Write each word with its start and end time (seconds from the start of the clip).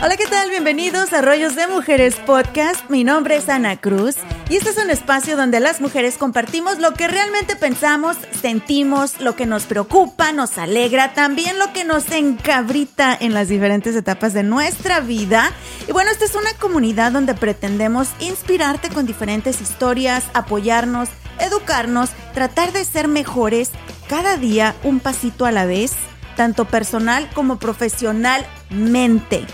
Hola, 0.00 0.16
¿qué 0.16 0.26
tal? 0.26 0.48
Bienvenidos 0.48 1.12
a 1.12 1.22
Rollos 1.22 1.56
de 1.56 1.66
Mujeres 1.66 2.14
Podcast. 2.24 2.88
Mi 2.88 3.02
nombre 3.02 3.34
es 3.34 3.48
Ana 3.48 3.80
Cruz 3.80 4.14
y 4.48 4.54
este 4.54 4.70
es 4.70 4.76
un 4.78 4.90
espacio 4.90 5.36
donde 5.36 5.58
las 5.58 5.80
mujeres 5.80 6.18
compartimos 6.18 6.78
lo 6.78 6.94
que 6.94 7.08
realmente 7.08 7.56
pensamos, 7.56 8.16
sentimos, 8.40 9.20
lo 9.20 9.34
que 9.34 9.44
nos 9.44 9.64
preocupa, 9.64 10.30
nos 10.30 10.56
alegra, 10.56 11.14
también 11.14 11.58
lo 11.58 11.72
que 11.72 11.82
nos 11.82 12.12
encabrita 12.12 13.18
en 13.18 13.34
las 13.34 13.48
diferentes 13.48 13.96
etapas 13.96 14.34
de 14.34 14.44
nuestra 14.44 15.00
vida. 15.00 15.50
Y 15.88 15.92
bueno, 15.92 16.12
esta 16.12 16.26
es 16.26 16.36
una 16.36 16.52
comunidad 16.60 17.10
donde 17.10 17.34
pretendemos 17.34 18.10
inspirarte 18.20 18.90
con 18.90 19.04
diferentes 19.04 19.60
historias, 19.60 20.22
apoyarnos, 20.32 21.08
educarnos, 21.40 22.10
tratar 22.34 22.70
de 22.72 22.84
ser 22.84 23.08
mejores 23.08 23.72
cada 24.08 24.36
día 24.36 24.76
un 24.84 25.00
pasito 25.00 25.44
a 25.44 25.50
la 25.50 25.66
vez, 25.66 25.94
tanto 26.36 26.66
personal 26.66 27.28
como 27.34 27.58
profesionalmente. 27.58 29.44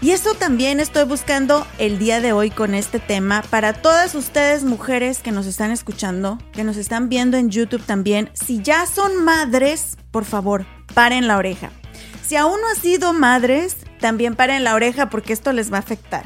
Y 0.00 0.12
eso 0.12 0.34
también 0.34 0.78
estoy 0.78 1.04
buscando 1.04 1.66
el 1.78 1.98
día 1.98 2.20
de 2.20 2.32
hoy 2.32 2.50
con 2.50 2.74
este 2.74 3.00
tema 3.00 3.42
para 3.50 3.72
todas 3.72 4.14
ustedes 4.14 4.62
mujeres 4.62 5.18
que 5.18 5.32
nos 5.32 5.46
están 5.46 5.72
escuchando, 5.72 6.38
que 6.52 6.62
nos 6.62 6.76
están 6.76 7.08
viendo 7.08 7.36
en 7.36 7.50
YouTube 7.50 7.82
también. 7.84 8.30
Si 8.32 8.62
ya 8.62 8.86
son 8.86 9.24
madres, 9.24 9.96
por 10.12 10.24
favor, 10.24 10.66
paren 10.94 11.26
la 11.26 11.36
oreja. 11.36 11.72
Si 12.24 12.36
aún 12.36 12.60
no 12.60 12.68
han 12.68 12.76
sido 12.76 13.12
madres, 13.12 13.76
también 13.98 14.36
paren 14.36 14.62
la 14.62 14.74
oreja 14.74 15.10
porque 15.10 15.32
esto 15.32 15.52
les 15.52 15.72
va 15.72 15.78
a 15.78 15.80
afectar 15.80 16.24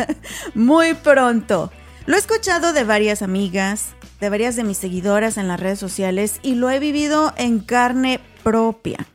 muy 0.54 0.92
pronto. 0.92 1.72
Lo 2.04 2.16
he 2.16 2.18
escuchado 2.18 2.74
de 2.74 2.84
varias 2.84 3.22
amigas, 3.22 3.94
de 4.20 4.28
varias 4.28 4.56
de 4.56 4.64
mis 4.64 4.76
seguidoras 4.76 5.38
en 5.38 5.48
las 5.48 5.58
redes 5.58 5.78
sociales 5.78 6.38
y 6.42 6.56
lo 6.56 6.68
he 6.68 6.78
vivido 6.80 7.32
en 7.38 7.60
carne 7.60 8.20
propia. 8.44 9.06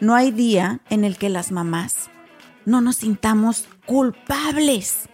No 0.00 0.16
hay 0.16 0.32
día 0.32 0.80
en 0.90 1.04
el 1.04 1.16
que 1.16 1.28
las 1.28 1.52
mamás 1.52 2.10
no 2.66 2.82
nos 2.82 2.96
sintamos 2.96 3.66
culpables. 3.86 5.08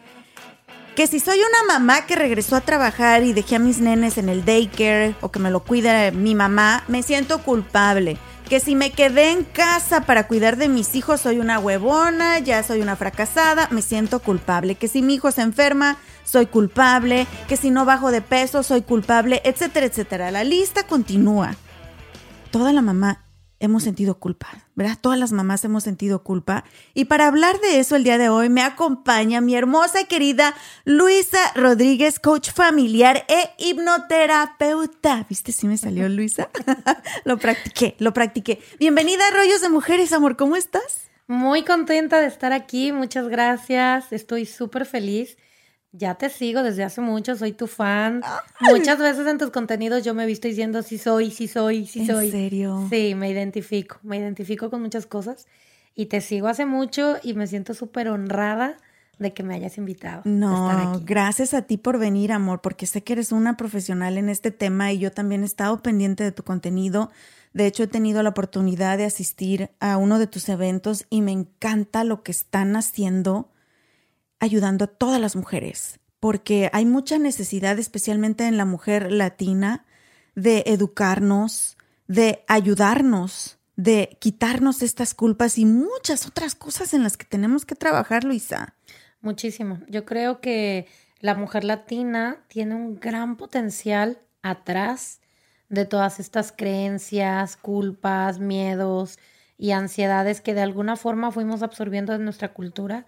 Que 0.97 1.07
si 1.07 1.21
soy 1.21 1.39
una 1.39 1.75
mamá 1.75 2.07
que 2.07 2.17
regresó 2.17 2.57
a 2.57 2.61
trabajar 2.61 3.23
y 3.23 3.33
dejé 3.33 3.57
a 3.57 3.61
mis 3.61 3.79
nenes 3.79 4.19
en 4.19 4.29
el 4.29 4.45
daycare 4.45 5.15
o 5.21 5.31
que 5.31 5.39
me 5.39 5.51
lo 5.51 5.61
cuida 5.61 6.11
mi 6.11 6.35
mamá, 6.35 6.85
me 6.89 7.03
siento 7.03 7.43
culpable. 7.43 8.19
Que 8.49 8.61
si 8.61 8.75
me 8.75 8.91
quedé 8.91 9.31
en 9.31 9.45
casa 9.45 10.03
para 10.03 10.29
cuidar 10.29 10.59
de 10.59 10.69
mis 10.69 10.95
hijos, 10.95 11.23
soy 11.23 11.39
una 11.39 11.59
huevona, 11.59 12.39
ya 12.41 12.63
soy 12.63 12.83
una 12.83 12.97
fracasada, 12.97 13.69
me 13.71 13.81
siento 13.81 14.21
culpable. 14.21 14.75
Que 14.75 14.89
si 14.89 15.01
mi 15.01 15.15
hijo 15.15 15.31
se 15.31 15.41
enferma, 15.41 15.97
soy 16.25 16.45
culpable. 16.45 17.27
Que 17.49 17.57
si 17.57 17.71
no 17.71 17.87
bajo 17.87 18.11
de 18.11 18.21
peso, 18.21 18.63
soy 18.63 18.83
culpable, 18.83 19.41
etcétera, 19.45 19.87
etcétera. 19.87 20.31
La 20.31 20.45
lista 20.45 20.87
continúa. 20.87 21.57
Toda 22.51 22.75
la 22.75 22.83
mamá 22.83 23.25
hemos 23.61 23.85
sentido 23.85 24.19
culpa, 24.19 24.49
¿verdad? 24.75 24.99
Todas 25.01 25.19
las 25.19 25.33
mamás 25.33 25.65
hemos 25.65 25.85
sentido 25.85 26.23
culpa. 26.23 26.65
Y 26.95 27.07
para 27.07 27.27
hablar 27.27 27.61
de 27.61 27.79
eso 27.79 27.97
el 27.97 28.05
día 28.05 28.19
de 28.19 28.29
hoy 28.29 28.49
me 28.49 28.63
acompaña 28.63 29.41
mi 29.41 29.55
hermosa 29.55 30.01
y 30.01 30.07
querida 30.07 30.55
Luisa 30.85 31.39
Rodríguez, 31.55 32.19
coach 32.19 32.51
familiar 32.51 33.25
e 33.29 33.51
hipnoterapeuta. 33.59 35.27
¿Viste 35.29 35.53
si 35.53 35.67
me 35.67 35.77
salió 35.77 36.09
Luisa? 36.11 36.49
lo 37.25 37.39
practiqué, 37.39 37.97
lo 37.99 38.13
practiqué. 38.13 38.61
Bienvenida 38.79 39.27
a 39.29 39.37
Rollos 39.37 39.61
de 39.61 39.69
Mujeres, 39.69 40.13
amor, 40.13 40.37
¿cómo 40.37 40.57
estás? 40.57 41.11
Muy 41.27 41.65
contenta 41.65 42.21
de 42.21 42.27
estar 42.27 42.53
aquí, 42.53 42.93
muchas 42.93 43.29
gracias. 43.29 44.13
Estoy 44.13 44.45
súper 44.47 44.87
feliz. 44.87 45.37
Ya 45.93 46.15
te 46.15 46.31
sigo 46.31 46.63
desde 46.63 46.85
hace 46.85 47.03
mucho, 47.03 47.37
soy 47.37 47.53
tu 47.53 47.67
fan. 47.67 48.23
Muchas 48.61 48.99
veces 48.99 49.27
en 49.27 49.37
tus 49.37 49.51
contenidos 49.51 50.03
yo 50.03 50.15
me 50.15 50.25
he 50.25 50.27
visto 50.27 50.49
diciendo 50.49 50.83
sí 50.83 50.97
soy, 50.97 51.31
sí 51.31 51.49
soy, 51.49 51.87
sí 51.87 52.07
soy. 52.07 52.27
¿En 52.27 52.33
serio? 52.33 52.87
Sí, 52.89 53.15
me 53.15 53.31
identifico, 53.31 53.99
me 54.03 54.17
identifico 54.17 54.71
con 54.71 54.81
muchas 54.81 55.05
cosas 55.05 55.47
y 55.95 56.07
te 56.07 56.23
sigo 56.23 56.49
hace 56.49 56.65
mucho 56.65 57.17
y 57.23 57.35
me 57.35 57.47
siento 57.47 57.75
súper 57.75 58.09
honrada 58.09 58.79
de 59.19 59.35
que 59.35 59.43
me 59.43 59.55
hayas 59.55 59.77
invitado. 59.77 60.23
No, 60.25 61.01
gracias 61.05 61.53
a 61.53 61.63
ti 61.63 61.77
por 61.77 61.99
venir, 61.99 62.33
amor, 62.33 62.63
porque 62.63 62.87
sé 62.87 63.03
que 63.03 63.13
eres 63.13 63.31
una 63.31 63.59
profesional 63.59 64.17
en 64.17 64.31
este 64.31 64.51
tema 64.51 64.93
y 64.93 64.99
yo 64.99 65.13
también 65.13 65.43
he 65.43 65.47
estado 65.47 65.83
pendiente 65.83 66.25
de 66.25 66.33
tu 66.33 66.43
contenido. 66.43 67.11
De 67.53 67.67
hecho, 67.67 67.83
he 67.83 67.87
tenido 67.87 68.23
la 68.23 68.31
oportunidad 68.31 68.97
de 68.97 69.05
asistir 69.05 69.71
a 69.79 69.99
uno 69.99 70.19
de 70.19 70.27
tus 70.27 70.49
eventos 70.49 71.05
y 71.11 71.21
me 71.21 71.33
encanta 71.33 72.03
lo 72.03 72.23
que 72.23 72.33
están 72.33 72.77
haciendo 72.77 73.52
ayudando 74.43 74.87
a 74.87 74.89
todas 74.89 75.21
las 75.21 75.37
mujeres, 75.37 76.01
porque 76.19 76.69
hay 76.73 76.85
mucha 76.85 77.17
necesidad, 77.17 77.79
especialmente 77.79 78.45
en 78.49 78.57
la 78.57 78.65
mujer 78.65 79.13
latina, 79.13 79.87
de 80.35 80.65
educarnos, 80.67 81.79
de 82.09 82.45
ayudarnos, 82.49 83.59
de 83.77 84.17
quitarnos 84.21 84.83
estas 84.83 85.15
culpas 85.15 85.59
y 85.59 85.65
muchas 85.65 86.27
otras 86.27 86.57
cosas 86.57 86.93
en 86.93 87.05
las 87.05 87.17
que 87.17 87.25
tenemos 87.25 87.65
que 87.65 87.77
trabajar, 87.77 88.25
Luisa. 88.25 88.75
Muchísimo. 89.21 89.79
Yo 89.89 90.05
creo 90.05 90.41
que 90.41 90.89
la 91.21 91.37
mujer 91.37 91.63
latina 91.63 92.43
tiene 92.49 92.75
un 92.75 92.99
gran 92.99 93.37
potencial 93.37 94.19
atrás 94.43 95.21
de 95.69 95.85
todas 95.85 96.19
estas 96.19 96.51
creencias, 96.51 97.57
culpas, 97.57 98.41
miedos 98.41 99.21
y 99.57 99.71
ansiedades 99.71 100.41
que 100.41 100.53
de 100.53 100.63
alguna 100.63 100.97
forma 100.97 101.31
fuimos 101.31 101.63
absorbiendo 101.63 102.13
en 102.13 102.25
nuestra 102.25 102.53
cultura 102.53 103.07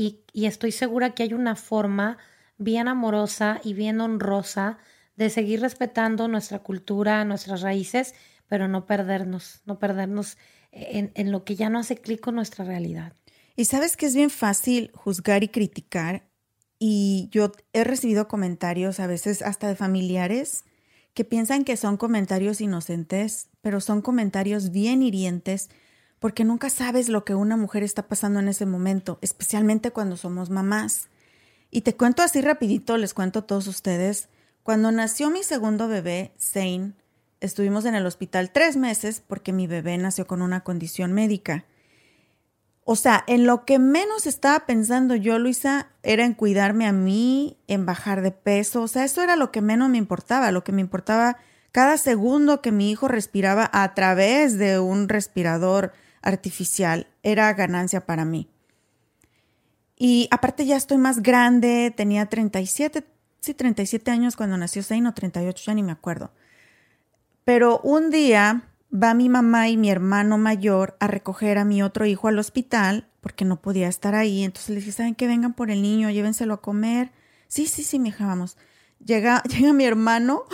y, 0.00 0.46
estoy 0.46 0.72
segura 0.72 1.14
que 1.14 1.24
hay 1.24 1.34
una 1.34 1.56
forma 1.56 2.16
bien 2.56 2.88
amorosa 2.88 3.60
y 3.62 3.74
bien 3.74 4.00
honrosa 4.00 4.78
de 5.16 5.28
seguir 5.28 5.60
respetando 5.60 6.26
nuestra 6.26 6.60
cultura, 6.60 7.24
nuestras 7.26 7.60
raíces, 7.60 8.14
pero 8.48 8.66
no 8.66 8.86
perdernos, 8.86 9.60
no 9.66 9.78
perdernos 9.78 10.38
en, 10.72 11.12
en 11.14 11.30
lo 11.30 11.44
que 11.44 11.56
ya 11.56 11.68
no 11.68 11.78
hace 11.78 11.96
clic 11.96 12.20
con 12.20 12.34
nuestra 12.34 12.64
realidad. 12.64 13.12
Y 13.56 13.66
sabes 13.66 13.98
que 13.98 14.06
es 14.06 14.14
bien 14.14 14.30
fácil 14.30 14.90
juzgar 14.94 15.44
y 15.44 15.48
criticar. 15.48 16.24
Y 16.78 17.28
yo 17.30 17.52
he 17.74 17.84
recibido 17.84 18.26
comentarios 18.26 19.00
a 19.00 19.06
veces 19.06 19.42
hasta 19.42 19.68
de 19.68 19.76
familiares 19.76 20.64
que 21.12 21.24
piensan 21.26 21.64
que 21.64 21.76
son 21.76 21.98
comentarios 21.98 22.62
inocentes, 22.62 23.50
pero 23.60 23.82
son 23.82 24.00
comentarios 24.00 24.70
bien 24.70 25.02
hirientes 25.02 25.68
porque 26.20 26.44
nunca 26.44 26.70
sabes 26.70 27.08
lo 27.08 27.24
que 27.24 27.34
una 27.34 27.56
mujer 27.56 27.82
está 27.82 28.06
pasando 28.06 28.38
en 28.38 28.48
ese 28.48 28.66
momento, 28.66 29.18
especialmente 29.22 29.90
cuando 29.90 30.16
somos 30.16 30.50
mamás. 30.50 31.08
Y 31.70 31.80
te 31.80 31.96
cuento 31.96 32.22
así 32.22 32.40
rapidito, 32.40 32.96
les 32.96 33.14
cuento 33.14 33.40
a 33.40 33.46
todos 33.46 33.66
ustedes, 33.66 34.28
cuando 34.62 34.92
nació 34.92 35.30
mi 35.30 35.42
segundo 35.42 35.88
bebé, 35.88 36.32
Zane, 36.38 36.92
estuvimos 37.40 37.86
en 37.86 37.94
el 37.94 38.06
hospital 38.06 38.52
tres 38.52 38.76
meses 38.76 39.22
porque 39.26 39.52
mi 39.52 39.66
bebé 39.66 39.96
nació 39.96 40.26
con 40.26 40.42
una 40.42 40.60
condición 40.60 41.12
médica. 41.12 41.64
O 42.84 42.96
sea, 42.96 43.24
en 43.26 43.46
lo 43.46 43.64
que 43.64 43.78
menos 43.78 44.26
estaba 44.26 44.66
pensando 44.66 45.14
yo, 45.14 45.38
Luisa, 45.38 45.88
era 46.02 46.24
en 46.24 46.34
cuidarme 46.34 46.86
a 46.86 46.92
mí, 46.92 47.56
en 47.68 47.86
bajar 47.86 48.20
de 48.20 48.32
peso. 48.32 48.82
O 48.82 48.88
sea, 48.88 49.04
eso 49.04 49.22
era 49.22 49.36
lo 49.36 49.52
que 49.52 49.62
menos 49.62 49.88
me 49.88 49.98
importaba. 49.98 50.50
Lo 50.50 50.64
que 50.64 50.72
me 50.72 50.80
importaba 50.80 51.38
cada 51.72 51.98
segundo 51.98 52.60
que 52.60 52.72
mi 52.72 52.90
hijo 52.90 53.06
respiraba 53.06 53.70
a 53.72 53.94
través 53.94 54.58
de 54.58 54.80
un 54.80 55.08
respirador 55.08 55.92
artificial 56.22 57.06
era 57.22 57.52
ganancia 57.54 58.06
para 58.06 58.24
mí. 58.24 58.48
Y 59.96 60.28
aparte 60.30 60.64
ya 60.64 60.76
estoy 60.76 60.96
más 60.96 61.22
grande, 61.22 61.92
tenía 61.94 62.26
37, 62.26 63.04
sí, 63.40 63.54
37 63.54 64.10
años 64.10 64.36
cuando 64.36 64.56
nació 64.56 64.82
Zayn 64.82 65.06
o 65.06 65.14
38, 65.14 65.62
ya 65.66 65.74
ni 65.74 65.82
me 65.82 65.92
acuerdo. 65.92 66.30
Pero 67.44 67.80
un 67.80 68.10
día 68.10 68.70
va 68.92 69.14
mi 69.14 69.28
mamá 69.28 69.68
y 69.68 69.76
mi 69.76 69.90
hermano 69.90 70.38
mayor 70.38 70.96
a 71.00 71.06
recoger 71.06 71.58
a 71.58 71.64
mi 71.64 71.82
otro 71.82 72.06
hijo 72.06 72.28
al 72.28 72.38
hospital 72.38 73.08
porque 73.20 73.44
no 73.44 73.60
podía 73.60 73.88
estar 73.88 74.14
ahí. 74.14 74.42
Entonces 74.42 74.70
le 74.70 74.76
dije, 74.76 74.92
¿saben 74.92 75.14
qué? 75.14 75.26
Vengan 75.26 75.52
por 75.52 75.70
el 75.70 75.82
niño, 75.82 76.10
llévenselo 76.10 76.54
a 76.54 76.62
comer. 76.62 77.12
Sí, 77.48 77.66
sí, 77.66 77.82
sí, 77.82 77.98
mi 77.98 78.08
hija, 78.08 78.26
vamos. 78.26 78.56
Llega, 79.04 79.42
llega 79.48 79.72
mi 79.72 79.84
hermano 79.84 80.44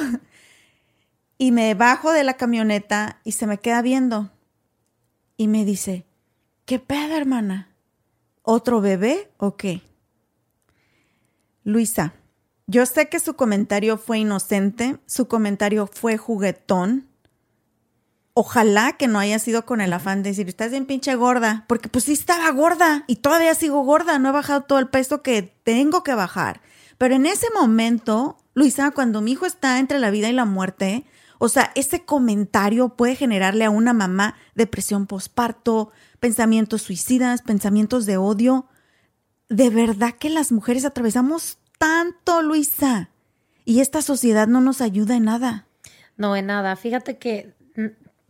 y 1.38 1.52
me 1.52 1.74
bajo 1.74 2.12
de 2.12 2.24
la 2.24 2.34
camioneta 2.34 3.20
y 3.24 3.32
se 3.32 3.46
me 3.46 3.58
queda 3.58 3.82
viendo. 3.82 4.32
Y 5.36 5.48
me 5.48 5.64
dice, 5.64 6.06
¿qué 6.64 6.78
pedo, 6.78 7.16
hermana? 7.16 7.74
¿Otro 8.42 8.80
bebé 8.80 9.30
o 9.38 9.56
qué? 9.56 9.82
Luisa, 11.64 12.14
yo 12.66 12.86
sé 12.86 13.08
que 13.08 13.20
su 13.20 13.34
comentario 13.34 13.98
fue 13.98 14.18
inocente, 14.18 14.98
su 15.06 15.28
comentario 15.28 15.86
fue 15.86 16.16
juguetón. 16.16 17.08
Ojalá 18.34 18.92
que 18.92 19.08
no 19.08 19.18
haya 19.18 19.38
sido 19.38 19.66
con 19.66 19.80
el 19.80 19.92
afán 19.92 20.22
de 20.22 20.30
decir, 20.30 20.48
estás 20.48 20.70
bien 20.70 20.86
pinche 20.86 21.14
gorda, 21.14 21.64
porque 21.68 21.88
pues 21.88 22.04
sí 22.04 22.12
estaba 22.12 22.50
gorda 22.50 23.04
y 23.06 23.16
todavía 23.16 23.54
sigo 23.54 23.82
gorda, 23.82 24.18
no 24.18 24.28
he 24.28 24.32
bajado 24.32 24.62
todo 24.62 24.78
el 24.78 24.88
peso 24.88 25.22
que 25.22 25.42
tengo 25.42 26.02
que 26.02 26.14
bajar. 26.14 26.60
Pero 26.98 27.14
en 27.14 27.26
ese 27.26 27.46
momento, 27.54 28.38
Luisa, 28.54 28.90
cuando 28.90 29.20
mi 29.20 29.32
hijo 29.32 29.46
está 29.46 29.78
entre 29.78 29.98
la 29.98 30.10
vida 30.10 30.28
y 30.28 30.32
la 30.32 30.44
muerte, 30.44 31.04
o 31.38 31.48
sea, 31.48 31.72
ese 31.74 32.04
comentario 32.04 32.90
puede 32.90 33.16
generarle 33.16 33.64
a 33.64 33.70
una 33.70 33.92
mamá 33.92 34.36
depresión 34.54 35.06
postparto, 35.06 35.90
pensamientos 36.20 36.82
suicidas, 36.82 37.42
pensamientos 37.42 38.06
de 38.06 38.16
odio. 38.16 38.66
De 39.48 39.70
verdad 39.70 40.14
que 40.18 40.30
las 40.30 40.52
mujeres 40.52 40.84
atravesamos 40.84 41.58
tanto, 41.78 42.42
Luisa. 42.42 43.10
Y 43.64 43.80
esta 43.80 44.02
sociedad 44.02 44.46
no 44.46 44.60
nos 44.60 44.80
ayuda 44.80 45.16
en 45.16 45.24
nada. 45.24 45.66
No, 46.16 46.36
en 46.36 46.46
nada. 46.46 46.76
Fíjate 46.76 47.18
que 47.18 47.54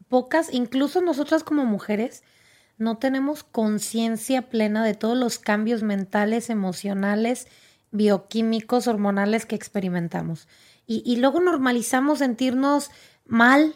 pocas, 0.09 0.53
incluso 0.53 1.01
nosotras 1.01 1.45
como 1.45 1.65
mujeres, 1.65 2.23
no 2.79 2.99
tenemos 2.99 3.43
conciencia 3.45 4.49
plena 4.49 4.85
de 4.85 4.95
todos 4.95 5.17
los 5.17 5.39
cambios 5.39 5.83
mentales, 5.83 6.51
emocionales, 6.51 7.47
bioquímicos, 7.91 8.87
hormonales 8.87 9.47
que 9.47 9.55
experimentamos. 9.55 10.49
Y, 10.89 11.17
luego 11.17 11.41
normalizamos 11.41 12.21
sentirnos 12.21 12.91
mal, 13.27 13.75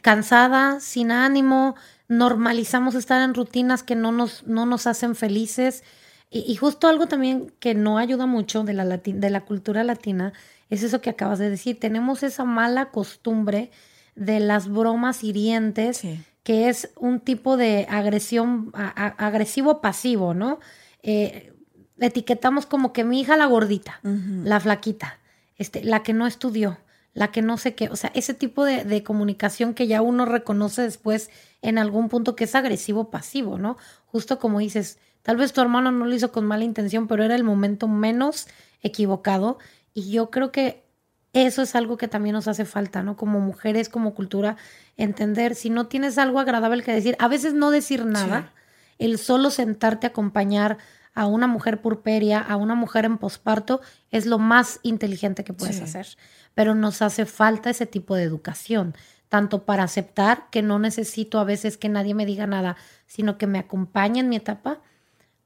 cansada, 0.00 0.80
sin 0.80 1.10
ánimo, 1.10 1.76
normalizamos 2.08 2.94
estar 2.94 3.20
en 3.20 3.34
rutinas 3.34 3.82
que 3.82 3.94
no 3.94 4.10
nos, 4.10 4.46
no 4.46 4.64
nos 4.64 4.86
hacen 4.86 5.14
felices. 5.14 5.84
Y, 6.30 6.56
justo 6.56 6.88
algo 6.88 7.08
también 7.08 7.52
que 7.60 7.74
no 7.74 7.98
ayuda 7.98 8.24
mucho 8.24 8.64
de 8.64 8.72
la, 8.72 8.84
de 8.86 9.30
la 9.30 9.44
cultura 9.44 9.84
latina 9.84 10.32
es 10.70 10.82
eso 10.82 11.00
que 11.02 11.10
acabas 11.10 11.38
de 11.38 11.50
decir. 11.50 11.78
Tenemos 11.78 12.22
esa 12.22 12.44
mala 12.44 12.90
costumbre 12.90 13.70
de 14.14 14.40
las 14.40 14.68
bromas 14.68 15.22
hirientes, 15.22 16.02
que 16.42 16.68
es 16.70 16.90
un 16.96 17.20
tipo 17.20 17.58
de 17.58 17.86
agresión, 17.90 18.72
agresivo 18.74 19.82
pasivo, 19.82 20.32
¿no? 20.32 20.58
Eh, 21.02 21.52
etiquetamos 21.98 22.64
como 22.64 22.94
que 22.94 23.04
mi 23.04 23.20
hija 23.20 23.36
la 23.36 23.46
gordita, 23.46 24.00
la 24.02 24.58
flaquita 24.58 25.18
este, 25.58 25.84
la 25.84 26.02
que 26.02 26.12
no 26.12 26.26
estudió, 26.26 26.78
la 27.14 27.32
que 27.32 27.40
no 27.42 27.56
sé 27.56 27.74
qué, 27.74 27.88
o 27.88 27.96
sea, 27.96 28.10
ese 28.14 28.34
tipo 28.34 28.64
de, 28.64 29.02
comunicación 29.02 29.72
que 29.72 29.86
ya 29.86 30.02
uno 30.02 30.26
reconoce 30.26 30.82
después 30.82 31.30
en 31.62 31.78
algún 31.78 32.08
punto 32.08 32.36
que 32.36 32.44
es 32.44 32.54
agresivo 32.54 33.10
pasivo, 33.10 33.58
¿no? 33.58 33.78
Justo 34.06 34.38
como 34.38 34.58
dices, 34.58 34.98
tal 35.22 35.38
vez 35.38 35.52
tu 35.52 35.62
hermano 35.62 35.90
no 35.92 36.04
lo 36.04 36.14
hizo 36.14 36.30
con 36.30 36.44
mala 36.44 36.64
intención, 36.64 37.08
pero 37.08 37.24
era 37.24 37.34
el 37.34 37.42
momento 37.42 37.88
menos 37.88 38.48
equivocado 38.82 39.58
y 39.94 40.10
yo 40.10 40.30
creo 40.30 40.52
que 40.52 40.84
eso 41.32 41.62
es 41.62 41.74
algo 41.74 41.96
que 41.96 42.08
también 42.08 42.34
nos 42.34 42.48
hace 42.48 42.64
falta, 42.64 43.02
¿no? 43.02 43.16
Como 43.16 43.40
mujeres, 43.40 43.88
como 43.88 44.14
cultura, 44.14 44.56
entender 44.96 45.54
si 45.54 45.70
no 45.70 45.86
tienes 45.86 46.18
algo 46.18 46.38
agradable 46.38 46.82
que 46.82 46.92
decir, 46.92 47.16
a 47.18 47.28
veces 47.28 47.54
no 47.54 47.70
decir 47.70 48.04
nada, 48.04 48.52
el 48.98 49.18
solo 49.18 49.50
sentarte 49.50 50.06
a 50.06 50.10
acompañar 50.10 50.78
a 51.16 51.26
una 51.26 51.46
mujer 51.46 51.80
purperia, 51.80 52.38
a 52.38 52.56
una 52.56 52.74
mujer 52.74 53.06
en 53.06 53.16
posparto, 53.16 53.80
es 54.10 54.26
lo 54.26 54.38
más 54.38 54.80
inteligente 54.82 55.44
que 55.44 55.54
puedes 55.54 55.80
hacer. 55.80 56.06
Pero 56.54 56.74
nos 56.74 57.00
hace 57.00 57.24
falta 57.24 57.70
ese 57.70 57.86
tipo 57.86 58.14
de 58.14 58.22
educación, 58.22 58.94
tanto 59.30 59.64
para 59.64 59.82
aceptar 59.82 60.50
que 60.50 60.60
no 60.60 60.78
necesito 60.78 61.40
a 61.40 61.44
veces 61.44 61.78
que 61.78 61.88
nadie 61.88 62.14
me 62.14 62.26
diga 62.26 62.46
nada, 62.46 62.76
sino 63.06 63.38
que 63.38 63.46
me 63.46 63.58
acompañe 63.58 64.20
en 64.20 64.28
mi 64.28 64.36
etapa, 64.36 64.82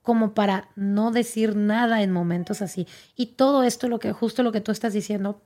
como 0.02 0.34
para 0.34 0.70
no 0.75 1.12
decir 1.12 1.55
nada 1.55 2.02
en 2.02 2.11
momentos 2.11 2.62
así. 2.62 2.88
Y 3.14 3.26
todo 3.26 3.62
esto, 3.62 3.88
lo 3.88 4.00
que 4.00 4.11
justo 4.11 4.43
lo 4.43 4.50
que 4.50 4.61
tú 4.61 4.73
estás 4.73 4.93
diciendo, 4.93 5.40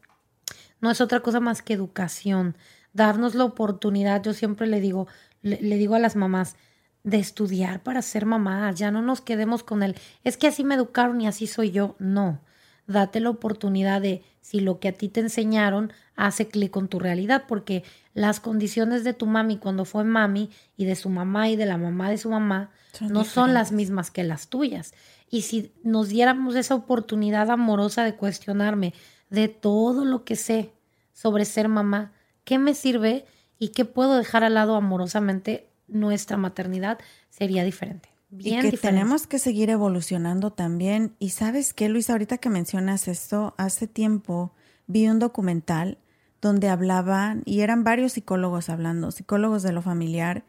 no 0.81 0.91
es 0.91 1.03
otra 1.03 1.20
cosa 1.20 1.38
más 1.38 1.61
que 1.61 1.75
educación, 1.75 2.56
darnos 2.94 3.35
la 3.35 3.44
oportunidad. 3.44 4.23
Yo 4.23 4.32
siempre 4.32 4.69
le 4.69 4.81
digo, 4.81 5.06
le, 5.43 5.61
le 5.61 5.77
digo 5.77 5.94
a 5.94 5.99
las 5.99 6.17
mamás, 6.17 6.56
de 7.05 7.19
estudiar 7.19 7.83
para 7.83 8.03
ser 8.03 8.27
mamá. 8.27 8.73
Ya 8.73 8.91
no 8.91 9.03
nos 9.03 9.21
quedemos 9.21 9.62
con 9.62 9.83
el, 9.83 9.95
es 10.25 10.37
que 10.37 10.49
así 10.49 10.65
me 10.65 10.75
educaron 10.75 11.21
y 11.21 11.29
así 11.29 11.47
soy 11.47 11.71
yo. 11.71 11.95
No, 11.99 12.41
date 12.87 13.21
la 13.21 13.31
oportunidad 13.31 14.01
de, 14.01 14.25
si 14.41 14.61
lo 14.61 14.81
que 14.81 14.89
a 14.89 14.93
ti 14.93 15.09
te 15.09 15.21
enseñaron 15.21 15.93
hace 16.17 16.49
clic 16.49 16.71
con 16.71 16.89
tu 16.89 16.99
realidad, 16.99 17.45
porque 17.47 17.85
las 18.15 18.41
condiciones 18.41 19.05
de 19.05 19.12
tu 19.12 19.27
mami 19.27 19.59
cuando 19.59 19.85
fue 19.85 20.05
mami 20.05 20.51
y 20.77 20.87
de 20.87 20.97
su 20.97 21.11
mamá 21.11 21.49
y 21.49 21.56
de 21.56 21.67
la 21.67 21.77
mamá 21.77 22.11
de 22.11 22.19
su 22.19 22.31
mamá 22.31 22.71
no 23.01 23.25
son 23.25 23.55
las 23.55 23.73
mismas 23.73 24.11
que 24.11 24.23
las 24.23 24.49
tuyas. 24.49 24.95
Y 25.31 25.43
si 25.43 25.73
nos 25.83 26.09
diéramos 26.09 26.55
esa 26.55 26.75
oportunidad 26.75 27.51
amorosa 27.51 28.05
de 28.05 28.15
cuestionarme 28.15 28.95
de 29.31 29.49
todo 29.49 30.05
lo 30.05 30.25
que 30.25 30.37
sé 30.37 30.73
sobre 31.12 31.45
ser 31.45 31.69
mamá, 31.69 32.12
¿qué 32.45 32.59
me 32.59 32.75
sirve 32.75 33.27
y 33.59 33.69
qué 33.69 33.85
puedo 33.85 34.17
dejar 34.17 34.45
al 34.45 34.55
lado 34.55 34.77
amorosamente 34.77 35.69
nuestra 35.88 36.36
maternidad 36.36 36.98
sería 37.31 37.64
diferente. 37.64 38.08
Bien 38.31 38.66
y 38.66 38.70
que 38.70 38.76
tenemos 38.76 39.26
que 39.26 39.38
seguir 39.38 39.70
evolucionando 39.70 40.50
también. 40.50 41.14
Y 41.19 41.31
sabes 41.31 41.72
qué, 41.72 41.88
Luis, 41.88 42.10
ahorita 42.10 42.38
que 42.38 42.50
mencionas 42.50 43.06
esto, 43.06 43.54
hace 43.58 43.86
tiempo 43.86 44.52
vi 44.86 45.08
un 45.08 45.19
documental 45.19 45.98
donde 46.40 46.69
hablaban, 46.69 47.42
y 47.46 47.60
eran 47.60 47.84
varios 47.84 48.12
psicólogos 48.12 48.69
hablando, 48.69 49.10
psicólogos 49.10 49.62
de 49.62 49.72
lo 49.72 49.81
familiar, 49.81 50.44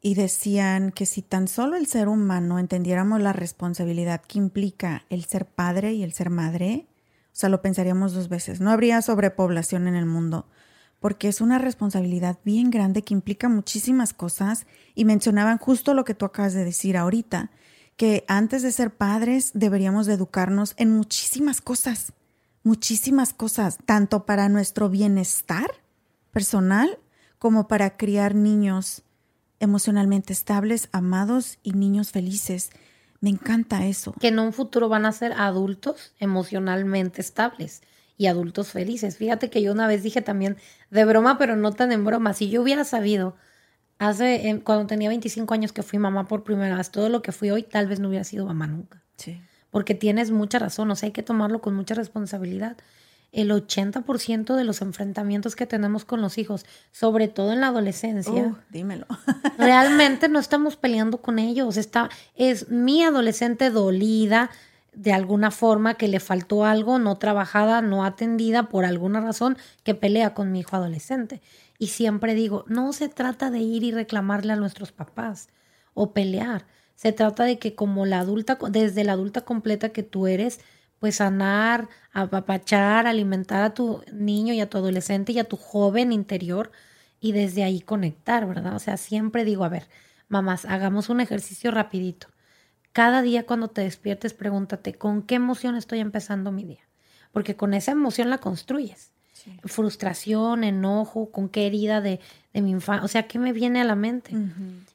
y 0.00 0.14
decían 0.14 0.92
que 0.92 1.06
si 1.06 1.22
tan 1.22 1.48
solo 1.48 1.76
el 1.76 1.86
ser 1.86 2.08
humano 2.08 2.58
entendiéramos 2.58 3.20
la 3.20 3.32
responsabilidad 3.32 4.20
que 4.20 4.38
implica 4.38 5.06
el 5.08 5.24
ser 5.24 5.46
padre 5.46 5.94
y 5.94 6.04
el 6.04 6.12
ser 6.12 6.30
madre, 6.30 6.86
o 7.26 7.36
sea, 7.36 7.48
lo 7.48 7.62
pensaríamos 7.62 8.12
dos 8.12 8.28
veces. 8.28 8.60
No 8.60 8.70
habría 8.70 9.02
sobrepoblación 9.02 9.88
en 9.88 9.96
el 9.96 10.06
mundo 10.06 10.46
porque 11.00 11.28
es 11.28 11.40
una 11.40 11.58
responsabilidad 11.58 12.38
bien 12.44 12.70
grande 12.70 13.02
que 13.02 13.14
implica 13.14 13.48
muchísimas 13.48 14.14
cosas 14.14 14.66
y 14.94 15.04
mencionaban 15.04 15.58
justo 15.58 15.94
lo 15.94 16.04
que 16.04 16.14
tú 16.14 16.24
acabas 16.24 16.54
de 16.54 16.64
decir 16.64 16.96
ahorita, 16.96 17.50
que 17.96 18.24
antes 18.28 18.62
de 18.62 18.72
ser 18.72 18.94
padres 18.94 19.50
deberíamos 19.54 20.06
de 20.06 20.14
educarnos 20.14 20.74
en 20.76 20.90
muchísimas 20.90 21.60
cosas, 21.60 22.12
muchísimas 22.62 23.34
cosas, 23.34 23.78
tanto 23.84 24.24
para 24.24 24.48
nuestro 24.48 24.88
bienestar 24.88 25.70
personal 26.32 26.98
como 27.38 27.68
para 27.68 27.96
criar 27.96 28.34
niños 28.34 29.02
emocionalmente 29.60 30.32
estables, 30.32 30.88
amados 30.92 31.58
y 31.62 31.72
niños 31.72 32.10
felices. 32.10 32.70
Me 33.20 33.30
encanta 33.30 33.86
eso. 33.86 34.14
Que 34.20 34.28
en 34.28 34.38
un 34.38 34.52
futuro 34.52 34.88
van 34.88 35.06
a 35.06 35.12
ser 35.12 35.32
adultos 35.32 36.14
emocionalmente 36.18 37.20
estables 37.20 37.82
y 38.16 38.26
adultos 38.26 38.68
felices. 38.68 39.16
Fíjate 39.16 39.50
que 39.50 39.62
yo 39.62 39.72
una 39.72 39.86
vez 39.86 40.02
dije 40.02 40.22
también 40.22 40.56
de 40.90 41.04
broma, 41.04 41.38
pero 41.38 41.56
no 41.56 41.72
tan 41.72 41.92
en 41.92 42.04
broma, 42.04 42.34
si 42.34 42.48
yo 42.48 42.62
hubiera 42.62 42.84
sabido 42.84 43.36
hace 43.98 44.60
cuando 44.64 44.86
tenía 44.86 45.08
25 45.08 45.54
años 45.54 45.72
que 45.72 45.82
fui 45.82 45.98
mamá 45.98 46.26
por 46.26 46.44
primera 46.44 46.76
vez, 46.76 46.90
todo 46.90 47.08
lo 47.08 47.22
que 47.22 47.32
fui 47.32 47.50
hoy 47.50 47.62
tal 47.62 47.86
vez 47.86 48.00
no 48.00 48.08
hubiera 48.08 48.24
sido 48.24 48.46
mamá 48.46 48.66
nunca. 48.66 49.02
Sí. 49.16 49.40
Porque 49.70 49.94
tienes 49.94 50.30
mucha 50.30 50.58
razón, 50.58 50.90
o 50.90 50.96
sea, 50.96 51.08
hay 51.08 51.12
que 51.12 51.22
tomarlo 51.22 51.60
con 51.60 51.74
mucha 51.74 51.94
responsabilidad. 51.94 52.76
El 53.32 53.50
80% 53.50 54.54
de 54.54 54.62
los 54.62 54.80
enfrentamientos 54.80 55.56
que 55.56 55.66
tenemos 55.66 56.04
con 56.04 56.20
los 56.20 56.38
hijos, 56.38 56.64
sobre 56.92 57.26
todo 57.26 57.52
en 57.52 57.60
la 57.60 57.68
adolescencia, 57.68 58.32
uh, 58.32 58.56
dímelo. 58.70 59.06
realmente 59.58 60.28
no 60.28 60.38
estamos 60.38 60.76
peleando 60.76 61.20
con 61.20 61.40
ellos. 61.40 61.76
Está, 61.76 62.10
es 62.36 62.68
mi 62.68 63.02
adolescente 63.02 63.70
dolida, 63.70 64.50
de 64.96 65.12
alguna 65.12 65.50
forma 65.50 65.94
que 65.94 66.08
le 66.08 66.20
faltó 66.20 66.64
algo, 66.64 66.98
no 66.98 67.16
trabajada, 67.16 67.82
no 67.82 68.04
atendida 68.04 68.68
por 68.68 68.84
alguna 68.84 69.20
razón, 69.20 69.56
que 69.82 69.94
pelea 69.94 70.34
con 70.34 70.52
mi 70.52 70.60
hijo 70.60 70.76
adolescente. 70.76 71.40
Y 71.78 71.88
siempre 71.88 72.34
digo, 72.34 72.64
no 72.68 72.92
se 72.92 73.08
trata 73.08 73.50
de 73.50 73.58
ir 73.58 73.82
y 73.84 73.92
reclamarle 73.92 74.52
a 74.52 74.56
nuestros 74.56 74.92
papás 74.92 75.48
o 75.94 76.12
pelear. 76.12 76.66
Se 76.94 77.12
trata 77.12 77.44
de 77.44 77.58
que 77.58 77.74
como 77.74 78.06
la 78.06 78.20
adulta, 78.20 78.58
desde 78.70 79.04
la 79.04 79.12
adulta 79.12 79.42
completa 79.42 79.90
que 79.90 80.02
tú 80.02 80.26
eres, 80.26 80.60
pues 81.00 81.16
sanar, 81.16 81.88
apapachar, 82.12 83.06
alimentar 83.06 83.62
a 83.62 83.74
tu 83.74 84.02
niño 84.12 84.54
y 84.54 84.60
a 84.60 84.70
tu 84.70 84.78
adolescente 84.78 85.32
y 85.32 85.38
a 85.38 85.44
tu 85.44 85.56
joven 85.56 86.12
interior 86.12 86.70
y 87.20 87.32
desde 87.32 87.64
ahí 87.64 87.80
conectar, 87.80 88.46
¿verdad? 88.46 88.76
O 88.76 88.78
sea, 88.78 88.96
siempre 88.96 89.44
digo, 89.44 89.64
a 89.64 89.68
ver, 89.68 89.88
mamás, 90.28 90.64
hagamos 90.64 91.08
un 91.08 91.20
ejercicio 91.20 91.70
rapidito 91.70 92.33
cada 92.94 93.20
día 93.20 93.44
cuando 93.44 93.68
te 93.68 93.82
despiertes, 93.82 94.32
pregúntate, 94.32 94.94
¿con 94.94 95.22
qué 95.22 95.34
emoción 95.34 95.76
estoy 95.76 95.98
empezando 95.98 96.52
mi 96.52 96.64
día? 96.64 96.88
Porque 97.32 97.56
con 97.56 97.74
esa 97.74 97.92
emoción 97.92 98.30
la 98.30 98.38
construyes. 98.38 99.10
Frustración, 99.64 100.64
enojo, 100.64 101.30
con 101.30 101.50
qué 101.50 101.66
herida 101.66 102.00
de, 102.00 102.20
mi 102.54 102.70
infancia, 102.70 103.04
o 103.04 103.08
sea, 103.08 103.26
¿qué 103.26 103.38
me 103.38 103.52
viene 103.52 103.82
a 103.82 103.84
la 103.84 103.96
mente? 103.96 104.30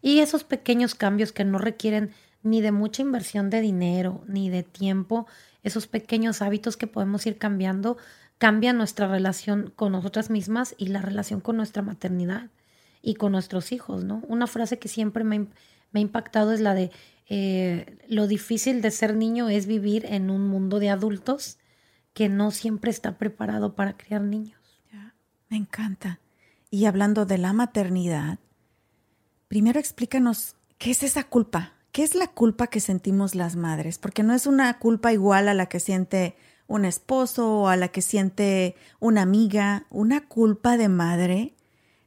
Y 0.01 0.21
esos 0.21 0.43
pequeños 0.43 0.95
cambios 0.95 1.31
que 1.31 1.45
no 1.45 1.59
requieren 1.59 2.11
ni 2.41 2.61
de 2.61 2.71
mucha 2.71 3.03
inversión 3.03 3.51
de 3.51 3.61
dinero, 3.61 4.23
ni 4.27 4.49
de 4.49 4.63
tiempo, 4.63 5.27
esos 5.61 5.85
pequeños 5.85 6.41
hábitos 6.41 6.77
que 6.77 6.87
podemos 6.87 7.27
ir 7.27 7.37
cambiando, 7.37 7.97
cambian 8.39 8.77
nuestra 8.77 9.07
relación 9.07 9.71
con 9.75 9.91
nosotras 9.91 10.29
mismas 10.29 10.73
y 10.77 10.87
la 10.87 11.01
relación 11.01 11.41
con 11.41 11.57
nuestra 11.57 11.83
maternidad 11.83 12.47
y 13.01 13.15
con 13.15 13.33
nuestros 13.33 13.71
hijos, 13.71 14.03
¿no? 14.03 14.23
Una 14.27 14.47
frase 14.47 14.79
que 14.79 14.87
siempre 14.87 15.23
me, 15.23 15.47
ha 15.93 15.99
impactado 15.99 16.53
es 16.53 16.61
la 16.61 16.73
de 16.73 16.91
eh, 17.29 17.97
lo 18.07 18.25
difícil 18.25 18.81
de 18.81 18.89
ser 18.89 19.15
niño 19.15 19.49
es 19.49 19.67
vivir 19.67 20.05
en 20.07 20.31
un 20.31 20.47
mundo 20.47 20.79
de 20.79 20.89
adultos 20.89 21.59
que 22.13 22.27
no 22.27 22.49
siempre 22.49 22.89
está 22.89 23.17
preparado 23.17 23.75
para 23.75 23.95
criar 23.95 24.21
niños. 24.21 24.59
me 25.49 25.57
encanta. 25.57 26.19
Y 26.71 26.85
hablando 26.85 27.25
de 27.25 27.37
la 27.37 27.53
maternidad, 27.53 28.39
primero 29.47 29.79
explícanos 29.79 30.55
qué 30.77 30.91
es 30.91 31.03
esa 31.03 31.23
culpa. 31.23 31.73
¿Qué 31.91 32.03
es 32.03 32.13
la 32.13 32.27
culpa 32.27 32.67
que 32.67 32.79
sentimos 32.79 33.33
las 33.35 33.55
madres? 33.55 33.97
Porque 33.97 34.21
no 34.21 34.33
es 34.33 34.45
una 34.45 34.77
culpa 34.77 35.11
igual 35.11 35.47
a 35.47 35.53
la 35.53 35.67
que 35.67 35.79
siente 35.79 36.35
un 36.67 36.85
esposo 36.85 37.61
o 37.61 37.67
a 37.67 37.75
la 37.75 37.87
que 37.87 38.01
siente 38.01 38.75
una 38.99 39.23
amiga. 39.23 39.85
Una 39.89 40.27
culpa 40.27 40.77
de 40.77 40.87
madre 40.87 41.55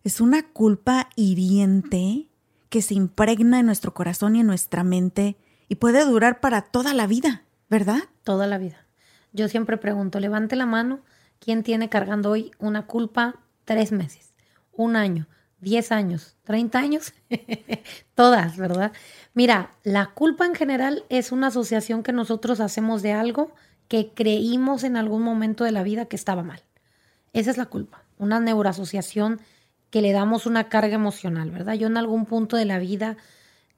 es 0.04 0.20
una 0.20 0.44
culpa 0.48 1.08
hiriente 1.16 2.28
que 2.72 2.80
se 2.80 2.94
impregna 2.94 3.60
en 3.60 3.66
nuestro 3.66 3.92
corazón 3.92 4.34
y 4.34 4.40
en 4.40 4.46
nuestra 4.46 4.82
mente 4.82 5.36
y 5.68 5.74
puede 5.74 6.06
durar 6.06 6.40
para 6.40 6.62
toda 6.62 6.94
la 6.94 7.06
vida, 7.06 7.42
¿verdad? 7.68 7.98
Toda 8.24 8.46
la 8.46 8.56
vida. 8.56 8.86
Yo 9.34 9.46
siempre 9.48 9.76
pregunto, 9.76 10.18
levante 10.20 10.56
la 10.56 10.64
mano, 10.64 11.00
¿quién 11.38 11.64
tiene 11.64 11.90
cargando 11.90 12.30
hoy 12.30 12.50
una 12.58 12.86
culpa 12.86 13.40
tres 13.66 13.92
meses, 13.92 14.32
un 14.72 14.96
año, 14.96 15.28
diez 15.60 15.92
años, 15.92 16.38
treinta 16.44 16.78
años? 16.78 17.12
Todas, 18.14 18.56
¿verdad? 18.56 18.92
Mira, 19.34 19.72
la 19.82 20.06
culpa 20.06 20.46
en 20.46 20.54
general 20.54 21.04
es 21.10 21.30
una 21.30 21.48
asociación 21.48 22.02
que 22.02 22.14
nosotros 22.14 22.58
hacemos 22.60 23.02
de 23.02 23.12
algo 23.12 23.52
que 23.86 24.12
creímos 24.14 24.82
en 24.82 24.96
algún 24.96 25.20
momento 25.20 25.64
de 25.64 25.72
la 25.72 25.82
vida 25.82 26.06
que 26.06 26.16
estaba 26.16 26.42
mal. 26.42 26.62
Esa 27.34 27.50
es 27.50 27.58
la 27.58 27.66
culpa, 27.66 28.02
una 28.16 28.40
neuroasociación 28.40 29.42
que 29.92 30.00
le 30.00 30.12
damos 30.12 30.46
una 30.46 30.70
carga 30.70 30.94
emocional, 30.94 31.50
¿verdad? 31.50 31.74
Yo 31.74 31.86
en 31.86 31.98
algún 31.98 32.24
punto 32.24 32.56
de 32.56 32.64
la 32.64 32.78
vida 32.78 33.18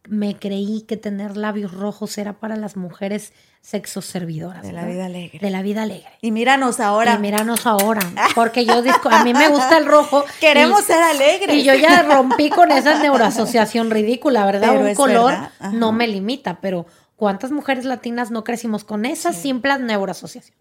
me 0.09 0.37
creí 0.37 0.83
que 0.83 0.97
tener 0.97 1.37
labios 1.37 1.73
rojos 1.73 2.16
era 2.18 2.35
para 2.35 2.54
las 2.54 2.76
mujeres 2.76 3.33
sexoservidoras. 3.62 4.62
De 4.62 4.73
la 4.73 4.85
vida 4.85 5.06
alegre. 5.06 5.40
De 5.40 5.50
la 5.50 5.62
vida 5.62 5.83
alegre. 5.83 6.09
Y 6.21 6.30
míranos 6.30 6.78
ahora. 6.78 7.14
Y 7.14 7.18
míranos 7.18 7.66
ahora. 7.66 8.00
Porque 8.37 8.64
yo, 8.64 8.80
a 9.11 9.25
mí 9.25 9.35
me 9.35 9.49
gusta 9.49 9.76
el 9.76 9.87
rojo. 9.87 10.25
Queremos 10.38 10.85
ser 10.85 11.02
alegres. 11.02 11.56
Y 11.56 11.64
yo 11.64 11.75
ya 11.75 12.02
rompí 12.02 12.49
con 12.49 12.71
esa 12.71 13.02
neuroasociación 13.02 13.90
ridícula, 13.90 14.47
¿verdad? 14.47 14.80
Un 14.80 14.94
color 14.94 15.35
no 15.73 15.90
me 15.90 16.06
limita, 16.06 16.61
pero 16.61 16.87
¿cuántas 17.16 17.50
mujeres 17.50 17.85
latinas 17.85 18.30
no 18.30 18.44
crecimos 18.44 18.85
con 18.85 19.04
esa 19.04 19.33
simple 19.33 19.76
neuroasociación? 19.80 20.56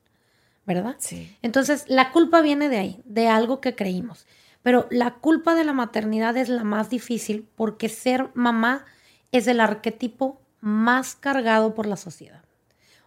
¿Verdad? 0.66 0.96
Sí. 0.98 1.38
Entonces, 1.44 1.84
la 1.88 2.12
culpa 2.12 2.42
viene 2.42 2.70
de 2.70 2.78
ahí, 2.78 3.02
de 3.06 3.28
algo 3.28 3.62
que 3.62 3.76
creímos. 3.76 4.26
Pero 4.64 4.88
la 4.90 5.16
culpa 5.16 5.54
de 5.56 5.66
la 5.66 5.74
maternidad 5.74 6.36
es 6.38 6.50
la 6.50 6.64
más 6.64 6.90
difícil 6.90 7.48
porque 7.56 7.90
ser 7.90 8.32
mamá 8.34 8.86
es 9.32 9.48
el 9.48 9.60
arquetipo 9.60 10.42
más 10.62 11.16
cargado 11.16 11.76
por 11.76 11.86
la 11.86 11.98
sociedad. 11.98 12.44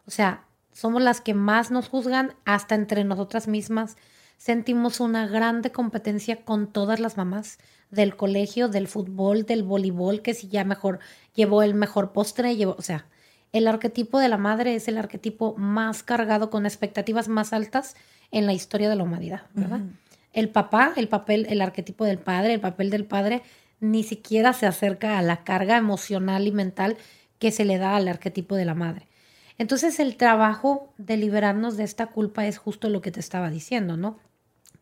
O 0.06 0.10
sea, 0.10 0.44
somos 0.72 1.02
las 1.02 1.22
que 1.22 1.32
más 1.32 1.70
nos 1.70 1.88
juzgan 1.88 2.34
hasta 2.44 2.74
entre 2.74 3.02
nosotras 3.04 3.48
mismas. 3.48 3.96
Sentimos 4.36 5.00
una 5.00 5.26
grande 5.26 5.72
competencia 5.72 6.44
con 6.44 6.70
todas 6.70 7.00
las 7.00 7.16
mamás 7.16 7.58
del 7.90 8.16
colegio, 8.16 8.68
del 8.68 8.86
fútbol, 8.86 9.46
del 9.46 9.62
voleibol, 9.62 10.20
que 10.20 10.34
si 10.34 10.48
ya 10.48 10.64
mejor 10.64 10.98
llevó 11.34 11.62
el 11.62 11.74
mejor 11.74 12.12
postre, 12.12 12.56
llevó, 12.56 12.76
o 12.78 12.82
sea, 12.82 13.06
el 13.52 13.66
arquetipo 13.68 14.18
de 14.18 14.28
la 14.28 14.36
madre 14.36 14.74
es 14.74 14.88
el 14.88 14.98
arquetipo 14.98 15.54
más 15.56 16.02
cargado 16.02 16.50
con 16.50 16.66
expectativas 16.66 17.28
más 17.28 17.54
altas 17.54 17.96
en 18.30 18.44
la 18.44 18.52
historia 18.52 18.90
de 18.90 18.96
la 18.96 19.04
humanidad, 19.04 19.42
¿verdad? 19.54 19.80
El 20.36 20.50
papá, 20.50 20.92
el 20.96 21.08
papel, 21.08 21.46
el 21.48 21.62
arquetipo 21.62 22.04
del 22.04 22.18
padre, 22.18 22.52
el 22.52 22.60
papel 22.60 22.90
del 22.90 23.06
padre 23.06 23.42
ni 23.80 24.02
siquiera 24.02 24.52
se 24.52 24.66
acerca 24.66 25.18
a 25.18 25.22
la 25.22 25.44
carga 25.44 25.78
emocional 25.78 26.46
y 26.46 26.52
mental 26.52 26.98
que 27.38 27.50
se 27.50 27.64
le 27.64 27.78
da 27.78 27.96
al 27.96 28.06
arquetipo 28.06 28.54
de 28.54 28.66
la 28.66 28.74
madre. 28.74 29.08
Entonces 29.56 29.98
el 29.98 30.18
trabajo 30.18 30.92
de 30.98 31.16
liberarnos 31.16 31.78
de 31.78 31.84
esta 31.84 32.08
culpa 32.08 32.46
es 32.46 32.58
justo 32.58 32.90
lo 32.90 33.00
que 33.00 33.10
te 33.10 33.18
estaba 33.18 33.48
diciendo, 33.48 33.96
¿no? 33.96 34.18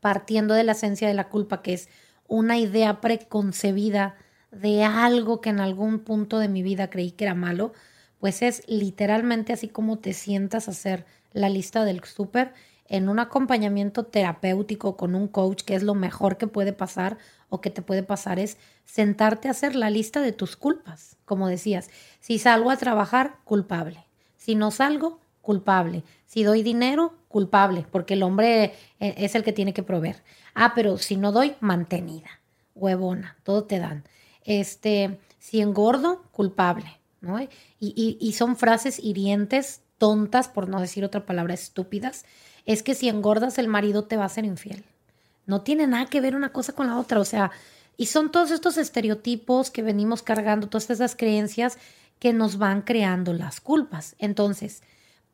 Partiendo 0.00 0.54
de 0.54 0.64
la 0.64 0.73
esencia 0.73 1.06
de 1.06 1.14
la 1.14 1.28
culpa, 1.28 1.62
que 1.62 1.75
es 1.75 1.88
una 2.26 2.58
idea 2.58 3.00
preconcebida 3.00 4.16
de 4.50 4.82
algo 4.82 5.40
que 5.40 5.50
en 5.50 5.61
algún 5.61 6.00
punto 6.00 6.40
de 6.40 6.49
mi 6.49 6.64
vida 6.64 6.90
creí 6.90 7.12
que 7.12 7.26
era 7.26 7.34
malo, 7.37 7.73
pues 8.18 8.42
es 8.42 8.64
literalmente 8.66 9.52
así 9.52 9.68
como 9.68 10.00
te 10.00 10.14
sientas 10.14 10.66
a 10.66 10.73
hacer 10.73 11.06
la 11.32 11.49
lista 11.49 11.84
del 11.84 12.02
súper 12.02 12.52
en 12.86 13.08
un 13.08 13.18
acompañamiento 13.18 14.04
terapéutico 14.04 14.96
con 14.96 15.14
un 15.14 15.28
coach, 15.28 15.62
que 15.62 15.74
es 15.74 15.82
lo 15.82 15.94
mejor 15.94 16.36
que 16.36 16.46
puede 16.46 16.72
pasar 16.72 17.18
o 17.48 17.60
que 17.60 17.70
te 17.70 17.82
puede 17.82 18.02
pasar, 18.02 18.38
es 18.38 18.58
sentarte 18.84 19.48
a 19.48 19.52
hacer 19.52 19.74
la 19.74 19.90
lista 19.90 20.20
de 20.20 20.32
tus 20.32 20.56
culpas. 20.56 21.16
Como 21.24 21.48
decías, 21.48 21.88
si 22.20 22.38
salgo 22.38 22.70
a 22.70 22.76
trabajar, 22.76 23.36
culpable. 23.44 24.04
Si 24.36 24.54
no 24.54 24.70
salgo, 24.70 25.20
culpable. 25.40 26.02
Si 26.26 26.42
doy 26.42 26.62
dinero, 26.62 27.14
culpable, 27.28 27.86
porque 27.90 28.14
el 28.14 28.22
hombre 28.22 28.74
eh, 29.00 29.14
es 29.18 29.34
el 29.34 29.44
que 29.44 29.52
tiene 29.52 29.72
que 29.72 29.82
proveer. 29.82 30.22
Ah, 30.54 30.72
pero 30.74 30.98
si 30.98 31.16
no 31.16 31.32
doy, 31.32 31.54
mantenida, 31.60 32.40
huevona, 32.74 33.36
todo 33.44 33.64
te 33.64 33.78
dan. 33.78 34.04
Este, 34.44 35.18
si 35.38 35.60
engordo, 35.60 36.22
culpable, 36.32 37.00
¿no? 37.20 37.40
Y, 37.40 37.48
y, 37.78 38.18
y 38.20 38.32
son 38.32 38.56
frases 38.56 38.98
hirientes, 38.98 39.82
tontas, 39.98 40.48
por 40.48 40.68
no 40.68 40.80
decir 40.80 41.04
otra 41.04 41.24
palabra, 41.24 41.54
estúpidas, 41.54 42.24
es 42.66 42.83
que 42.83 42.94
si 42.94 43.09
engordas 43.09 43.59
el 43.59 43.68
marido 43.68 44.04
te 44.04 44.16
va 44.16 44.25
a 44.25 44.30
ser 44.30 44.44
infiel. 44.44 44.85
No 45.47 45.62
tiene 45.62 45.87
nada 45.87 46.06
que 46.06 46.21
ver 46.21 46.35
una 46.35 46.52
cosa 46.52 46.73
con 46.73 46.87
la 46.87 46.99
otra, 46.99 47.21
o 47.21 47.25
sea, 47.25 47.50
y 47.97 48.06
son 48.06 48.30
todos 48.30 48.50
estos 48.50 48.76
estereotipos 48.78 49.71
que 49.71 49.83
venimos 49.83 50.23
cargando, 50.23 50.68
todas 50.68 50.90
esas 50.90 51.14
creencias 51.14 51.78
que 52.18 52.33
nos 52.33 52.59
van 52.59 52.83
creando 52.83 53.33
las 53.33 53.61
culpas. 53.61 54.16
Entonces, 54.18 54.83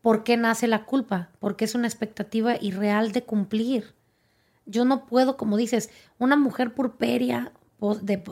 ¿por 0.03 0.25
qué 0.25 0.37
nace 0.37 0.67
la 0.67 0.85
culpa? 0.85 1.31
Porque 1.39 1.65
es 1.65 1.75
una 1.75 1.87
expectativa 1.87 2.57
irreal 2.61 3.13
de 3.13 3.23
cumplir. 3.23 3.95
Yo 4.67 4.85
no 4.85 5.07
puedo, 5.07 5.37
como 5.37 5.57
dices, 5.57 5.91
una 6.19 6.37
mujer 6.37 6.75
purperia 6.75 7.53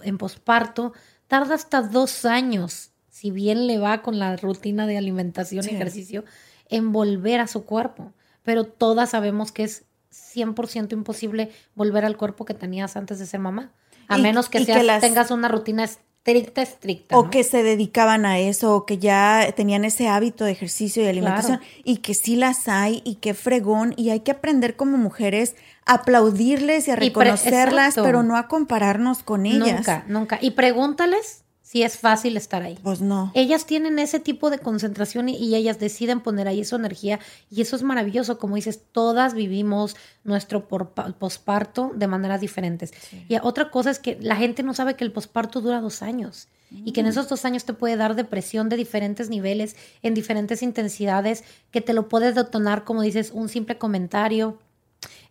en 0.02 0.18
posparto 0.18 0.92
tarda 1.26 1.54
hasta 1.54 1.82
dos 1.82 2.24
años, 2.24 2.90
si 3.08 3.30
bien 3.30 3.66
le 3.66 3.78
va 3.78 4.02
con 4.02 4.18
la 4.18 4.36
rutina 4.36 4.86
de 4.86 4.98
alimentación 4.98 5.64
y 5.64 5.74
ejercicio, 5.74 6.24
en 6.68 6.92
volver 6.92 7.40
a 7.40 7.46
su 7.46 7.64
cuerpo 7.64 8.12
pero 8.42 8.64
todas 8.64 9.10
sabemos 9.10 9.52
que 9.52 9.64
es 9.64 9.84
100% 10.12 10.92
imposible 10.92 11.50
volver 11.74 12.04
al 12.04 12.16
cuerpo 12.16 12.44
que 12.44 12.54
tenías 12.54 12.96
antes 12.96 13.18
de 13.18 13.26
ser 13.26 13.40
mamá, 13.40 13.72
a 14.08 14.18
menos 14.18 14.48
que, 14.48 14.64
tengas 14.64 15.30
una 15.30 15.48
rutina 15.48 15.84
estricta, 15.84 16.62
estricta. 16.62 17.18
O 17.18 17.30
que 17.30 17.44
se 17.44 17.62
dedicaban 17.62 18.24
a 18.24 18.38
eso, 18.38 18.74
o 18.74 18.86
que 18.86 18.98
ya 18.98 19.52
tenían 19.54 19.84
ese 19.84 20.08
hábito 20.08 20.44
de 20.44 20.52
ejercicio 20.52 21.02
y 21.02 21.06
alimentación, 21.06 21.60
y 21.84 21.98
que 21.98 22.14
sí 22.14 22.36
las 22.36 22.68
hay, 22.68 23.02
y 23.04 23.16
que 23.16 23.34
fregón, 23.34 23.92
y 23.96 24.10
hay 24.10 24.20
que 24.20 24.30
aprender 24.30 24.76
como 24.76 24.96
mujeres 24.96 25.56
a 25.84 25.94
aplaudirles 25.94 26.88
y 26.88 26.90
a 26.90 26.96
reconocerlas, 26.96 27.94
pero 27.94 28.22
no 28.22 28.36
a 28.36 28.48
compararnos 28.48 29.22
con 29.22 29.46
ellas. 29.46 29.76
Nunca, 29.76 30.04
nunca. 30.08 30.38
Y 30.40 30.52
pregúntales 30.52 31.44
si 31.68 31.82
es 31.82 31.98
fácil 31.98 32.38
estar 32.38 32.62
ahí. 32.62 32.78
Pues 32.82 33.02
no. 33.02 33.30
Ellas 33.34 33.66
tienen 33.66 33.98
ese 33.98 34.20
tipo 34.20 34.48
de 34.48 34.58
concentración 34.58 35.28
y, 35.28 35.54
ellas 35.54 35.78
deciden 35.78 36.20
poner 36.20 36.48
ahí 36.48 36.64
su 36.64 36.76
energía 36.76 37.20
y 37.50 37.60
eso 37.60 37.76
es 37.76 37.82
maravilloso. 37.82 38.38
Como 38.38 38.56
dices, 38.56 38.80
todas 38.90 39.34
vivimos 39.34 39.94
nuestro 40.24 40.66
posparto 40.66 41.92
de 41.94 42.06
maneras 42.06 42.40
diferentes. 42.40 42.94
Y 43.28 43.36
otra 43.42 43.70
cosa 43.70 43.90
es 43.90 43.98
que 43.98 44.16
la 44.22 44.36
gente 44.36 44.62
no 44.62 44.72
sabe 44.72 44.94
que 44.94 45.04
el 45.04 45.12
posparto 45.12 45.60
dura 45.60 45.82
dos 45.82 46.00
años 46.00 46.48
y 46.70 46.92
que 46.92 47.00
en 47.00 47.06
mm. 47.06 47.10
esos 47.10 47.28
dos 47.28 47.44
años 47.44 47.66
te 47.66 47.74
puede 47.74 47.96
dar 47.96 48.14
depresión 48.14 48.70
de 48.70 48.78
diferentes 48.78 49.28
niveles, 49.28 49.76
en 50.02 50.14
diferentes 50.14 50.62
intensidades, 50.62 51.44
que 51.70 51.82
te 51.82 51.92
lo 51.92 52.08
puedes 52.08 52.34
detonar, 52.34 52.84
como 52.84 53.02
dices, 53.02 53.30
un 53.34 53.50
simple 53.50 53.76
comentario. 53.76 54.58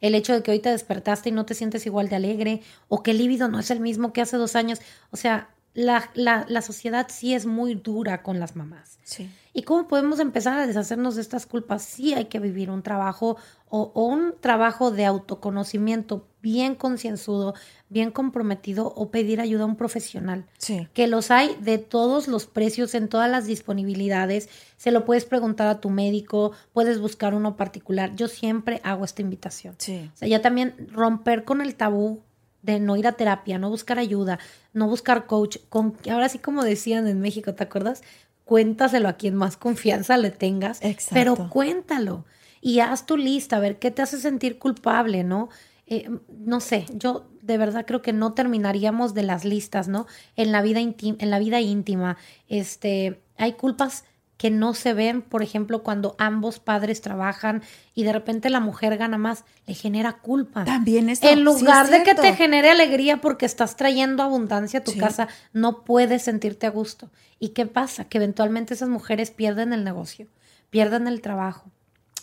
El 0.02 0.14
hecho 0.14 0.34
de 0.34 0.44
que 0.44 0.52
hoy 0.52 0.60
te 0.60 0.70
despertaste 0.70 1.30
y 1.30 1.32
no 1.32 1.48
te 1.48 1.56
sientes 1.56 1.88
igual 1.88 2.10
de 2.10 2.16
alegre, 2.16 2.62
o 2.90 3.02
que 3.02 3.10
el 3.10 3.18
líbido 3.18 3.48
no 3.48 3.58
es 3.58 3.72
el 3.72 3.80
mismo 3.80 4.14
que 4.14 4.22
hace 4.22 4.38
dos 4.38 4.56
años. 4.56 4.80
O 5.10 5.18
sea, 5.18 5.50
la, 5.78 6.10
la, 6.16 6.44
la, 6.50 6.64
sociedad 6.64 7.06
sí 7.08 7.36
es 7.36 7.46
muy 7.46 7.76
dura 7.76 8.24
con 8.24 8.40
las 8.40 8.56
mamás. 8.56 8.98
Sí. 9.04 9.30
¿Y 9.54 9.62
cómo 9.62 9.88
podemos 9.88 10.20
empezar 10.20 10.58
a 10.58 10.66
deshacernos 10.66 11.16
de 11.16 11.22
estas 11.22 11.46
culpas? 11.46 11.84
Sí 11.84 12.16
hay 12.16 12.26
que 12.26 12.40
vivir 12.40 12.72
un 12.72 12.82
trabajo 12.82 13.38
o, 13.70 13.92
un 13.94 14.34
trabajo 14.42 14.90
de 14.90 15.06
autoconocimiento 15.06 16.28
bien 16.42 16.74
concienzudo, 16.74 17.54
bien 17.90 18.10
comprometido 18.10 18.92
o 18.96 19.12
pedir 19.12 19.40
ayuda 19.40 19.64
a 19.64 19.68
un 19.68 19.76
profesional. 19.76 20.48
Sí. 20.58 20.88
Que 20.96 21.06
los 21.06 21.30
hay 21.30 21.56
de 21.62 21.78
todos 21.78 22.28
los 22.28 22.48
precios, 22.48 22.96
en 22.96 23.08
todas 23.08 23.30
las 23.30 23.46
disponibilidades. 23.46 24.50
Se 24.78 24.90
lo 24.90 25.06
puedes 25.06 25.26
preguntar 25.26 25.68
a 25.68 25.80
tu 25.80 25.92
médico, 25.92 26.54
puedes 26.74 27.00
buscar 27.00 27.36
uno 27.36 27.56
particular. 27.56 28.16
Yo 28.16 28.28
siempre 28.28 28.82
hago 28.84 29.06
esta 29.06 29.22
invitación. 29.22 29.76
Sí. 29.78 30.10
O 30.12 30.18
sea, 30.18 30.28
ya 30.28 30.42
también 30.42 30.88
romper 30.92 31.44
con 31.44 31.62
el 31.62 31.76
tabú 31.76 32.24
de 32.62 32.80
no 32.80 32.98
ir 32.98 33.08
a 33.08 33.14
terapia, 33.14 33.58
no 33.58 33.70
buscar 33.70 34.00
ayuda, 34.00 34.40
no 34.74 34.88
buscar 34.88 35.26
coach, 35.26 35.58
con 35.70 35.96
ahora 36.10 36.30
sí 36.30 36.40
como 36.40 36.64
decían 36.64 37.08
en 37.08 37.22
México, 37.22 37.54
¿te 37.54 37.64
acuerdas? 37.64 38.02
cuéntaselo 38.48 39.10
a 39.10 39.14
quien 39.14 39.36
más 39.36 39.58
confianza 39.58 40.18
le 40.18 40.32
tengas, 40.32 40.82
Exacto. 40.82 41.14
pero 41.14 41.50
cuéntalo 41.50 42.26
y 42.62 42.80
haz 42.80 43.06
tu 43.06 43.18
lista, 43.18 43.58
a 43.58 43.60
ver 43.60 43.78
qué 43.78 43.92
te 43.92 44.02
hace 44.02 44.18
sentir 44.18 44.58
culpable, 44.58 45.24
¿no? 45.24 45.50
Eh, 45.86 46.10
no 46.30 46.60
sé, 46.62 46.86
yo 46.94 47.28
de 47.42 47.58
verdad 47.58 47.86
creo 47.86 48.02
que 48.02 48.14
no 48.14 48.34
terminaríamos 48.34 49.14
de 49.14 49.24
las 49.24 49.44
listas, 49.44 49.90
¿no? 49.90 50.08
En 50.38 50.54
la 50.54 50.62
vida 50.62 50.80
íntima, 50.80 51.18
en 51.20 51.30
la 51.30 51.40
vida 51.40 51.60
íntima, 51.60 52.18
este, 52.48 53.22
hay 53.38 53.54
culpas 53.54 54.06
que 54.38 54.52
no 54.52 54.76
se 54.76 54.94
ven, 54.94 55.24
por 55.24 55.42
ejemplo, 55.42 55.82
cuando 55.82 56.16
ambos 56.20 56.60
padres 56.60 57.02
trabajan 57.02 57.64
y 57.96 58.04
de 58.04 58.14
repente 58.14 58.50
la 58.52 58.60
mujer 58.60 58.96
gana 58.98 59.18
más, 59.18 59.44
le 59.66 59.74
genera 59.74 60.20
culpa. 60.20 60.64
También 60.64 61.10
eso. 61.10 61.28
En 61.28 61.40
sí 61.40 61.44
lugar 61.44 61.86
es 61.86 61.92
de 61.92 62.04
que 62.04 62.14
te 62.14 62.34
genere 62.36 62.70
alegría 62.70 63.20
porque 63.20 63.48
estás 63.48 63.76
trayendo 63.76 64.22
abundancia 64.22 64.80
a 64.82 64.84
tu 64.84 64.92
Sí. 64.92 65.00
casa, 65.00 65.28
no 65.54 65.84
puedes 65.84 66.22
sentirte 66.22 66.68
a 66.68 66.70
gusto. 66.70 67.10
¿Y 67.40 67.50
qué 67.50 67.66
pasa? 67.66 68.06
Que 68.06 68.20
eventualmente 68.20 68.76
esas 68.76 68.90
mujeres 68.90 69.32
pierden 69.32 69.74
el 69.74 69.84
negocio, 69.84 70.28
pierden 70.70 71.08
el 71.08 71.22
trabajo, 71.22 71.72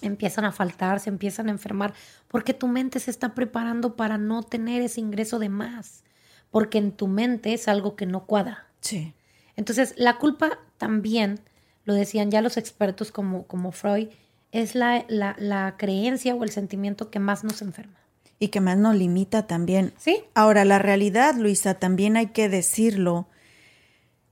empiezan 0.00 0.44
a 0.44 0.52
faltar, 0.52 1.00
se 1.00 1.08
empiezan 1.10 1.48
a 1.48 1.52
enfermar, 1.52 1.94
porque 2.28 2.54
tu 2.54 2.68
mente 2.68 3.00
se 3.00 3.10
está 3.10 3.34
preparando 3.34 3.96
para 3.96 4.18
no 4.18 4.42
tener 4.44 4.82
ese 4.82 5.00
ingreso 5.00 5.40
de 5.40 5.48
más, 5.48 6.04
porque 6.52 6.78
en 6.78 6.92
tu 6.92 7.08
mente 7.08 7.54
es 7.54 7.66
algo 7.66 7.96
que 7.96 8.06
no 8.06 8.24
cuadra. 8.26 8.66
Sí. 8.80 9.14
Entonces, 9.56 9.94
la 9.96 10.18
culpa 10.18 10.58
también, 10.78 11.40
lo 11.84 11.94
decían 11.94 12.30
ya 12.30 12.42
los 12.42 12.56
expertos 12.56 13.12
como, 13.12 13.46
como 13.46 13.72
Freud, 13.72 14.08
es 14.52 14.74
la, 14.74 15.04
la, 15.08 15.36
la 15.38 15.74
creencia 15.76 16.34
o 16.34 16.44
el 16.44 16.50
sentimiento 16.50 17.10
que 17.10 17.18
más 17.18 17.44
nos 17.44 17.62
enferma. 17.62 17.98
Y 18.38 18.48
que 18.48 18.60
más 18.60 18.78
nos 18.78 18.94
limita 18.94 19.46
también. 19.46 19.92
¿Sí? 19.98 20.22
Ahora, 20.34 20.64
la 20.64 20.78
realidad, 20.78 21.34
Luisa, 21.36 21.74
también 21.74 22.16
hay 22.16 22.28
que 22.28 22.48
decirlo, 22.48 23.28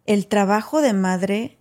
el 0.07 0.27
trabajo 0.27 0.81
de 0.81 0.93
madre 0.93 1.59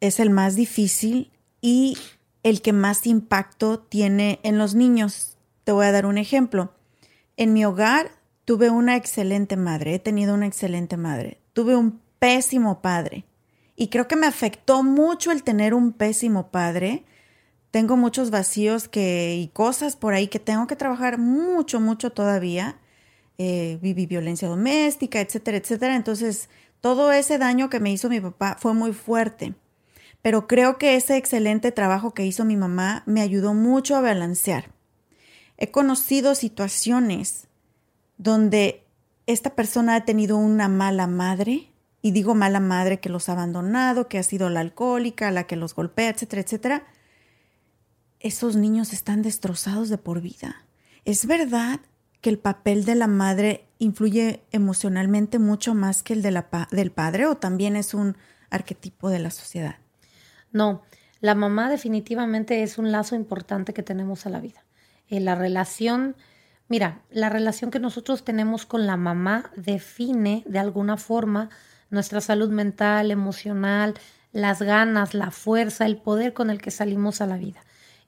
es 0.00 0.20
el 0.20 0.30
más 0.30 0.56
difícil 0.56 1.30
y 1.60 1.96
el 2.42 2.62
que 2.62 2.72
más 2.72 3.06
impacto 3.06 3.78
tiene 3.80 4.40
en 4.42 4.58
los 4.58 4.74
niños. 4.74 5.36
Te 5.64 5.72
voy 5.72 5.86
a 5.86 5.92
dar 5.92 6.06
un 6.06 6.18
ejemplo. 6.18 6.72
En 7.36 7.52
mi 7.52 7.64
hogar 7.64 8.10
tuve 8.44 8.70
una 8.70 8.96
excelente 8.96 9.56
madre, 9.56 9.94
he 9.94 9.98
tenido 9.98 10.34
una 10.34 10.46
excelente 10.46 10.96
madre. 10.96 11.40
Tuve 11.52 11.76
un 11.76 12.00
pésimo 12.18 12.80
padre 12.80 13.24
y 13.76 13.88
creo 13.88 14.08
que 14.08 14.16
me 14.16 14.26
afectó 14.26 14.82
mucho 14.82 15.30
el 15.30 15.42
tener 15.42 15.74
un 15.74 15.92
pésimo 15.92 16.50
padre. 16.50 17.04
Tengo 17.70 17.96
muchos 17.96 18.30
vacíos 18.30 18.88
que, 18.88 19.36
y 19.36 19.48
cosas 19.48 19.96
por 19.96 20.14
ahí 20.14 20.28
que 20.28 20.38
tengo 20.38 20.66
que 20.66 20.76
trabajar 20.76 21.18
mucho, 21.18 21.78
mucho 21.78 22.10
todavía. 22.10 22.78
Eh, 23.38 23.78
viví 23.82 24.06
violencia 24.06 24.48
doméstica, 24.48 25.20
etcétera, 25.20 25.58
etcétera. 25.58 25.94
Entonces, 25.94 26.48
todo 26.80 27.12
ese 27.12 27.36
daño 27.36 27.68
que 27.68 27.80
me 27.80 27.92
hizo 27.92 28.08
mi 28.08 28.18
papá 28.18 28.56
fue 28.58 28.72
muy 28.72 28.94
fuerte. 28.94 29.54
Pero 30.22 30.46
creo 30.46 30.78
que 30.78 30.96
ese 30.96 31.18
excelente 31.18 31.70
trabajo 31.70 32.14
que 32.14 32.24
hizo 32.24 32.46
mi 32.46 32.56
mamá 32.56 33.02
me 33.04 33.20
ayudó 33.20 33.52
mucho 33.52 33.94
a 33.94 34.00
balancear. 34.00 34.72
He 35.58 35.70
conocido 35.70 36.34
situaciones 36.34 37.48
donde 38.16 38.86
esta 39.26 39.54
persona 39.54 39.96
ha 39.96 40.04
tenido 40.04 40.38
una 40.38 40.68
mala 40.68 41.06
madre, 41.06 41.70
y 42.06 42.12
digo 42.12 42.36
mala 42.36 42.60
madre 42.60 43.00
que 43.00 43.08
los 43.08 43.28
ha 43.28 43.32
abandonado, 43.32 44.06
que 44.06 44.18
ha 44.18 44.22
sido 44.22 44.48
la 44.48 44.60
alcohólica, 44.60 45.32
la 45.32 45.48
que 45.48 45.56
los 45.56 45.74
golpea, 45.74 46.10
etcétera, 46.10 46.42
etcétera. 46.42 46.86
Esos 48.20 48.54
niños 48.54 48.92
están 48.92 49.22
destrozados 49.22 49.88
de 49.88 49.98
por 49.98 50.20
vida. 50.20 50.64
Es 51.04 51.26
verdad 51.26 51.80
que 52.20 52.30
el 52.30 52.38
papel 52.38 52.84
de 52.84 52.94
la 52.94 53.08
madre 53.08 53.66
influye 53.80 54.44
emocionalmente 54.52 55.40
mucho 55.40 55.74
más 55.74 56.04
que 56.04 56.12
el 56.12 56.22
de 56.22 56.30
la 56.30 56.68
del 56.70 56.92
padre 56.92 57.26
o 57.26 57.38
también 57.38 57.74
es 57.74 57.92
un 57.92 58.16
arquetipo 58.50 59.10
de 59.10 59.18
la 59.18 59.32
sociedad. 59.32 59.74
No, 60.52 60.82
la 61.20 61.34
mamá 61.34 61.68
definitivamente 61.68 62.62
es 62.62 62.78
un 62.78 62.92
lazo 62.92 63.16
importante 63.16 63.74
que 63.74 63.82
tenemos 63.82 64.26
a 64.26 64.30
la 64.30 64.38
vida. 64.38 64.64
Eh, 65.08 65.18
la 65.18 65.34
relación, 65.34 66.14
mira, 66.68 67.02
la 67.10 67.30
relación 67.30 67.72
que 67.72 67.80
nosotros 67.80 68.24
tenemos 68.24 68.64
con 68.64 68.86
la 68.86 68.96
mamá 68.96 69.50
define 69.56 70.44
de 70.46 70.60
alguna 70.60 70.96
forma 70.98 71.50
nuestra 71.96 72.20
salud 72.20 72.50
mental, 72.50 73.10
emocional, 73.10 73.94
las 74.32 74.62
ganas, 74.62 75.14
la 75.14 75.30
fuerza, 75.32 75.86
el 75.86 75.96
poder 75.96 76.32
con 76.34 76.50
el 76.50 76.60
que 76.62 76.70
salimos 76.70 77.20
a 77.20 77.26
la 77.26 77.36
vida. 77.38 77.60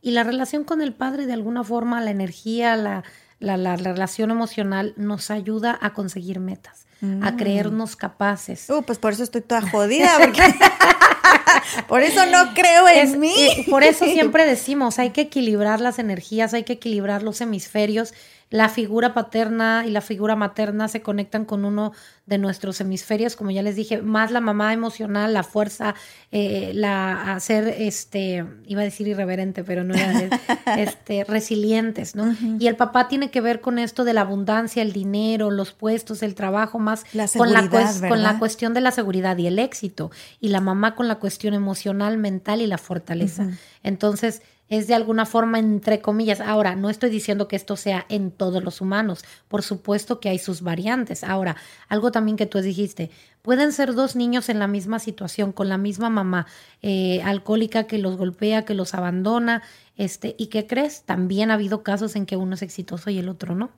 Y 0.03 0.13
la 0.13 0.23
relación 0.23 0.63
con 0.63 0.81
el 0.81 0.93
padre, 0.93 1.27
de 1.27 1.33
alguna 1.33 1.65
forma, 1.65 2.01
la 2.01 2.11
energía, 2.13 2.77
la, 2.77 3.03
la, 3.41 3.57
la 3.57 3.75
relación 3.77 4.31
emocional 4.31 4.93
nos 4.97 5.31
ayuda 5.31 5.77
a 5.81 5.93
conseguir 5.95 6.39
metas, 6.39 6.87
a 7.23 7.37
creernos 7.37 7.97
capaces. 7.97 8.69
Uh, 8.71 8.83
pues 8.83 8.99
por 8.99 9.13
eso 9.13 9.23
estoy 9.25 9.41
toda 9.41 9.63
jodida, 9.63 10.11
porque 10.21 10.43
por 11.89 12.03
eso 12.03 12.27
no 12.27 12.55
creo 12.55 12.89
en 12.89 12.99
Es- 13.09 13.17
mí. 13.17 13.33
eh, 13.37 13.67
por 13.71 13.83
eso 13.83 14.05
siempre 14.17 14.45
decimos, 14.47 14.99
hay 14.99 15.11
que 15.11 15.23
equilibrar 15.23 15.81
las 15.81 15.99
energías, 15.99 16.55
hay 16.55 16.65
que 16.65 16.75
equilibrar 16.75 17.23
los 17.23 17.41
hemisferios. 17.41 18.15
La 18.51 18.69
figura 18.71 19.13
paterna 19.13 19.85
y 19.87 19.91
la 19.91 20.01
figura 20.01 20.35
materna 20.35 20.89
se 20.89 21.03
conectan 21.03 21.45
con 21.45 21.65
uno 21.67 21.93
de 22.25 22.39
nuestros 22.39 22.81
hemisferios, 22.81 23.37
como 23.37 23.51
ya 23.51 23.63
les 23.63 23.77
dije, 23.77 24.01
más 24.03 24.31
la 24.31 24.41
mamá 24.41 24.73
emocional, 24.73 25.33
la 25.35 25.43
fuerza, 25.43 25.95
eh, 26.33 26.73
la 26.75 27.35
hacer, 27.35 27.69
este, 27.69 28.45
iba 28.67 28.81
a 28.83 28.85
decir 28.85 29.07
irreverente, 29.09 29.65
pero 29.65 29.85
no 29.85 29.95
era, 29.95 30.13
es- 30.21 30.31
este, 30.79 31.25
resilientes, 31.25 32.15
¿no? 32.15 32.35
Y 32.59 32.67
el 32.69 32.77
papá 32.77 33.09
tiene 33.09 33.31
que 33.31 33.41
ver 33.41 33.61
con 33.61 33.79
esto 33.79 34.05
de 34.05 34.13
la 34.15 34.23
abundancia, 34.23 34.83
el 34.83 34.93
dinero, 34.93 35.51
los 35.51 35.73
puestos, 35.73 36.23
el 36.23 36.35
trabajo, 36.35 36.79
más 36.79 37.05
La 37.15 37.29
con, 37.29 37.53
la, 37.53 37.61
con 38.09 38.23
la 38.23 38.39
cuestión 38.39 38.75
de 38.75 38.81
la 38.81 38.91
seguridad 38.93 39.37
y 39.39 39.47
el 39.47 39.59
éxito, 39.59 40.11
y 40.41 40.49
la 40.49 40.61
mamá 40.61 40.95
con 40.95 41.09
la 41.09 41.17
cuestión 41.17 41.55
emocional, 41.55 42.17
mental 42.19 42.61
y 42.63 42.67
la 42.67 42.79
fortaleza. 42.79 43.49
Entonces, 43.83 44.43
es 44.69 44.87
de 44.87 44.95
alguna 44.95 45.27
forma 45.27 45.59
entre 45.59 46.01
comillas. 46.01 46.41
Ahora, 46.41 46.77
no 46.77 46.91
estoy 46.91 47.11
diciendo 47.11 47.49
que 47.49 47.57
esto 47.57 47.77
sea 47.77 48.07
en 48.09 48.31
todos 48.31 48.63
los 48.63 48.81
humanos, 48.81 49.25
por 49.49 49.63
supuesto 49.63 50.21
que 50.21 50.29
hay 50.29 50.39
sus 50.39 50.63
variantes. 50.63 51.25
Ahora, 51.25 51.57
algo 51.89 52.13
también 52.13 52.37
que 52.37 52.47
tú 52.47 52.61
dijiste, 52.61 53.11
pueden 53.43 53.73
ser 53.73 53.95
dos 53.95 54.17
niños 54.17 54.49
en 54.49 54.59
la 54.59 54.67
misma 54.67 54.99
situación, 54.99 55.53
con 55.53 55.69
la 55.69 55.79
misma 55.79 56.11
mamá, 56.11 56.47
eh, 56.83 57.23
alcohólica 57.23 57.85
que 57.85 57.99
los 57.99 58.17
golpea, 58.17 58.65
que 58.65 58.75
los 58.75 58.95
abandona, 58.95 59.63
este, 59.97 60.35
y 60.39 60.47
¿qué 60.47 60.67
crees? 60.67 61.03
También 61.03 61.51
ha 61.51 61.55
habido 61.55 61.83
casos 61.83 62.15
en 62.15 62.27
que 62.27 62.37
uno 62.37 62.55
es 62.55 62.63
exitoso 62.63 63.11
y 63.11 63.19
el 63.19 63.29
otro 63.29 63.55
no, 63.55 63.71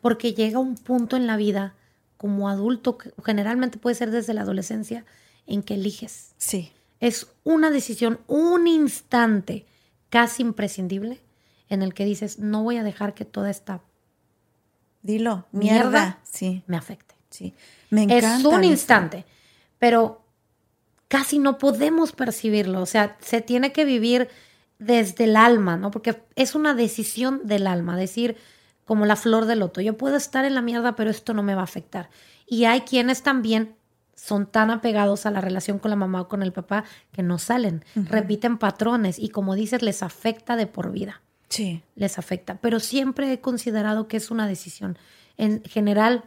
porque 0.00 0.32
llega 0.32 0.58
un 0.58 0.76
punto 0.76 1.16
en 1.16 1.26
la 1.26 1.36
vida 1.36 1.74
como 2.16 2.48
adulto, 2.48 2.98
que 2.98 3.12
generalmente 3.24 3.78
puede 3.78 3.96
ser 3.96 4.10
desde 4.10 4.32
la 4.32 4.42
adolescencia, 4.42 5.04
en 5.46 5.62
que 5.62 5.74
eliges. 5.74 6.32
Sí. 6.36 6.72
Es 7.00 7.26
una 7.44 7.70
decisión, 7.70 8.20
un 8.26 8.66
instante 8.66 9.66
casi 10.10 10.42
imprescindible 10.42 11.20
en 11.68 11.82
el 11.82 11.94
que 11.94 12.04
dices, 12.04 12.38
no 12.38 12.62
voy 12.62 12.76
a 12.76 12.82
dejar 12.82 13.14
que 13.14 13.24
toda 13.24 13.50
esta 13.50 13.82
Dilo, 15.02 15.46
mierda. 15.52 15.90
Mierda. 15.90 16.18
Sí, 16.24 16.62
me 16.66 16.76
afecte. 16.76 17.14
sí. 17.30 17.54
Me 17.88 18.02
encanta. 18.02 18.36
es 18.36 18.44
un 18.44 18.64
instante, 18.64 19.24
pero 19.78 20.22
casi 21.08 21.38
no 21.38 21.58
podemos 21.58 22.12
percibirlo. 22.12 22.80
O 22.82 22.86
sea, 22.86 23.16
se 23.20 23.40
tiene 23.40 23.72
que 23.72 23.84
vivir 23.84 24.28
desde 24.78 25.24
el 25.24 25.36
alma, 25.36 25.76
¿no? 25.76 25.90
Porque 25.90 26.22
es 26.36 26.54
una 26.54 26.74
decisión 26.74 27.40
del 27.44 27.66
alma, 27.66 27.96
decir, 27.96 28.36
como 28.84 29.06
la 29.06 29.16
flor 29.16 29.46
del 29.46 29.60
loto, 29.60 29.80
yo 29.80 29.96
puedo 29.96 30.16
estar 30.16 30.44
en 30.44 30.54
la 30.54 30.62
mierda, 30.62 30.96
pero 30.96 31.10
esto 31.10 31.34
no 31.34 31.42
me 31.42 31.54
va 31.54 31.62
a 31.62 31.64
afectar. 31.64 32.10
Y 32.46 32.64
hay 32.64 32.82
quienes 32.82 33.22
también 33.22 33.74
son 34.22 34.46
tan 34.46 34.70
apegados 34.70 35.24
a 35.26 35.30
la 35.30 35.40
relación 35.40 35.78
con 35.78 35.90
la 35.90 35.96
mamá 35.96 36.20
o 36.22 36.28
con 36.28 36.42
el 36.42 36.52
papá 36.52 36.84
que 37.12 37.22
no 37.22 37.38
salen, 37.38 37.84
repiten 37.94 38.58
patrones 38.58 39.18
y 39.18 39.30
como 39.30 39.54
dices, 39.54 39.82
les 39.82 40.02
afecta 40.02 40.56
de 40.56 40.66
por 40.66 40.92
vida 40.92 41.22
Sí. 41.48 41.82
les 41.96 42.18
afecta, 42.18 42.58
pero 42.60 42.78
siempre 42.80 43.32
he 43.32 43.40
considerado 43.40 44.06
que 44.08 44.16
es 44.18 44.30
una 44.30 44.46
decisión. 44.46 44.96
En 45.36 45.64
general, 45.64 46.24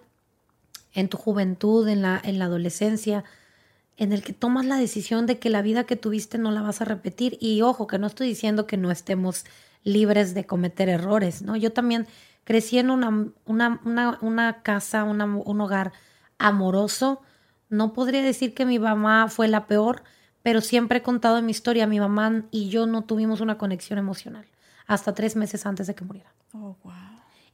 en 0.94 1.08
tu 1.08 1.18
juventud, 1.18 1.88
en 1.88 2.02
la, 2.02 2.20
en 2.24 2.40
la 2.40 2.46
adolescencia, 2.46 3.24
en 3.96 4.12
el 4.12 4.22
que 4.24 4.34
tomas 4.34 4.66
la 4.66 4.78
decisión 4.78 5.26
de 5.26 5.38
que 5.40 5.50
la 5.50 5.62
vida 5.62 5.86
que 5.86 5.96
tuviste 5.96 6.38
no 6.40 6.52
la 6.52 6.62
vas 6.62 6.82
a 6.82 6.86
repetir. 6.86 7.38
Y 7.40 7.62
ojo, 7.62 7.86
que 7.88 8.00
no 8.00 8.08
estoy 8.08 8.28
diciendo 8.28 8.66
que 8.66 8.76
no 8.76 8.92
estemos 8.92 9.46
libres 9.84 10.34
de 10.34 10.46
cometer 10.46 10.90
errores, 10.90 11.42
¿no? 11.44 11.56
Yo 11.56 11.72
también 11.72 12.08
crecí 12.44 12.80
en 12.80 12.90
una, 12.90 13.28
una, 13.46 13.80
una, 13.86 14.18
una 14.22 14.62
casa, 14.64 15.04
un 15.04 15.22
hogar 15.62 15.94
amoroso. 16.38 17.22
No 17.74 17.92
podría 17.92 18.22
decir 18.22 18.54
que 18.54 18.68
mi 18.68 18.78
mamá 18.78 19.28
fue 19.30 19.48
la 19.48 19.66
peor, 19.66 20.04
pero 20.44 20.62
siempre 20.62 21.00
he 21.00 21.02
contado 21.02 21.40
en 21.40 21.46
mi 21.48 21.52
historia, 21.52 21.88
mi 21.88 22.00
mamá 22.00 22.46
y 22.52 22.70
yo 22.70 22.86
no 22.86 23.04
tuvimos 23.04 23.42
una 23.42 23.58
conexión 23.58 23.98
emocional 23.98 24.46
hasta 24.86 25.16
tres 25.16 25.36
meses 25.36 25.66
antes 25.66 25.88
de 25.88 25.96
que 25.96 26.06
muriera. 26.06 26.32
Oh, 26.54 26.78
wow. 26.84 26.94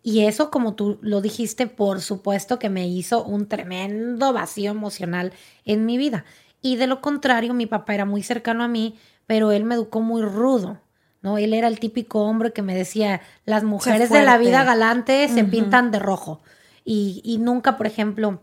Y 0.03 0.25
eso, 0.25 0.51
como 0.51 0.75
tú 0.75 0.99
lo 1.01 1.21
dijiste, 1.21 1.67
por 1.67 2.01
supuesto 2.01 2.59
que 2.59 2.69
me 2.69 2.85
hizo 2.85 3.23
un 3.23 3.47
tremendo 3.47 4.33
vacío 4.33 4.71
emocional 4.71 5.31
en 5.63 5.85
mi 5.85 5.97
vida. 5.97 6.25
Y 6.61 6.75
de 6.75 6.87
lo 6.87 6.99
contrario, 6.99 7.53
mi 7.53 7.65
papá 7.65 7.93
era 7.93 8.03
muy 8.03 8.21
cercano 8.21 8.65
a 8.65 8.67
mí, 8.67 8.99
pero 9.25 9.53
él 9.53 9.63
me 9.63 9.75
educó 9.75 10.01
muy 10.01 10.21
rudo. 10.21 10.81
¿no? 11.21 11.37
Él 11.37 11.53
era 11.53 11.69
el 11.69 11.79
típico 11.79 12.23
hombre 12.23 12.51
que 12.51 12.61
me 12.61 12.75
decía, 12.75 13.21
las 13.45 13.63
mujeres 13.63 14.09
de 14.09 14.23
la 14.23 14.37
vida 14.37 14.65
galante 14.65 15.29
se 15.29 15.45
pintan 15.45 15.91
de 15.91 15.99
rojo. 15.99 16.41
Y, 16.83 17.21
y 17.23 17.37
nunca, 17.37 17.77
por 17.77 17.87
ejemplo, 17.87 18.41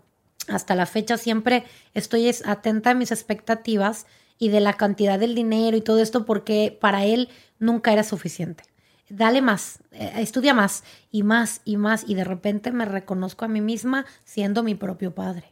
hasta 0.49 0.75
la 0.75 0.87
fecha 0.87 1.17
siempre 1.19 1.65
estoy 1.95 2.29
es- 2.29 2.47
atenta 2.47 2.91
a 2.91 2.95
mis 2.95 3.11
expectativas 3.13 4.07
y 4.39 4.49
de 4.51 4.61
la 4.61 4.75
cantidad 4.75 5.19
del 5.19 5.35
dinero 5.35 5.77
y 5.77 5.81
todo 5.81 5.99
esto 6.01 6.25
porque 6.27 6.77
para 6.81 7.05
él 7.05 7.29
nunca 7.59 7.93
era 7.93 8.03
suficiente. 8.05 8.65
Dale 9.09 9.41
más, 9.41 9.79
eh, 9.93 10.13
estudia 10.17 10.53
más 10.53 10.83
y 11.13 11.23
más 11.23 11.61
y 11.65 11.77
más 11.77 12.05
y 12.07 12.15
de 12.15 12.25
repente 12.25 12.73
me 12.73 12.85
reconozco 12.85 13.45
a 13.45 13.49
mí 13.49 13.61
misma 13.61 14.05
siendo 14.25 14.63
mi 14.63 14.75
propio 14.75 15.15
padre. 15.15 15.45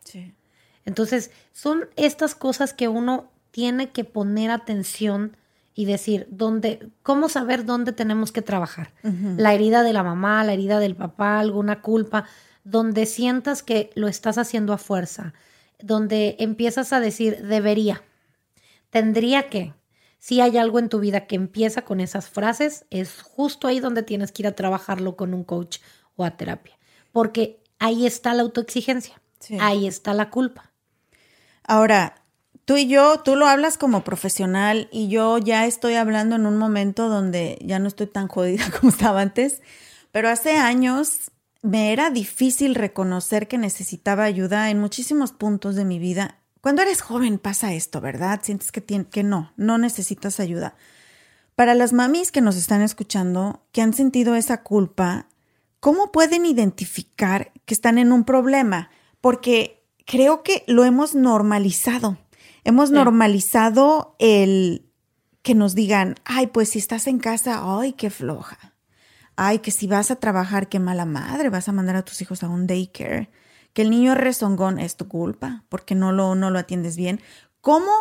Entonces, 0.84 1.30
son 1.52 1.86
estas 1.96 2.34
cosas 2.34 2.74
que 2.74 2.88
uno 2.88 3.30
tiene 3.52 3.90
que 3.90 4.04
poner 4.04 4.50
atención 4.50 5.36
y 5.76 5.86
decir 5.86 6.26
dónde, 6.30 6.88
cómo 7.02 7.28
saber 7.28 7.64
dónde 7.64 7.92
tenemos 7.92 8.32
que 8.32 8.42
trabajar. 8.42 8.92
La 9.38 9.54
herida 9.54 9.82
de 9.82 9.92
la 9.92 10.02
mamá, 10.02 10.44
la 10.44 10.52
herida 10.52 10.78
del 10.80 10.94
papá, 10.96 11.38
alguna 11.40 11.80
culpa, 11.80 12.24
donde 12.64 13.06
sientas 13.06 13.62
que 13.62 13.90
lo 13.94 14.08
estás 14.08 14.38
haciendo 14.38 14.72
a 14.72 14.78
fuerza, 14.78 15.34
donde 15.78 16.36
empiezas 16.38 16.92
a 16.92 17.00
decir 17.00 17.46
debería, 17.46 18.02
tendría 18.90 19.48
que. 19.48 19.74
Si 20.18 20.40
hay 20.40 20.56
algo 20.56 20.78
en 20.78 20.88
tu 20.88 21.00
vida 21.00 21.26
que 21.26 21.36
empieza 21.36 21.82
con 21.82 22.00
esas 22.00 22.30
frases, 22.30 22.86
es 22.88 23.20
justo 23.20 23.68
ahí 23.68 23.78
donde 23.78 24.02
tienes 24.02 24.32
que 24.32 24.42
ir 24.42 24.46
a 24.46 24.56
trabajarlo 24.56 25.16
con 25.16 25.34
un 25.34 25.44
coach 25.44 25.80
o 26.16 26.24
a 26.24 26.38
terapia, 26.38 26.78
porque 27.12 27.62
ahí 27.78 28.06
está 28.06 28.32
la 28.32 28.42
autoexigencia, 28.42 29.20
ahí 29.60 29.86
está 29.86 30.14
la 30.14 30.30
culpa. 30.30 30.72
Ahora, 31.62 32.22
tú 32.64 32.78
y 32.78 32.88
yo, 32.88 33.20
tú 33.20 33.36
lo 33.36 33.46
hablas 33.46 33.76
como 33.76 34.04
profesional 34.04 34.88
y 34.90 35.08
yo 35.08 35.36
ya 35.36 35.66
estoy 35.66 35.94
hablando 35.94 36.36
en 36.36 36.46
un 36.46 36.56
momento 36.56 37.10
donde 37.10 37.58
ya 37.60 37.78
no 37.78 37.88
estoy 37.88 38.06
tan 38.06 38.28
jodida 38.28 38.64
como 38.80 38.90
estaba 38.90 39.20
antes, 39.20 39.60
pero 40.10 40.30
hace 40.30 40.56
años 40.56 41.30
me 41.64 41.94
era 41.94 42.10
difícil 42.10 42.74
reconocer 42.74 43.48
que 43.48 43.56
necesitaba 43.56 44.24
ayuda 44.24 44.68
en 44.68 44.78
muchísimos 44.78 45.32
puntos 45.32 45.76
de 45.76 45.86
mi 45.86 45.98
vida. 45.98 46.42
Cuando 46.60 46.82
eres 46.82 47.00
joven 47.00 47.38
pasa 47.38 47.72
esto, 47.72 48.02
¿verdad? 48.02 48.40
Sientes 48.42 48.70
que, 48.70 48.82
que 48.82 49.22
no, 49.22 49.50
no 49.56 49.78
necesitas 49.78 50.40
ayuda. 50.40 50.76
Para 51.56 51.74
las 51.74 51.94
mamis 51.94 52.32
que 52.32 52.42
nos 52.42 52.56
están 52.56 52.82
escuchando, 52.82 53.64
que 53.72 53.80
han 53.80 53.94
sentido 53.94 54.34
esa 54.34 54.62
culpa, 54.62 55.28
¿cómo 55.80 56.12
pueden 56.12 56.44
identificar 56.44 57.50
que 57.64 57.72
están 57.72 57.96
en 57.96 58.12
un 58.12 58.24
problema? 58.24 58.90
Porque 59.22 59.86
creo 60.04 60.42
que 60.42 60.64
lo 60.66 60.84
hemos 60.84 61.14
normalizado. 61.14 62.18
Hemos 62.64 62.90
normalizado 62.90 64.16
el 64.18 64.90
que 65.40 65.54
nos 65.54 65.74
digan, 65.74 66.16
ay, 66.26 66.48
pues 66.48 66.68
si 66.68 66.78
estás 66.78 67.06
en 67.06 67.18
casa, 67.18 67.62
ay, 67.62 67.94
qué 67.94 68.10
floja 68.10 68.73
ay, 69.36 69.58
que 69.60 69.70
si 69.70 69.86
vas 69.86 70.10
a 70.10 70.16
trabajar, 70.16 70.68
qué 70.68 70.78
mala 70.78 71.04
madre, 71.04 71.50
vas 71.50 71.68
a 71.68 71.72
mandar 71.72 71.96
a 71.96 72.04
tus 72.04 72.20
hijos 72.22 72.42
a 72.42 72.48
un 72.48 72.66
daycare, 72.66 73.30
que 73.72 73.82
el 73.82 73.90
niño 73.90 74.14
rezongón, 74.14 74.78
es 74.78 74.96
tu 74.96 75.08
culpa, 75.08 75.64
porque 75.68 75.94
no 75.94 76.12
lo, 76.12 76.34
no 76.34 76.50
lo 76.50 76.58
atiendes 76.58 76.96
bien. 76.96 77.20
¿Cómo, 77.60 77.92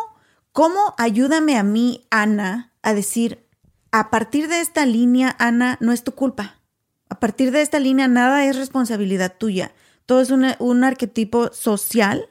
cómo 0.52 0.94
ayúdame 0.98 1.56
a 1.56 1.62
mí, 1.62 2.06
Ana, 2.10 2.72
a 2.82 2.94
decir, 2.94 3.46
a 3.90 4.10
partir 4.10 4.48
de 4.48 4.60
esta 4.60 4.86
línea, 4.86 5.34
Ana, 5.38 5.78
no 5.80 5.92
es 5.92 6.04
tu 6.04 6.12
culpa? 6.12 6.56
A 7.08 7.20
partir 7.20 7.50
de 7.50 7.62
esta 7.62 7.78
línea, 7.78 8.08
nada 8.08 8.44
es 8.44 8.56
responsabilidad 8.56 9.34
tuya. 9.38 9.72
Todo 10.06 10.20
es 10.20 10.30
un 10.30 10.84
arquetipo 10.84 11.52
social 11.52 12.28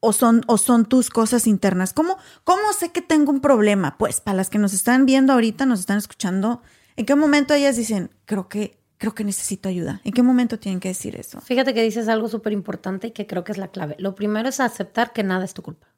o 0.00 0.12
son, 0.12 0.42
o 0.46 0.58
son 0.58 0.84
tus 0.84 1.10
cosas 1.10 1.46
internas. 1.46 1.92
¿Cómo, 1.92 2.16
¿Cómo 2.44 2.72
sé 2.72 2.90
que 2.90 3.02
tengo 3.02 3.32
un 3.32 3.40
problema? 3.40 3.96
Pues 3.98 4.20
para 4.20 4.36
las 4.36 4.50
que 4.50 4.58
nos 4.58 4.72
están 4.72 5.06
viendo 5.06 5.32
ahorita, 5.32 5.66
nos 5.66 5.80
están 5.80 5.98
escuchando, 5.98 6.62
¿En 6.96 7.04
qué 7.04 7.14
momento 7.14 7.54
ellas 7.54 7.76
dicen, 7.76 8.10
creo 8.24 8.48
que, 8.48 8.80
creo 8.96 9.14
que 9.14 9.24
necesito 9.24 9.68
ayuda? 9.68 10.00
¿En 10.04 10.12
qué 10.12 10.22
momento 10.22 10.58
tienen 10.58 10.80
que 10.80 10.88
decir 10.88 11.16
eso? 11.16 11.40
Fíjate 11.40 11.74
que 11.74 11.82
dices 11.82 12.08
algo 12.08 12.28
súper 12.28 12.52
importante 12.52 13.08
y 13.08 13.10
que 13.10 13.26
creo 13.26 13.44
que 13.44 13.52
es 13.52 13.58
la 13.58 13.68
clave. 13.68 13.96
Lo 13.98 14.14
primero 14.14 14.48
es 14.48 14.60
aceptar 14.60 15.12
que 15.12 15.22
nada 15.22 15.44
es 15.44 15.54
tu 15.54 15.62
culpa. 15.62 15.88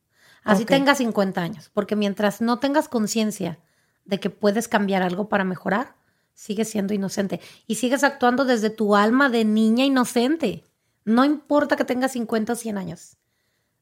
Así 0.45 0.65
tengas 0.65 0.99
50 0.99 1.41
años, 1.41 1.71
porque 1.75 1.95
mientras 1.95 2.41
no 2.41 2.59
tengas 2.59 2.89
conciencia 2.89 3.59
de 4.05 4.19
que 4.19 4.31
puedes 4.31 4.67
cambiar 4.67 5.03
algo 5.03 5.29
para 5.29 5.45
mejorar, 5.45 5.95
sigues 6.33 6.71
siendo 6.71 6.95
inocente 6.95 7.41
y 7.67 7.75
sigues 7.75 8.03
actuando 8.03 8.45
desde 8.45 8.71
tu 8.71 8.97
alma 8.97 9.29
de 9.29 9.45
niña 9.45 9.85
inocente. 9.85 10.65
No 11.05 11.25
importa 11.25 11.77
que 11.77 11.85
tengas 11.85 12.13
50 12.13 12.53
o 12.55 12.57
100 12.57 12.79
años. 12.79 13.17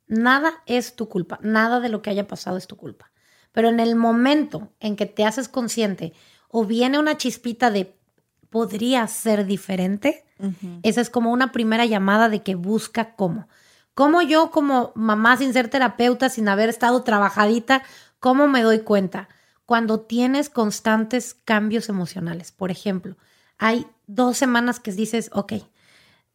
Nada 0.09 0.63
es 0.67 0.97
tu 0.97 1.09
culpa, 1.09 1.39
nada 1.43 1.81
de 1.81 1.89
lo 1.89 2.03
que 2.03 2.11
haya 2.11 2.27
pasado 2.27 2.57
es 2.57 2.67
tu 2.67 2.77
culpa. 2.77 3.13
Pero 3.53 3.69
en 3.69 3.81
el 3.81 3.95
momento 3.95 4.73
en 4.81 4.97
que 4.97 5.07
te 5.07 5.25
haces 5.25 5.49
consciente, 5.49 6.13
o 6.59 6.65
viene 6.65 6.99
una 6.99 7.19
chispita 7.19 7.71
de 7.71 7.95
podría 8.49 9.07
ser 9.09 9.45
diferente, 9.45 10.25
esa 10.83 11.03
es 11.03 11.11
como 11.11 11.31
una 11.31 11.53
primera 11.53 11.85
llamada 11.85 12.31
de 12.31 12.41
que 12.41 12.55
busca 12.55 13.15
cómo. 13.15 13.47
¿Cómo 13.93 14.23
yo 14.23 14.51
como 14.51 14.91
mamá 14.95 15.37
sin 15.37 15.53
ser 15.53 15.69
terapeuta, 15.69 16.31
sin 16.31 16.49
haber 16.49 16.71
estado 16.71 17.03
trabajadita, 17.03 17.83
cómo 18.21 18.49
me 18.49 18.63
doy 18.63 18.79
cuenta? 18.79 19.29
Cuando 19.67 20.01
tienes 20.01 20.49
constantes 20.49 21.35
cambios 21.35 21.91
emocionales. 21.91 22.53
Por 22.53 22.71
ejemplo, 22.71 23.19
hay 23.59 23.87
dos 24.07 24.39
semanas 24.39 24.81
que 24.81 24.93
dices, 24.93 25.29
ok, 25.35 25.53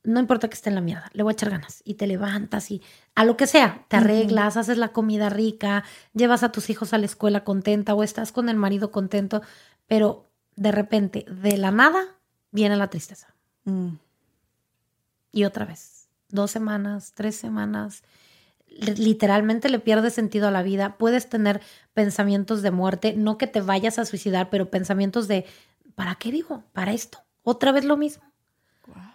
no 0.04 0.20
importa 0.20 0.50
que 0.50 0.56
esté 0.56 0.70
en 0.70 0.76
la 0.76 0.82
mierda, 0.82 1.10
le 1.14 1.24
voy 1.24 1.32
a 1.32 1.34
echar 1.34 1.50
ganas. 1.52 1.82
Y 1.84 1.96
te 1.96 2.08
levantas 2.08 2.72
y 2.72 2.82
a 3.14 3.26
lo 3.26 3.38
que 3.38 3.46
sea, 3.46 3.86
te 3.88 3.98
arreglas, 3.98 4.58
haces 4.58 4.78
la 4.78 4.90
comida 4.90 5.30
rica, 5.30 5.84
llevas 6.14 6.44
a 6.44 6.52
tus 6.52 6.70
hijos 6.70 6.94
a 6.94 6.98
la 6.98 7.06
escuela 7.06 7.44
contenta 7.44 7.94
o 7.94 8.04
estás 8.04 8.32
con 8.32 8.50
el 8.50 8.56
marido 8.56 8.92
contento, 8.92 9.42
pero 9.88 10.30
de 10.56 10.72
repente, 10.72 11.26
de 11.30 11.58
la 11.58 11.72
nada, 11.72 12.17
viene 12.52 12.76
la 12.76 12.89
tristeza. 12.89 13.34
Mm. 13.65 13.96
Y 15.32 15.46
otra 15.46 15.65
vez, 15.65 16.10
dos 16.30 16.52
semanas, 16.52 17.13
tres 17.15 17.36
semanas, 17.36 18.04
literalmente 18.67 19.70
le 19.70 19.80
pierdes 19.80 20.13
sentido 20.13 20.48
a 20.48 20.52
la 20.52 20.63
vida. 20.63 20.98
Puedes 20.98 21.30
tener 21.30 21.62
pensamientos 21.94 22.62
de 22.62 22.72
muerte, 22.72 23.13
no 23.15 23.38
que 23.38 23.48
te 23.48 23.62
vayas 23.62 24.00
a 24.00 24.06
suicidar, 24.06 24.50
pero 24.50 24.70
pensamientos 24.70 25.28
de, 25.28 25.46
¿para 25.96 26.15
qué 26.15 26.32
digo? 26.32 26.63
Para 26.74 26.94
esto. 26.94 27.20
Otra 27.44 27.72
vez 27.72 27.86
lo 27.86 27.98
mismo. 27.98 28.24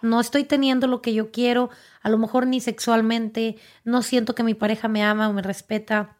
No 0.01 0.19
estoy 0.19 0.43
teniendo 0.43 0.87
lo 0.87 1.01
que 1.01 1.13
yo 1.13 1.31
quiero, 1.31 1.69
a 2.01 2.09
lo 2.09 2.17
mejor 2.17 2.47
ni 2.47 2.59
sexualmente, 2.61 3.57
no 3.83 4.01
siento 4.01 4.33
que 4.33 4.43
mi 4.43 4.53
pareja 4.53 4.87
me 4.87 5.03
ama 5.03 5.29
o 5.29 5.33
me 5.33 5.41
respeta 5.41 6.16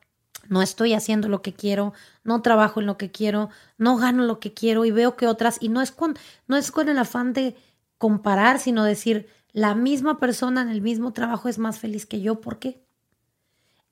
no 0.49 0.61
estoy 0.61 0.93
haciendo 0.93 1.27
lo 1.27 1.41
que 1.41 1.53
quiero, 1.53 1.93
no 2.23 2.41
trabajo 2.41 2.79
en 2.79 2.85
lo 2.85 2.97
que 2.97 3.11
quiero, 3.11 3.49
no 3.77 3.97
gano 3.97 4.23
lo 4.23 4.39
que 4.39 4.53
quiero 4.53 4.85
y 4.85 4.91
veo 4.91 5.15
que 5.15 5.27
otras, 5.27 5.57
y 5.61 5.69
no 5.69 5.81
es 5.81 5.91
con, 5.91 6.15
no 6.47 6.57
es 6.57 6.71
con 6.71 6.89
el 6.89 6.97
afán 6.97 7.33
de 7.33 7.55
comparar, 7.97 8.59
sino 8.59 8.83
decir, 8.83 9.27
la 9.51 9.75
misma 9.75 10.19
persona 10.19 10.61
en 10.61 10.69
el 10.69 10.81
mismo 10.81 11.13
trabajo 11.13 11.49
es 11.49 11.57
más 11.57 11.79
feliz 11.79 12.05
que 12.05 12.21
yo, 12.21 12.41
¿por 12.41 12.59
qué? 12.59 12.83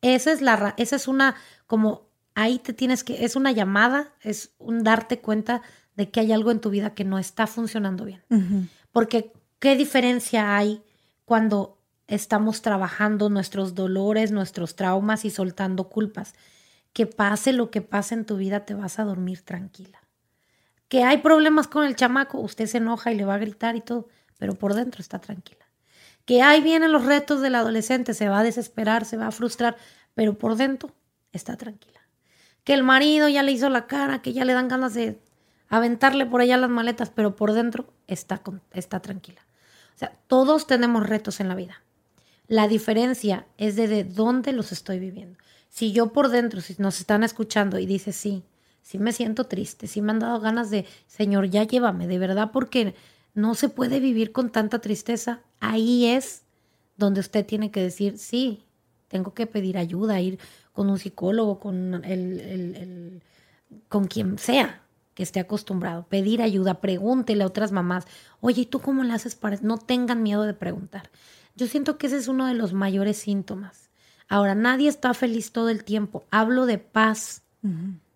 Esa 0.01 0.31
es 0.31 0.41
la, 0.41 0.75
esa 0.77 0.95
es 0.95 1.07
una, 1.07 1.35
como 1.65 2.07
ahí 2.35 2.59
te 2.59 2.73
tienes 2.73 3.03
que, 3.03 3.25
es 3.25 3.35
una 3.35 3.51
llamada, 3.51 4.13
es 4.21 4.53
un 4.59 4.83
darte 4.83 5.19
cuenta 5.19 5.61
de 5.95 6.11
que 6.11 6.19
hay 6.19 6.31
algo 6.31 6.51
en 6.51 6.59
tu 6.59 6.69
vida 6.69 6.93
que 6.93 7.05
no 7.05 7.17
está 7.17 7.47
funcionando 7.47 8.05
bien. 8.05 8.21
Porque, 8.91 9.31
¿qué 9.59 9.75
diferencia 9.75 10.55
hay 10.55 10.83
cuando 11.23 11.74
estamos 12.07 12.61
trabajando 12.61 13.29
nuestros 13.29 13.75
dolores, 13.75 14.31
nuestros 14.31 14.75
traumas 14.75 15.25
y 15.25 15.29
soltando 15.29 15.89
culpas. 15.89 16.35
Que 16.93 17.05
pase 17.05 17.51
lo 17.51 17.71
que 17.71 17.81
pase 17.81 18.15
en 18.15 18.25
tu 18.25 18.37
vida, 18.37 18.65
te 18.65 18.73
vas 18.73 18.99
a 18.99 19.03
dormir 19.03 19.41
tranquila. 19.41 19.99
Que 20.87 21.03
hay 21.03 21.17
problemas 21.17 21.67
con 21.67 21.83
el 21.83 21.95
chamaco, 21.95 22.39
usted 22.39 22.67
se 22.67 22.77
enoja 22.77 23.11
y 23.11 23.15
le 23.15 23.25
va 23.25 23.35
a 23.35 23.39
gritar 23.39 23.75
y 23.75 23.81
todo, 23.81 24.07
pero 24.37 24.55
por 24.55 24.75
dentro 24.75 25.01
está 25.01 25.19
tranquila. 25.19 25.65
Que 26.25 26.41
ahí 26.41 26.61
vienen 26.61 26.91
los 26.91 27.05
retos 27.05 27.41
del 27.41 27.55
adolescente, 27.55 28.13
se 28.13 28.29
va 28.29 28.39
a 28.39 28.43
desesperar, 28.43 29.05
se 29.05 29.17
va 29.17 29.27
a 29.27 29.31
frustrar, 29.31 29.75
pero 30.13 30.37
por 30.37 30.55
dentro 30.55 30.93
está 31.33 31.57
tranquila. 31.57 31.99
Que 32.63 32.73
el 32.73 32.83
marido 32.83 33.27
ya 33.27 33.43
le 33.43 33.51
hizo 33.51 33.69
la 33.69 33.87
cara, 33.87 34.21
que 34.21 34.33
ya 34.33 34.45
le 34.45 34.53
dan 34.53 34.67
ganas 34.67 34.93
de 34.93 35.19
aventarle 35.69 36.25
por 36.25 36.41
allá 36.41 36.57
las 36.57 36.69
maletas, 36.69 37.09
pero 37.09 37.35
por 37.35 37.53
dentro 37.53 37.93
está, 38.07 38.41
está 38.71 39.01
tranquila. 39.01 39.41
O 39.95 39.97
sea, 39.97 40.15
todos 40.27 40.67
tenemos 40.67 41.07
retos 41.07 41.39
en 41.39 41.49
la 41.49 41.55
vida. 41.55 41.81
La 42.47 42.67
diferencia 42.67 43.47
es 43.57 43.75
de, 43.75 44.03
dónde 44.03 44.51
los 44.51 44.71
estoy 44.71 44.99
viviendo. 44.99 45.37
Si 45.69 45.91
yo 45.91 46.13
por 46.13 46.29
dentro, 46.29 46.61
si 46.61 46.75
nos 46.77 46.99
están 46.99 47.23
escuchando 47.23 47.79
y 47.79 47.85
dice 47.85 48.11
sí, 48.11 48.43
sí 48.81 48.99
me 48.99 49.11
siento 49.11 49.45
triste, 49.45 49.87
sí 49.87 50.01
me 50.01 50.11
han 50.11 50.19
dado 50.19 50.39
ganas 50.39 50.69
de, 50.69 50.85
Señor, 51.07 51.49
ya 51.49 51.63
llévame, 51.63 52.07
de 52.07 52.19
verdad, 52.19 52.51
porque 52.51 52.95
no 53.33 53.55
se 53.55 53.69
puede 53.69 53.99
vivir 53.99 54.31
con 54.31 54.51
tanta 54.51 54.79
tristeza. 54.79 55.41
Ahí 55.59 56.05
es 56.05 56.43
donde 56.97 57.19
usted 57.19 57.45
tiene 57.45 57.71
que 57.71 57.81
decir, 57.81 58.17
sí, 58.17 58.63
tengo 59.07 59.33
que 59.33 59.47
pedir 59.47 59.77
ayuda, 59.77 60.21
ir 60.21 60.39
con 60.71 60.89
un 60.89 60.99
psicólogo, 60.99 61.59
con 61.59 62.03
el, 62.05 63.21
con 63.89 64.07
quien 64.07 64.37
sea 64.37 64.81
que 65.13 65.23
esté 65.23 65.39
acostumbrado, 65.39 66.05
pedir 66.07 66.41
ayuda, 66.41 66.81
pregúntele 66.81 67.43
a 67.43 67.47
otras 67.47 67.71
mamás, 67.71 68.05
oye, 68.41 68.63
¿y 68.63 68.65
tú 68.65 68.79
cómo 68.79 69.03
le 69.03 69.13
haces 69.13 69.35
para...? 69.35 69.57
No 69.61 69.77
tengan 69.77 70.21
miedo 70.21 70.43
de 70.43 70.53
preguntar. 70.53 71.09
Yo 71.55 71.67
siento 71.67 71.97
que 71.97 72.07
ese 72.07 72.17
es 72.17 72.27
uno 72.27 72.45
de 72.45 72.53
los 72.53 72.73
mayores 72.73 73.17
síntomas. 73.17 73.89
Ahora, 74.27 74.55
nadie 74.55 74.89
está 74.89 75.13
feliz 75.13 75.51
todo 75.51 75.69
el 75.69 75.83
tiempo. 75.83 76.25
Hablo 76.31 76.65
de 76.65 76.77
paz, 76.77 77.43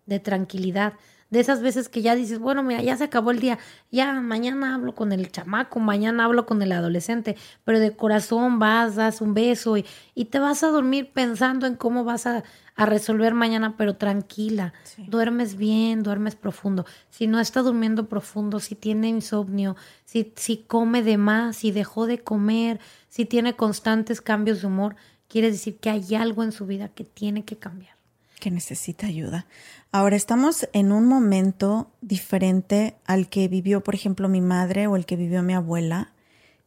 de 0.06 0.20
tranquilidad, 0.20 0.94
de 1.30 1.40
esas 1.40 1.62
veces 1.62 1.88
que 1.88 2.02
ya 2.02 2.16
dices, 2.16 2.40
bueno, 2.40 2.62
mira, 2.62 2.82
ya 2.82 2.96
se 2.96 3.04
acabó 3.04 3.30
el 3.30 3.38
día, 3.38 3.58
ya 3.92 4.12
mañana 4.20 4.74
hablo 4.74 4.96
con 4.96 5.12
el 5.12 5.30
chamaco, 5.30 5.78
mañana 5.78 6.24
hablo 6.24 6.44
con 6.44 6.60
el 6.60 6.72
adolescente, 6.72 7.36
pero 7.64 7.78
de 7.78 7.96
corazón 7.96 8.58
vas, 8.58 8.96
das 8.96 9.20
un 9.20 9.32
beso 9.32 9.76
y, 9.76 9.86
y 10.14 10.26
te 10.26 10.40
vas 10.40 10.64
a 10.64 10.68
dormir 10.68 11.12
pensando 11.12 11.66
en 11.68 11.76
cómo 11.76 12.02
vas 12.02 12.26
a, 12.26 12.42
a 12.80 12.86
resolver 12.86 13.34
mañana, 13.34 13.76
pero 13.76 13.96
tranquila. 13.96 14.72
Duermes 14.96 15.56
bien, 15.56 16.02
duermes 16.02 16.34
profundo. 16.34 16.86
Si 17.10 17.26
no 17.26 17.38
está 17.38 17.60
durmiendo 17.60 18.08
profundo, 18.08 18.58
si 18.58 18.74
tiene 18.74 19.08
insomnio, 19.08 19.76
si, 20.04 20.32
si 20.34 20.64
come 20.66 21.02
de 21.02 21.16
más, 21.16 21.58
si 21.58 21.72
dejó 21.72 22.06
de 22.06 22.20
comer, 22.20 22.80
si 23.10 23.26
tiene 23.26 23.54
constantes 23.54 24.22
cambios 24.22 24.62
de 24.62 24.68
humor, 24.68 24.96
quiere 25.28 25.50
decir 25.50 25.76
que 25.76 25.90
hay 25.90 26.14
algo 26.14 26.42
en 26.42 26.52
su 26.52 26.64
vida 26.64 26.88
que 26.88 27.04
tiene 27.04 27.44
que 27.44 27.56
cambiar. 27.56 27.94
Que 28.38 28.50
necesita 28.50 29.06
ayuda. 29.06 29.46
Ahora 29.92 30.16
estamos 30.16 30.66
en 30.72 30.92
un 30.92 31.06
momento 31.06 31.90
diferente 32.00 32.94
al 33.04 33.28
que 33.28 33.48
vivió, 33.48 33.82
por 33.82 33.94
ejemplo, 33.94 34.28
mi 34.28 34.40
madre 34.40 34.86
o 34.86 34.96
el 34.96 35.04
que 35.04 35.16
vivió 35.16 35.42
mi 35.42 35.52
abuela, 35.52 36.12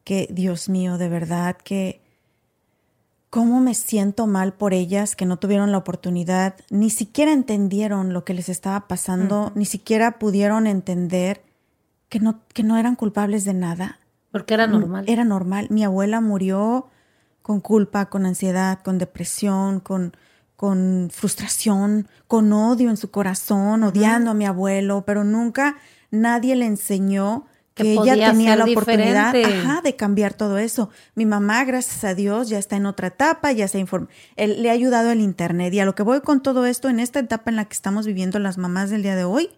que 0.04 0.28
Dios 0.30 0.70
mío, 0.70 0.98
de 0.98 1.10
verdad 1.10 1.58
que 1.64 2.02
cómo 3.30 3.62
me 3.62 3.74
siento 3.74 4.28
mal 4.28 4.54
por 4.54 4.74
ellas 4.74 5.16
que 5.16 5.26
no 5.26 5.38
tuvieron 5.40 5.72
la 5.72 5.80
oportunidad, 5.80 6.56
ni 6.70 6.92
siquiera 6.92 7.32
entendieron 7.32 8.14
lo 8.14 8.26
que 8.26 8.36
les 8.36 8.50
estaba 8.50 8.88
pasando, 8.88 9.52
ni 9.56 9.66
siquiera 9.66 10.20
pudieron 10.20 10.68
entender 10.68 11.42
que 12.10 12.20
no, 12.20 12.42
que 12.54 12.62
no 12.62 12.78
eran 12.78 12.96
culpables 12.96 13.44
de 13.46 13.56
nada. 13.56 13.98
Porque 14.34 14.56
era 14.56 14.66
normal. 14.66 15.06
Era 15.08 15.24
normal. 15.24 15.68
Mi 15.70 15.84
abuela 15.84 16.20
murió 16.20 16.90
con 17.44 17.62
culpa, 17.62 18.08
con 18.08 18.26
ansiedad, 18.26 18.80
con 18.82 18.98
depresión, 18.98 19.80
con, 19.80 20.18
con 20.56 21.10
frustración, 21.12 22.08
con 22.28 22.52
odio 22.52 22.90
en 22.90 22.98
su 22.98 23.12
corazón, 23.12 23.84
odiando 23.84 24.32
a 24.32 24.34
mi 24.34 24.48
abuelo, 24.48 25.04
pero 25.06 25.24
nunca 25.24 25.78
nadie 26.10 26.56
le 26.56 26.66
enseñó 26.66 27.46
que, 27.76 27.94
ella 27.94 28.32
tenía 28.32 28.56
la 28.56 28.66
oportunidad 28.66 29.84
de 29.84 29.96
cambiar 29.96 30.34
todo 30.34 30.58
eso. 30.58 30.90
Mi 31.14 31.28
mamá, 31.28 31.64
gracias 31.64 32.04
a 32.04 32.16
Dios, 32.16 32.50
ya 32.50 32.58
está 32.58 32.76
en 32.76 32.88
otra 32.88 33.10
etapa, 33.10 33.52
ya 33.52 33.68
se 33.68 33.78
informa. 33.78 34.08
le 34.36 34.68
ha 34.68 34.74
ayudado 34.74 35.12
el 35.12 35.22
Internet. 35.22 35.72
Y 35.76 35.80
a 35.80 35.86
lo 35.86 35.94
que 35.94 36.02
voy 36.02 36.22
con 36.22 36.42
todo 36.42 36.66
esto, 36.66 36.90
en 36.90 37.00
esta 37.00 37.20
etapa 37.20 37.52
en 37.52 37.58
la 37.58 37.66
que 37.66 37.74
estamos 37.74 38.08
viviendo 38.08 38.40
las 38.40 38.58
mamás 38.58 38.90
del 38.90 39.04
día 39.04 39.16
de 39.16 39.26
hoy, 39.26 39.52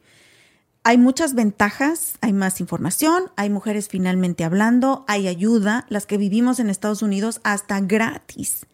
hay 0.87 0.99
muchas 0.99 1.33
ventajas, 1.33 2.13
hay 2.21 2.31
más 2.31 2.61
información, 2.61 3.31
hay 3.35 3.49
mujeres 3.49 3.87
finalmente 3.87 4.43
hablando, 4.43 5.03
hay 5.07 5.27
ayuda, 5.27 5.87
las 5.89 6.05
que 6.05 6.19
vivimos 6.19 6.59
en 6.59 6.69
Estados 6.69 7.01
Unidos 7.01 7.41
hasta 7.43 7.79
gratis. 7.81 8.67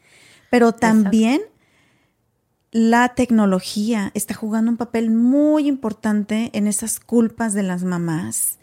Pero 0.50 0.74
también 0.74 1.42
la 2.72 3.16
tecnología 3.16 4.12
está 4.14 4.34
jugando 4.34 4.72
un 4.72 4.76
papel 4.76 5.10
muy 5.10 5.70
importante 5.70 6.50
en 6.52 6.68
esas 6.68 7.00
culpas 7.00 7.54
de 7.54 7.64
las 7.64 7.86
mamás 7.86 8.60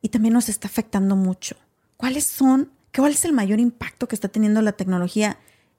y 0.00 0.10
también 0.10 0.34
nos 0.34 0.48
está 0.48 0.68
afectando 0.68 1.16
mucho. 1.16 1.56
¿Cuáles 1.96 2.24
son, 2.24 2.70
cuál 2.94 3.10
es 3.10 3.24
el 3.24 3.32
mayor 3.32 3.58
impacto 3.58 4.06
que 4.06 4.14
está 4.14 4.28
teniendo 4.28 4.62
la 4.62 4.72
tecnología 4.72 5.38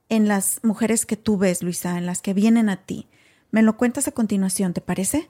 en 0.10 0.28
las 0.28 0.60
mujeres 0.62 1.06
que 1.06 1.16
tú 1.16 1.38
ves, 1.38 1.64
Luisa, 1.64 1.98
en 1.98 2.06
las 2.06 2.22
que 2.22 2.34
vienen 2.34 2.68
a 2.68 2.84
ti? 2.84 3.08
Me 3.50 3.62
lo 3.62 3.78
cuentas 3.78 4.10
a 4.10 4.12
continuación, 4.12 4.74
¿te 4.74 4.82
parece? 4.82 5.30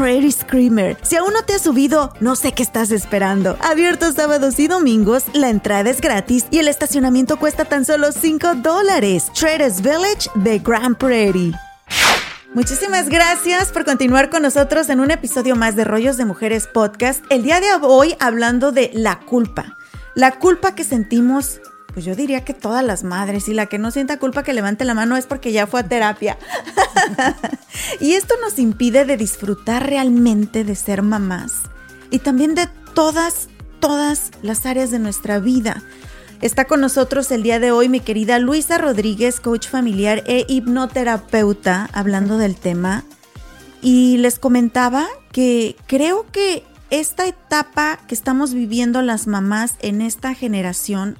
Prairie 0.01 0.31
Screamer. 0.31 0.97
Si 1.03 1.15
aún 1.15 1.31
no 1.31 1.43
te 1.43 1.53
has 1.53 1.61
subido, 1.61 2.11
no 2.19 2.35
sé 2.35 2.53
qué 2.53 2.63
estás 2.63 2.89
esperando. 2.89 3.55
Abierto 3.61 4.11
sábados 4.11 4.57
y 4.57 4.67
domingos, 4.67 5.25
la 5.33 5.51
entrada 5.51 5.91
es 5.91 6.01
gratis 6.01 6.47
y 6.49 6.57
el 6.57 6.67
estacionamiento 6.67 7.37
cuesta 7.37 7.65
tan 7.65 7.85
solo 7.85 8.11
5 8.11 8.55
dólares. 8.55 9.31
Traders 9.39 9.83
Village 9.83 10.27
de 10.33 10.57
Grand 10.57 10.97
Prairie. 10.97 11.53
Muchísimas 12.55 13.09
gracias 13.09 13.71
por 13.71 13.85
continuar 13.85 14.31
con 14.31 14.41
nosotros 14.41 14.89
en 14.89 15.01
un 15.01 15.11
episodio 15.11 15.55
más 15.55 15.75
de 15.75 15.83
Rollos 15.83 16.17
de 16.17 16.25
Mujeres 16.25 16.65
Podcast. 16.65 17.23
El 17.29 17.43
día 17.43 17.59
de 17.59 17.67
hoy 17.83 18.15
hablando 18.19 18.71
de 18.71 18.89
la 18.95 19.19
culpa. 19.19 19.77
La 20.15 20.39
culpa 20.39 20.73
que 20.73 20.83
sentimos 20.83 21.61
pues 21.93 22.05
yo 22.05 22.15
diría 22.15 22.45
que 22.45 22.53
todas 22.53 22.83
las 22.83 23.03
madres 23.03 23.49
y 23.49 23.53
la 23.53 23.65
que 23.65 23.77
no 23.77 23.91
sienta 23.91 24.19
culpa 24.19 24.43
que 24.43 24.53
levante 24.53 24.85
la 24.85 24.93
mano 24.93 25.17
es 25.17 25.25
porque 25.25 25.51
ya 25.51 25.67
fue 25.67 25.81
a 25.81 25.87
terapia. 25.87 26.37
y 27.99 28.13
esto 28.13 28.35
nos 28.41 28.59
impide 28.59 29.05
de 29.05 29.17
disfrutar 29.17 29.87
realmente 29.87 30.63
de 30.63 30.75
ser 30.75 31.01
mamás 31.01 31.63
y 32.09 32.19
también 32.19 32.55
de 32.55 32.67
todas, 32.93 33.49
todas 33.79 34.31
las 34.41 34.65
áreas 34.65 34.91
de 34.91 34.99
nuestra 34.99 35.39
vida. 35.39 35.83
Está 36.41 36.65
con 36.65 36.81
nosotros 36.81 37.29
el 37.31 37.43
día 37.43 37.59
de 37.59 37.71
hoy 37.71 37.87
mi 37.87 37.99
querida 37.99 38.39
Luisa 38.39 38.77
Rodríguez, 38.77 39.39
coach 39.39 39.67
familiar 39.67 40.23
e 40.25 40.45
hipnoterapeuta, 40.47 41.89
hablando 41.93 42.37
del 42.37 42.55
tema. 42.55 43.03
Y 43.81 44.17
les 44.17 44.39
comentaba 44.39 45.07
que 45.31 45.75
creo 45.87 46.25
que 46.31 46.63
esta 46.89 47.27
etapa 47.27 47.99
que 48.07 48.15
estamos 48.15 48.53
viviendo 48.53 49.01
las 49.01 49.27
mamás 49.27 49.75
en 49.81 50.01
esta 50.01 50.33
generación 50.33 51.17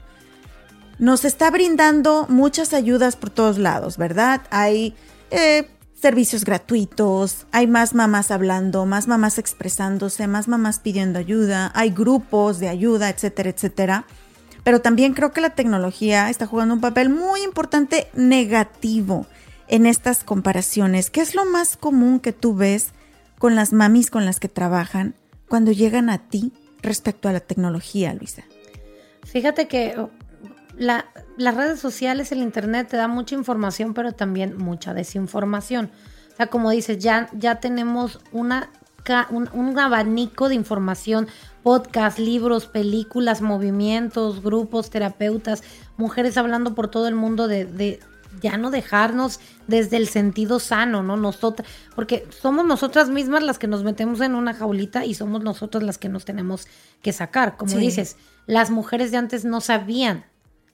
nos 1.01 1.25
está 1.25 1.49
brindando 1.49 2.27
muchas 2.29 2.75
ayudas 2.75 3.15
por 3.15 3.31
todos 3.31 3.57
lados, 3.57 3.97
¿verdad? 3.97 4.41
Hay 4.51 4.93
eh, 5.31 5.67
servicios 5.99 6.45
gratuitos, 6.45 7.47
hay 7.51 7.65
más 7.65 7.95
mamás 7.95 8.29
hablando, 8.29 8.85
más 8.85 9.07
mamás 9.07 9.39
expresándose, 9.39 10.27
más 10.27 10.47
mamás 10.47 10.77
pidiendo 10.77 11.17
ayuda, 11.17 11.71
hay 11.73 11.89
grupos 11.89 12.59
de 12.59 12.69
ayuda, 12.69 13.09
etcétera, 13.09 13.49
etcétera. 13.49 14.05
Pero 14.63 14.81
también 14.81 15.15
creo 15.15 15.31
que 15.31 15.41
la 15.41 15.55
tecnología 15.55 16.29
está 16.29 16.45
jugando 16.45 16.75
un 16.75 16.81
papel 16.81 17.09
muy 17.09 17.41
importante 17.41 18.07
negativo 18.13 19.25
en 19.67 19.87
estas 19.87 20.23
comparaciones. 20.23 21.09
¿Qué 21.09 21.21
es 21.21 21.33
lo 21.33 21.45
más 21.45 21.77
común 21.77 22.19
que 22.19 22.31
tú 22.31 22.53
ves 22.53 22.91
con 23.39 23.55
las 23.55 23.73
mamis 23.73 24.11
con 24.11 24.23
las 24.23 24.39
que 24.39 24.49
trabajan 24.49 25.15
cuando 25.49 25.71
llegan 25.71 26.11
a 26.11 26.19
ti 26.19 26.53
respecto 26.83 27.27
a 27.27 27.31
la 27.31 27.39
tecnología, 27.39 28.13
Luisa? 28.13 28.43
Fíjate 29.23 29.67
que 29.67 29.95
las 30.82 31.56
redes 31.56 31.80
sociales, 31.80 32.32
el 32.32 32.39
internet 32.39 32.88
te 32.89 32.98
da 32.98 33.08
mucha 33.08 33.36
información, 33.36 33.94
pero 33.94 34.13
también 34.13 34.58
mucha 34.58 34.94
desinformación. 34.94 35.91
O 36.34 36.36
sea, 36.36 36.48
como 36.48 36.72
dices, 36.72 36.98
ya, 36.98 37.30
ya 37.34 37.60
tenemos 37.60 38.20
una, 38.32 38.70
un, 39.30 39.78
abanico 39.78 40.50
de 40.50 40.56
información, 40.56 41.28
podcast, 41.62 42.17
libros, 42.17 42.65
películas, 42.65 43.41
movimientos, 43.41 44.41
grupos, 44.41 44.89
terapeutas, 44.89 45.63
mujeres 45.98 46.36
hablando 46.38 46.74
por 46.74 46.88
todo 46.88 47.08
el 47.08 47.15
mundo 47.15 47.48
de, 47.48 47.65
de 47.65 48.00
ya 48.41 48.58
no 48.58 48.72
dejarnos 48.72 49.39
desde 49.67 49.98
el 49.98 50.08
sentido 50.08 50.60
sano, 50.60 51.04
¿no? 51.04 51.15
Nosotras, 51.15 51.67
porque 51.96 52.28
somos 52.30 52.65
nosotras 52.65 53.10
mismas 53.10 53.44
las 53.44 53.60
que 53.60 53.67
nos 53.67 53.84
metemos 53.84 54.20
en 54.22 54.34
una 54.34 54.56
jaulita 54.56 55.06
y 55.06 55.13
somos 55.13 55.44
nosotras 55.44 55.84
las 55.84 56.00
que 56.00 56.10
nos 56.10 56.26
tenemos 56.26 56.65
que 57.04 57.13
sacar. 57.13 57.58
Como 57.58 57.76
dices, 57.76 58.17
las 58.48 58.72
mujeres 58.72 59.12
de 59.12 59.17
antes 59.17 59.46
no 59.46 59.62
sabían 59.62 60.26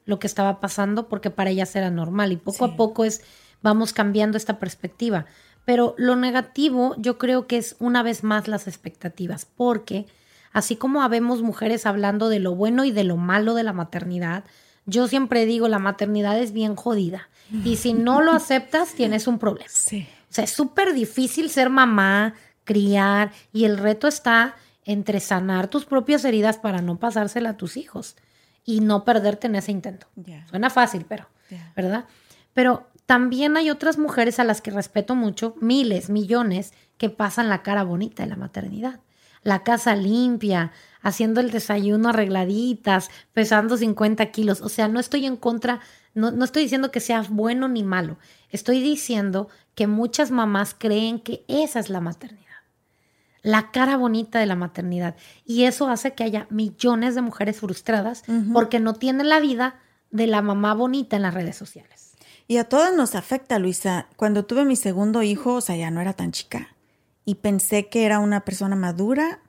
lo 0.08 0.18
que 0.18 0.26
estaba 0.26 0.60
pasando 0.60 1.08
porque 1.08 1.30
para 1.30 1.52
ellas 1.52 1.76
era 1.76 1.92
normal 1.92 2.32
y 2.32 2.38
poco 2.38 2.66
a 2.66 2.76
poco 2.76 3.06
es 3.06 3.22
vamos 3.62 3.94
cambiando 3.94 4.38
esta 4.38 4.58
perspectiva. 4.58 5.26
Pero 5.66 5.94
lo 5.98 6.16
negativo 6.16 6.96
yo 6.98 7.18
creo 7.18 7.46
que 7.46 7.58
es 7.58 7.76
una 7.80 8.02
vez 8.02 8.24
más 8.24 8.48
las 8.48 8.68
expectativas, 8.68 9.46
porque 9.46 10.08
así 10.54 10.78
como 10.78 11.04
habemos 11.04 11.42
mujeres 11.42 11.86
hablando 11.86 12.30
de 12.30 12.40
lo 12.40 12.56
bueno 12.56 12.86
y 12.86 12.92
de 12.92 13.04
lo 13.04 13.18
malo 13.18 13.54
de 13.54 13.64
la 13.64 13.74
maternidad, 13.74 14.46
yo 14.86 15.10
siempre 15.10 15.46
digo, 15.46 15.68
la 15.68 15.80
maternidad 15.80 16.40
es 16.40 16.54
bien 16.54 16.78
jodida. 16.78 17.28
Y 17.66 17.76
si 17.76 17.92
no 17.92 18.22
lo 18.22 18.32
aceptas, 18.34 18.94
tienes 18.94 19.28
un 19.28 19.40
problema. 19.40 19.70
Sí. 19.70 20.08
O 20.30 20.34
sea, 20.34 20.46
es 20.46 20.52
súper 20.52 20.94
difícil 20.94 21.50
ser 21.50 21.70
mamá, 21.70 22.34
criar, 22.64 23.32
y 23.52 23.66
el 23.66 23.78
reto 23.78 24.08
está 24.08 24.56
entre 24.86 25.20
sanar 25.20 25.68
tus 25.68 25.84
propias 25.84 26.24
heridas 26.24 26.58
para 26.58 26.82
no 26.82 26.98
pasársela 26.98 27.50
a 27.50 27.58
tus 27.58 27.76
hijos 27.76 28.16
y 28.68 28.82
no 28.82 29.06
perderte 29.06 29.48
en 29.48 29.56
ese 29.56 29.72
intento. 29.72 30.08
Suena 30.50 30.70
fácil, 30.70 31.06
pero. 31.08 31.26
¿verdad? 31.76 32.06
Pero 32.54 32.86
también 33.06 33.56
hay 33.56 33.70
otras 33.70 33.98
mujeres 33.98 34.40
a 34.40 34.44
las 34.44 34.62
que 34.62 34.72
respeto 34.72 35.16
mucho, 35.16 35.56
miles, 35.62 36.10
millones, 36.10 36.74
que 36.98 37.10
pasan 37.10 37.48
la 37.48 37.64
cara 37.64 37.84
bonita 37.84 38.24
de 38.24 38.30
la 38.30 38.36
maternidad. 38.36 39.00
La 39.42 39.64
casa 39.64 39.96
limpia, 39.96 40.74
haciendo 41.02 41.40
el 41.40 41.50
desayuno 41.50 42.10
arregladitas, 42.10 43.10
pesando 43.32 43.78
50 43.78 44.26
kilos. 44.32 44.60
O 44.60 44.68
sea, 44.68 44.90
no 44.90 45.00
estoy 45.00 45.26
en 45.26 45.38
contra, 45.38 45.80
no, 46.14 46.32
no 46.32 46.44
estoy 46.44 46.64
diciendo 46.64 46.92
que 46.92 47.00
sea 47.00 47.22
bueno 47.30 47.70
ni 47.70 47.84
malo. 47.84 48.18
Estoy 48.50 48.82
diciendo 48.82 49.48
que 49.76 49.88
muchas 49.88 50.30
mamás 50.30 50.76
creen 50.78 51.22
que 51.22 51.46
esa 51.48 51.80
es 51.80 51.90
la 51.90 52.02
maternidad 52.02 52.47
la 53.48 53.72
cara 53.72 53.96
bonita 53.96 54.40
de 54.40 54.46
la 54.46 54.58
maternidad. 54.58 55.16
Y 55.46 55.64
eso 55.64 55.88
hace 55.88 56.14
que 56.14 56.26
haya 56.26 56.48
millones 56.50 57.16
de 57.16 57.22
mujeres 57.22 57.62
frustradas 57.62 58.24
porque 58.52 58.82
no 58.82 58.94
tienen 58.94 59.30
la 59.30 59.40
vida 59.40 59.80
de 60.12 60.28
la 60.28 60.42
mamá 60.42 60.74
bonita 60.74 61.16
en 61.16 61.22
las 61.22 61.34
redes 61.34 61.56
sociales. 61.56 62.12
Y 62.50 62.58
a 62.58 62.66
todas 62.66 62.94
nos 62.94 63.16
afecta, 63.16 63.58
Luisa. 63.58 64.08
Cuando 64.18 64.44
tuve 64.44 64.66
mi 64.66 64.76
segundo 64.76 65.24
hijo, 65.24 65.54
o 65.54 65.62
sea, 65.62 65.78
ya 65.78 65.90
no 65.92 66.02
era 66.02 66.12
tan 66.12 66.34
chica. 66.34 66.76
Y 67.24 67.36
pensé 67.36 67.88
que 67.88 68.06
era 68.06 68.20
una 68.20 68.42
persona 68.42 68.76
madura 68.76 69.40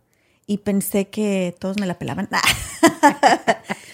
y 0.47 0.59
pensé 0.59 1.09
que 1.09 1.57
todos 1.59 1.81
me 1.81 1.87
la 1.87 1.99
pelaban. 1.99 2.29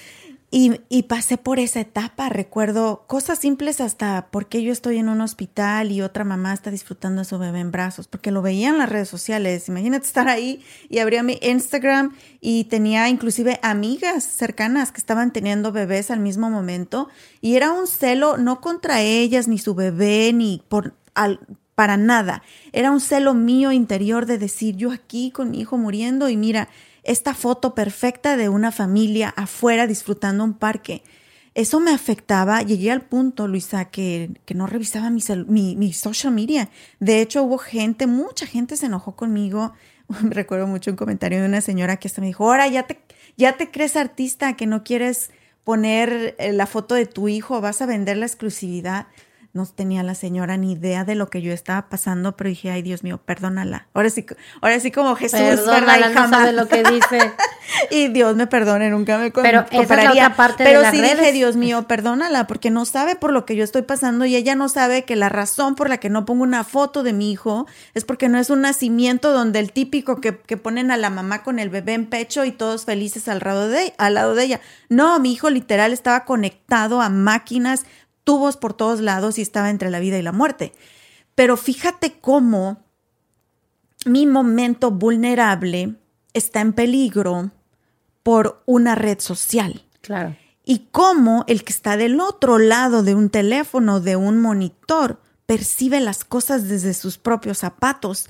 y, 0.54 0.80
y 0.88 1.02
pasé 1.02 1.36
por 1.36 1.58
esa 1.58 1.80
etapa. 1.80 2.28
Recuerdo 2.28 3.06
cosas 3.08 3.40
simples 3.40 3.80
hasta 3.80 4.28
por 4.30 4.46
qué 4.46 4.62
yo 4.62 4.70
estoy 4.70 4.98
en 4.98 5.08
un 5.08 5.20
hospital 5.20 5.90
y 5.90 6.00
otra 6.00 6.22
mamá 6.22 6.54
está 6.54 6.70
disfrutando 6.70 7.22
a 7.22 7.24
su 7.24 7.40
bebé 7.40 7.58
en 7.58 7.72
brazos, 7.72 8.06
porque 8.06 8.30
lo 8.30 8.40
veía 8.40 8.68
en 8.68 8.78
las 8.78 8.88
redes 8.88 9.08
sociales. 9.08 9.68
Imagínate 9.68 10.06
estar 10.06 10.28
ahí 10.28 10.64
y 10.88 11.00
abría 11.00 11.24
mi 11.24 11.40
Instagram 11.42 12.14
y 12.40 12.64
tenía 12.66 13.08
inclusive 13.08 13.58
amigas 13.64 14.22
cercanas 14.22 14.92
que 14.92 14.98
estaban 14.98 15.32
teniendo 15.32 15.72
bebés 15.72 16.12
al 16.12 16.20
mismo 16.20 16.48
momento 16.50 17.08
y 17.40 17.56
era 17.56 17.72
un 17.72 17.88
celo 17.88 18.36
no 18.36 18.60
contra 18.60 19.00
ellas 19.00 19.48
ni 19.48 19.58
su 19.58 19.74
bebé 19.74 20.32
ni 20.32 20.62
por 20.68 20.94
al, 21.14 21.40
para 21.74 21.96
nada. 21.96 22.44
Era 22.72 22.92
un 22.92 23.00
celo 23.00 23.34
mío 23.34 23.72
interior 23.72 24.24
de 24.24 24.38
decir 24.38 24.76
yo 24.76 24.92
aquí 24.92 25.32
con 25.32 25.50
mi 25.50 25.58
hijo 25.58 25.76
muriendo 25.78 26.28
y 26.28 26.36
mira 26.36 26.68
esta 27.04 27.34
foto 27.34 27.74
perfecta 27.74 28.36
de 28.36 28.48
una 28.48 28.72
familia 28.72 29.32
afuera 29.36 29.86
disfrutando 29.86 30.44
un 30.44 30.54
parque. 30.54 31.02
Eso 31.54 31.78
me 31.78 31.92
afectaba. 31.92 32.62
Llegué 32.62 32.90
al 32.90 33.02
punto, 33.02 33.46
Luisa, 33.46 33.84
que, 33.86 34.30
que 34.44 34.54
no 34.54 34.66
revisaba 34.66 35.10
mi, 35.10 35.22
mi, 35.46 35.76
mi 35.76 35.92
social 35.92 36.32
media. 36.32 36.68
De 36.98 37.20
hecho, 37.20 37.44
hubo 37.44 37.58
gente, 37.58 38.06
mucha 38.06 38.46
gente 38.46 38.76
se 38.76 38.86
enojó 38.86 39.14
conmigo. 39.14 39.72
Recuerdo 40.22 40.66
mucho 40.66 40.90
un 40.90 40.96
comentario 40.96 41.40
de 41.40 41.46
una 41.46 41.60
señora 41.60 41.96
que 41.98 42.08
hasta 42.08 42.20
me 42.20 42.26
dijo, 42.26 42.44
ahora 42.44 42.66
ya 42.66 42.84
te, 42.84 43.00
ya 43.36 43.56
te 43.56 43.70
crees 43.70 43.96
artista, 43.96 44.56
que 44.56 44.66
no 44.66 44.82
quieres 44.82 45.30
poner 45.62 46.34
eh, 46.38 46.52
la 46.52 46.66
foto 46.66 46.94
de 46.94 47.06
tu 47.06 47.28
hijo, 47.28 47.60
vas 47.60 47.80
a 47.82 47.86
vender 47.86 48.16
la 48.16 48.26
exclusividad. 48.26 49.06
No 49.54 49.64
tenía 49.66 50.02
la 50.02 50.16
señora 50.16 50.56
ni 50.56 50.72
idea 50.72 51.04
de 51.04 51.14
lo 51.14 51.30
que 51.30 51.40
yo 51.40 51.52
estaba 51.52 51.88
pasando, 51.88 52.36
pero 52.36 52.50
dije, 52.50 52.72
ay 52.72 52.82
Dios 52.82 53.04
mío, 53.04 53.18
perdónala. 53.24 53.86
Ahora 53.94 54.10
sí, 54.10 54.26
ahora 54.60 54.80
sí 54.80 54.90
como 54.90 55.14
Jesús, 55.14 55.38
¿verdad? 55.38 55.64
Perdónala, 55.64 56.10
Y 56.10 56.14
no 56.14 56.20
jamás- 56.20 56.30
sabe 56.40 56.52
lo 56.52 56.66
que 56.66 56.82
dice. 56.82 57.32
y 57.92 58.08
Dios 58.08 58.34
me 58.34 58.48
perdone, 58.48 58.90
nunca 58.90 59.16
me 59.16 59.30
Pero 59.30 59.64
esa 59.70 59.82
es 59.82 59.88
la 60.04 60.10
otra 60.10 60.34
parte 60.36 60.64
de 60.64 60.68
Pero 60.70 60.82
las 60.82 60.90
sí 60.92 61.00
dije, 61.00 61.14
redes. 61.14 61.34
Dios 61.34 61.54
mío, 61.56 61.86
perdónala, 61.86 62.48
porque 62.48 62.72
no 62.72 62.84
sabe 62.84 63.14
por 63.14 63.32
lo 63.32 63.46
que 63.46 63.54
yo 63.54 63.62
estoy 63.62 63.82
pasando 63.82 64.24
y 64.24 64.34
ella 64.34 64.56
no 64.56 64.68
sabe 64.68 65.04
que 65.04 65.14
la 65.14 65.28
razón 65.28 65.76
por 65.76 65.88
la 65.88 65.98
que 65.98 66.10
no 66.10 66.26
pongo 66.26 66.42
una 66.42 66.64
foto 66.64 67.04
de 67.04 67.12
mi 67.12 67.30
hijo 67.30 67.68
es 67.94 68.04
porque 68.04 68.28
no 68.28 68.38
es 68.40 68.50
un 68.50 68.60
nacimiento 68.62 69.32
donde 69.32 69.60
el 69.60 69.70
típico 69.70 70.20
que, 70.20 70.36
que 70.36 70.56
ponen 70.56 70.90
a 70.90 70.96
la 70.96 71.10
mamá 71.10 71.44
con 71.44 71.60
el 71.60 71.70
bebé 71.70 71.94
en 71.94 72.06
pecho 72.06 72.44
y 72.44 72.50
todos 72.50 72.86
felices 72.86 73.28
al 73.28 73.38
lado, 73.38 73.68
de, 73.68 73.94
al 73.98 74.14
lado 74.14 74.34
de 74.34 74.42
ella. 74.46 74.60
No, 74.88 75.20
mi 75.20 75.32
hijo 75.32 75.48
literal 75.48 75.92
estaba 75.92 76.24
conectado 76.24 77.00
a 77.00 77.08
máquinas, 77.08 77.84
tubos 78.24 78.56
por 78.56 78.74
todos 78.74 79.00
lados 79.00 79.38
y 79.38 79.42
estaba 79.42 79.70
entre 79.70 79.90
la 79.90 80.00
vida 80.00 80.18
y 80.18 80.22
la 80.22 80.32
muerte. 80.32 80.72
Pero 81.34 81.56
fíjate 81.56 82.18
cómo 82.20 82.82
mi 84.06 84.26
momento 84.26 84.90
vulnerable 84.90 85.94
está 86.32 86.60
en 86.60 86.72
peligro 86.72 87.50
por 88.22 88.62
una 88.66 88.94
red 88.94 89.20
social. 89.20 89.84
Claro. 90.00 90.36
Y 90.64 90.88
cómo 90.90 91.44
el 91.46 91.62
que 91.64 91.72
está 91.72 91.96
del 91.96 92.20
otro 92.20 92.58
lado 92.58 93.02
de 93.02 93.14
un 93.14 93.30
teléfono, 93.30 94.00
de 94.00 94.16
un 94.16 94.40
monitor, 94.40 95.20
percibe 95.46 96.00
las 96.00 96.24
cosas 96.24 96.68
desde 96.68 96.94
sus 96.94 97.18
propios 97.18 97.58
zapatos. 97.58 98.28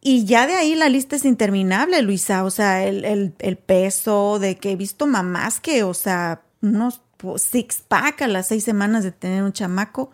Y 0.00 0.24
ya 0.24 0.46
de 0.46 0.54
ahí 0.54 0.74
la 0.74 0.88
lista 0.88 1.16
es 1.16 1.24
interminable, 1.24 2.02
Luisa. 2.02 2.44
O 2.44 2.50
sea, 2.50 2.84
el, 2.84 3.04
el- 3.04 3.34
el 3.38 3.56
peso 3.56 4.38
de 4.38 4.56
que 4.58 4.72
he 4.72 4.76
visto 4.76 5.06
mamás 5.06 5.60
que, 5.60 5.82
o 5.82 5.94
sea, 5.94 6.42
unos 6.60 7.00
six 7.38 7.82
pack 7.86 8.22
a 8.22 8.28
las 8.28 8.48
seis 8.48 8.64
semanas 8.64 9.04
de 9.04 9.12
tener 9.12 9.42
un 9.42 9.52
chamaco. 9.52 10.10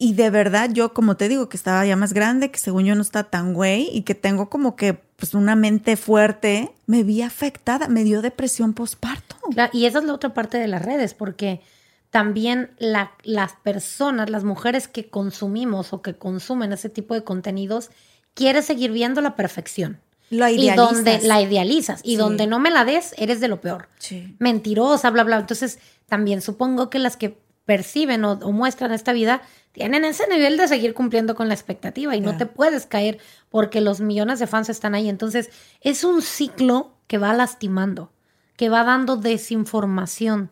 Y 0.00 0.14
de 0.14 0.30
verdad, 0.30 0.70
yo, 0.72 0.94
como 0.94 1.16
te 1.16 1.28
digo, 1.28 1.48
que 1.48 1.56
estaba 1.56 1.84
ya 1.84 1.96
más 1.96 2.12
grande, 2.12 2.52
que 2.52 2.58
según 2.60 2.84
yo 2.84 2.94
no 2.94 3.02
está 3.02 3.24
tan 3.24 3.52
güey 3.52 3.88
y 3.92 4.02
que 4.02 4.14
tengo 4.14 4.48
como 4.48 4.76
que 4.76 4.94
pues 4.94 5.34
una 5.34 5.56
mente 5.56 5.96
fuerte, 5.96 6.70
me 6.86 7.02
vi 7.02 7.22
afectada, 7.22 7.88
me 7.88 8.04
dio 8.04 8.22
depresión 8.22 8.74
postparto. 8.74 9.36
Y 9.72 9.86
esa 9.86 9.98
es 9.98 10.04
la 10.04 10.12
otra 10.14 10.32
parte 10.34 10.56
de 10.58 10.68
las 10.68 10.82
redes, 10.82 11.14
porque 11.14 11.60
también 12.10 12.70
la- 12.78 13.10
las 13.24 13.54
personas, 13.54 14.30
las 14.30 14.44
mujeres 14.44 14.86
que 14.86 15.10
consumimos 15.10 15.92
o 15.92 16.00
que 16.00 16.14
consumen 16.14 16.72
ese 16.72 16.88
tipo 16.90 17.14
de 17.14 17.24
contenidos, 17.24 17.90
quieren 18.34 18.62
seguir 18.62 18.92
viendo 18.92 19.20
la 19.20 19.34
perfección. 19.34 20.00
La 20.30 20.50
Y 20.50 20.56
idealizas. 20.56 20.76
donde 20.94 21.20
la 21.22 21.40
idealizas. 21.42 22.00
Y 22.04 22.10
Sí. 22.12 22.16
donde 22.16 22.46
no 22.46 22.58
me 22.58 22.70
la 22.70 22.84
des, 22.84 23.14
eres 23.18 23.40
de 23.40 23.48
lo 23.48 23.60
peor. 23.60 23.88
Sí. 23.98 24.34
Mentirosa, 24.38 25.10
bla, 25.10 25.24
bla. 25.24 25.38
Entonces, 25.38 25.78
también 26.06 26.42
supongo 26.42 26.90
que 26.90 26.98
las 26.98 27.16
que 27.16 27.38
perciben 27.64 28.24
o, 28.24 28.32
o 28.32 28.52
muestran 28.52 28.92
esta 28.92 29.12
vida 29.12 29.42
tienen 29.72 30.04
ese 30.04 30.26
nivel 30.28 30.56
de 30.56 30.66
seguir 30.68 30.94
cumpliendo 30.94 31.34
con 31.34 31.48
la 31.48 31.54
expectativa 31.54 32.16
y 32.16 32.20
no 32.20 32.36
te 32.36 32.46
puedes 32.46 32.86
caer 32.86 33.18
porque 33.50 33.80
los 33.80 34.00
millones 34.00 34.38
de 34.38 34.46
fans 34.46 34.68
están 34.70 34.94
ahí. 34.94 35.08
Entonces, 35.08 35.50
es 35.82 36.02
un 36.04 36.22
ciclo 36.22 36.92
que 37.06 37.18
va 37.18 37.32
lastimando, 37.34 38.10
que 38.56 38.68
va 38.70 38.84
dando 38.84 39.16
desinformación, 39.16 40.50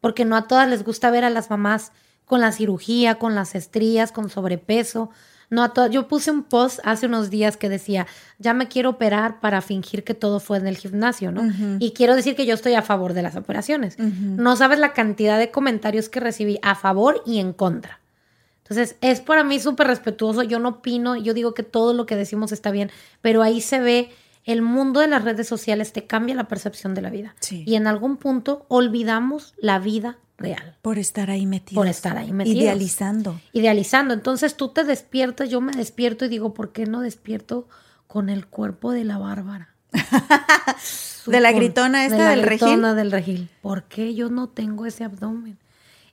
porque 0.00 0.24
no 0.24 0.36
a 0.36 0.46
todas 0.48 0.68
les 0.68 0.84
gusta 0.84 1.10
ver 1.10 1.24
a 1.24 1.30
las 1.30 1.50
mamás 1.50 1.92
con 2.24 2.40
la 2.40 2.52
cirugía, 2.52 3.16
con 3.16 3.34
las 3.34 3.54
estrías, 3.54 4.12
con 4.12 4.28
sobrepeso. 4.30 5.10
No 5.50 5.64
a. 5.64 5.88
Yo 5.88 6.08
puse 6.08 6.30
un 6.30 6.44
post 6.44 6.78
hace 6.84 7.06
unos 7.06 7.28
días 7.28 7.56
que 7.56 7.68
decía, 7.68 8.06
ya 8.38 8.54
me 8.54 8.68
quiero 8.68 8.90
operar 8.90 9.40
para 9.40 9.60
fingir 9.60 10.04
que 10.04 10.14
todo 10.14 10.40
fue 10.40 10.58
en 10.58 10.66
el 10.66 10.76
gimnasio, 10.76 11.32
¿no? 11.32 11.42
Y 11.80 11.90
quiero 11.90 12.14
decir 12.14 12.36
que 12.36 12.46
yo 12.46 12.54
estoy 12.54 12.74
a 12.74 12.82
favor 12.82 13.12
de 13.12 13.22
las 13.22 13.36
operaciones. 13.36 13.98
No 13.98 14.56
sabes 14.56 14.78
la 14.78 14.92
cantidad 14.92 15.38
de 15.38 15.50
comentarios 15.50 16.08
que 16.08 16.20
recibí 16.20 16.58
a 16.62 16.74
favor 16.74 17.22
y 17.26 17.40
en 17.40 17.52
contra. 17.52 18.00
Entonces, 18.62 18.94
es 19.00 19.20
para 19.20 19.42
mí 19.42 19.58
súper 19.58 19.88
respetuoso. 19.88 20.44
Yo 20.44 20.60
no 20.60 20.68
opino, 20.68 21.16
yo 21.16 21.34
digo 21.34 21.54
que 21.54 21.64
todo 21.64 21.92
lo 21.92 22.06
que 22.06 22.14
decimos 22.14 22.52
está 22.52 22.70
bien, 22.70 22.92
pero 23.20 23.42
ahí 23.42 23.60
se 23.60 23.80
ve 23.80 24.10
el 24.44 24.62
mundo 24.62 25.00
de 25.00 25.08
las 25.08 25.24
redes 25.24 25.46
sociales 25.46 25.92
te 25.92 26.06
cambia 26.06 26.34
la 26.34 26.48
percepción 26.48 26.94
de 26.94 27.02
la 27.02 27.10
vida. 27.10 27.34
Sí. 27.40 27.64
Y 27.66 27.74
en 27.74 27.86
algún 27.86 28.16
punto 28.16 28.64
olvidamos 28.68 29.54
la 29.58 29.78
vida 29.78 30.18
real. 30.40 30.76
Por 30.82 30.98
estar 30.98 31.30
ahí 31.30 31.46
metido. 31.46 31.80
Por 31.80 31.88
estar 31.88 32.16
ahí 32.16 32.32
metidos. 32.32 32.62
Idealizando. 32.62 33.40
Idealizando. 33.52 34.14
Entonces 34.14 34.56
tú 34.56 34.68
te 34.68 34.84
despiertas, 34.84 35.50
yo 35.50 35.60
me 35.60 35.72
despierto 35.72 36.24
y 36.24 36.28
digo, 36.28 36.54
¿por 36.54 36.72
qué 36.72 36.86
no 36.86 37.00
despierto 37.00 37.68
con 38.06 38.28
el 38.28 38.46
cuerpo 38.46 38.92
de 38.92 39.04
la 39.04 39.18
Bárbara? 39.18 39.74
¿De 41.26 41.40
la 41.40 41.52
gritona 41.52 42.06
esta 42.06 42.16
de 42.16 42.22
la 42.22 42.30
del 42.30 42.42
regil? 42.42 42.68
gritona 42.68 42.94
del 42.94 43.12
regil. 43.12 43.50
¿Por 43.60 43.84
qué 43.84 44.14
yo 44.14 44.30
no 44.30 44.48
tengo 44.48 44.86
ese 44.86 45.04
abdomen? 45.04 45.58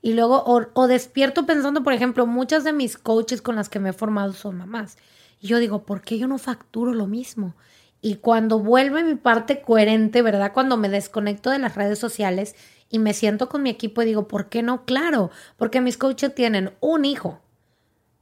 Y 0.02 0.14
luego, 0.14 0.44
o, 0.46 0.68
o 0.74 0.88
despierto 0.88 1.46
pensando, 1.46 1.84
por 1.84 1.94
ejemplo, 1.94 2.28
muchas 2.28 2.64
de 2.64 2.74
mis 2.74 2.98
coaches 2.98 3.42
con 3.42 3.56
las 3.56 3.70
que 3.70 3.80
me 3.80 3.90
he 3.90 3.94
formado 3.94 4.34
son 4.34 4.58
mamás. 4.58 4.98
Y 5.40 5.48
yo 5.48 5.60
digo, 5.60 5.84
¿por 5.84 6.02
qué 6.02 6.18
yo 6.18 6.28
no 6.28 6.38
facturo 6.38 6.94
lo 6.94 7.08
mismo? 7.08 7.56
Y 8.02 8.16
cuando 8.16 8.60
vuelve 8.60 9.04
mi 9.04 9.16
parte 9.16 9.62
coherente, 9.62 10.22
¿verdad? 10.22 10.54
Cuando 10.54 10.78
me 10.78 10.90
desconecto 10.90 11.50
de 11.50 11.60
las 11.60 11.76
redes 11.76 12.00
sociales 12.00 12.56
y 12.90 13.00
me 13.00 13.14
siento 13.14 13.50
con 13.50 13.64
mi 13.64 13.70
equipo 13.70 14.02
y 14.02 14.06
digo, 14.06 14.28
¿por 14.28 14.50
qué 14.50 14.62
no? 14.62 14.86
Claro, 14.86 15.32
porque 15.58 15.82
mis 15.82 15.98
coaches 15.98 16.34
tienen 16.34 16.74
un 16.80 17.06
hijo. 17.06 17.42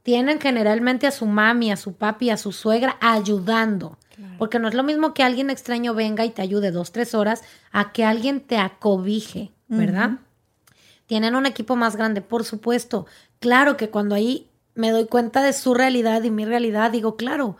Tienen 0.02 0.40
generalmente 0.40 1.06
a 1.06 1.10
su 1.10 1.26
mami, 1.26 1.70
a 1.72 1.76
su 1.76 1.94
papi, 1.94 2.30
a 2.30 2.36
su 2.36 2.52
suegra 2.52 2.96
ayudando. 3.00 3.98
Porque 4.38 4.58
no 4.58 4.68
es 4.68 4.74
lo 4.74 4.82
mismo 4.82 5.12
que 5.12 5.22
alguien 5.22 5.50
extraño 5.50 5.92
venga 5.92 6.24
y 6.24 6.30
te 6.30 6.40
ayude 6.40 6.70
dos, 6.70 6.90
tres 6.90 7.14
horas 7.14 7.42
a 7.70 7.92
que 7.92 8.04
alguien 8.04 8.40
te 8.40 8.56
acobije, 8.56 9.52
¿verdad? 9.68 10.20
Tienen 11.06 11.34
un 11.34 11.44
equipo 11.44 11.76
más 11.76 11.96
grande, 11.96 12.22
por 12.22 12.44
supuesto. 12.44 13.06
Claro 13.40 13.76
que 13.76 13.90
cuando 13.90 14.14
hay 14.14 14.48
me 14.74 14.90
doy 14.90 15.06
cuenta 15.06 15.42
de 15.42 15.52
su 15.52 15.74
realidad 15.74 16.22
y 16.22 16.30
mi 16.30 16.44
realidad, 16.44 16.90
digo, 16.90 17.16
claro, 17.16 17.56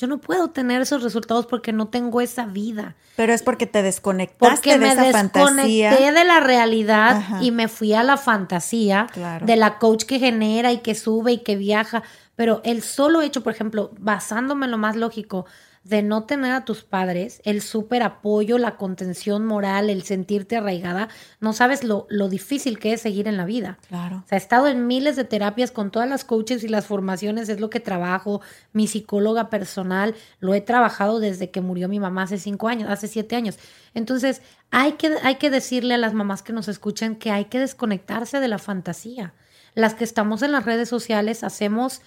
yo 0.00 0.06
no 0.06 0.18
puedo 0.18 0.48
tener 0.48 0.80
esos 0.80 1.02
resultados 1.02 1.44
porque 1.46 1.72
no 1.72 1.88
tengo 1.88 2.20
esa 2.22 2.46
vida. 2.46 2.96
Pero 3.16 3.34
es 3.34 3.42
porque 3.42 3.66
te 3.66 3.82
desconectaste 3.82 4.54
Porque 4.56 4.78
me 4.78 4.86
de 4.86 4.92
esa 4.92 5.02
desconecté 5.04 5.40
fantasía. 5.40 6.12
de 6.12 6.24
la 6.24 6.40
realidad 6.40 7.16
Ajá. 7.18 7.42
y 7.42 7.50
me 7.50 7.68
fui 7.68 7.92
a 7.92 8.02
la 8.02 8.16
fantasía 8.16 9.06
Claro. 9.12 9.44
de 9.44 9.56
la 9.56 9.78
coach 9.78 10.04
que 10.04 10.18
genera 10.18 10.72
y 10.72 10.78
que 10.78 10.94
sube 10.94 11.32
y 11.32 11.38
que 11.42 11.56
viaja. 11.56 12.02
Pero 12.34 12.62
el 12.64 12.82
solo 12.82 13.20
hecho, 13.20 13.42
por 13.42 13.52
ejemplo, 13.52 13.90
basándome 13.98 14.64
en 14.64 14.70
lo 14.70 14.78
más 14.78 14.96
lógico, 14.96 15.44
de 15.82 16.02
no 16.02 16.24
tener 16.24 16.52
a 16.52 16.66
tus 16.66 16.84
padres, 16.84 17.40
el 17.44 17.62
súper 17.62 18.02
apoyo, 18.02 18.58
la 18.58 18.76
contención 18.76 19.46
moral, 19.46 19.88
el 19.88 20.02
sentirte 20.02 20.56
arraigada, 20.56 21.08
no 21.40 21.54
sabes 21.54 21.84
lo, 21.84 22.06
lo 22.10 22.28
difícil 22.28 22.78
que 22.78 22.92
es 22.92 23.00
seguir 23.00 23.26
en 23.26 23.38
la 23.38 23.46
vida. 23.46 23.78
Claro. 23.88 24.22
O 24.24 24.28
sea, 24.28 24.36
he 24.36 24.40
estado 24.40 24.68
en 24.68 24.86
miles 24.86 25.16
de 25.16 25.24
terapias 25.24 25.70
con 25.70 25.90
todas 25.90 26.08
las 26.08 26.24
coaches 26.24 26.64
y 26.64 26.68
las 26.68 26.84
formaciones, 26.84 27.48
es 27.48 27.60
lo 27.60 27.70
que 27.70 27.80
trabajo. 27.80 28.42
Mi 28.74 28.86
psicóloga 28.88 29.48
personal 29.48 30.14
lo 30.38 30.52
he 30.52 30.60
trabajado 30.60 31.18
desde 31.18 31.50
que 31.50 31.62
murió 31.62 31.88
mi 31.88 31.98
mamá 31.98 32.24
hace 32.24 32.38
cinco 32.38 32.68
años, 32.68 32.90
hace 32.90 33.08
siete 33.08 33.34
años. 33.34 33.58
Entonces, 33.94 34.42
hay 34.70 34.92
que, 34.92 35.16
hay 35.22 35.36
que 35.36 35.48
decirle 35.48 35.94
a 35.94 35.98
las 35.98 36.12
mamás 36.12 36.42
que 36.42 36.52
nos 36.52 36.68
escuchan 36.68 37.16
que 37.16 37.30
hay 37.30 37.46
que 37.46 37.58
desconectarse 37.58 38.38
de 38.38 38.48
la 38.48 38.58
fantasía. 38.58 39.32
Las 39.74 39.94
que 39.94 40.04
estamos 40.04 40.42
en 40.42 40.52
las 40.52 40.66
redes 40.66 40.90
sociales 40.90 41.42
hacemos 41.42 42.02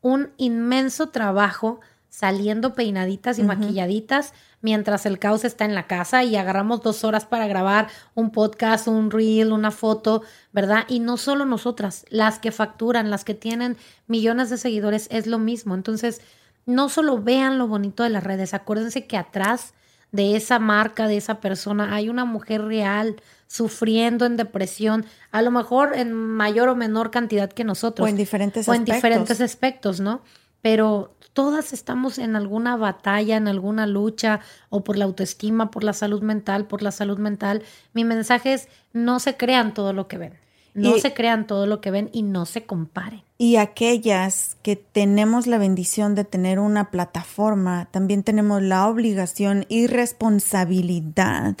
un 0.00 0.32
inmenso 0.36 1.10
trabajo 1.10 1.80
saliendo 2.10 2.74
peinaditas 2.74 3.38
y 3.38 3.42
maquilladitas 3.42 4.32
mientras 4.60 5.06
el 5.06 5.18
caos 5.18 5.44
está 5.44 5.64
en 5.64 5.74
la 5.74 5.86
casa 5.86 6.24
y 6.24 6.36
agarramos 6.36 6.82
dos 6.82 7.04
horas 7.04 7.24
para 7.26 7.46
grabar 7.46 7.88
un 8.14 8.30
podcast, 8.30 8.88
un 8.88 9.10
reel, 9.10 9.52
una 9.52 9.70
foto, 9.70 10.22
¿verdad? 10.52 10.84
Y 10.88 11.00
no 11.00 11.16
solo 11.16 11.44
nosotras, 11.44 12.04
las 12.08 12.38
que 12.38 12.50
facturan, 12.50 13.10
las 13.10 13.24
que 13.24 13.34
tienen 13.34 13.76
millones 14.06 14.50
de 14.50 14.58
seguidores, 14.58 15.06
es 15.10 15.26
lo 15.26 15.38
mismo. 15.38 15.74
Entonces, 15.74 16.20
no 16.66 16.88
solo 16.88 17.22
vean 17.22 17.58
lo 17.58 17.68
bonito 17.68 18.02
de 18.02 18.10
las 18.10 18.24
redes, 18.24 18.54
acuérdense 18.54 19.06
que 19.06 19.16
atrás 19.16 19.74
de 20.10 20.36
esa 20.36 20.58
marca, 20.58 21.06
de 21.06 21.18
esa 21.18 21.40
persona, 21.40 21.94
hay 21.94 22.08
una 22.08 22.24
mujer 22.24 22.62
real 22.64 23.16
sufriendo 23.46 24.26
en 24.26 24.36
depresión, 24.36 25.06
a 25.30 25.42
lo 25.42 25.50
mejor 25.50 25.96
en 25.96 26.12
mayor 26.12 26.68
o 26.68 26.76
menor 26.76 27.10
cantidad 27.10 27.50
que 27.50 27.64
nosotros. 27.64 28.04
O 28.04 28.08
en 28.08 28.16
diferentes 28.16 28.68
O 28.68 28.74
en 28.74 28.84
diferentes 28.84 29.40
aspectos, 29.40 30.00
¿no? 30.00 30.22
Pero 30.62 31.14
todas 31.32 31.72
estamos 31.72 32.18
en 32.18 32.34
alguna 32.36 32.76
batalla, 32.76 33.36
en 33.36 33.46
alguna 33.48 33.86
lucha, 33.86 34.40
o 34.70 34.82
por 34.82 34.96
la 34.96 35.04
autoestima, 35.04 35.70
por 35.70 35.84
la 35.84 35.92
salud 35.92 36.22
mental, 36.22 36.66
por 36.66 36.82
la 36.82 36.90
salud 36.90 37.18
mental. 37.18 37.62
Mi 37.92 38.04
mensaje 38.04 38.54
es, 38.54 38.68
no 38.92 39.20
se 39.20 39.36
crean 39.36 39.72
todo 39.74 39.92
lo 39.92 40.08
que 40.08 40.18
ven. 40.18 40.34
No 40.74 40.96
Y- 40.96 41.00
se 41.00 41.14
crean 41.14 41.46
todo 41.46 41.66
lo 41.66 41.80
que 41.80 41.90
ven 41.90 42.10
y 42.12 42.22
no 42.22 42.44
se 42.44 42.64
comparen. 42.64 43.22
Y 43.38 43.56
aquellas 43.56 44.56
que 44.62 44.74
tenemos 44.76 45.46
la 45.46 45.58
bendición 45.58 46.14
de 46.14 46.24
tener 46.24 46.58
una 46.58 46.90
plataforma, 46.90 47.88
también 47.90 48.22
tenemos 48.24 48.60
la 48.62 48.86
obligación 48.88 49.64
y 49.68 49.86
responsabilidad 49.86 51.56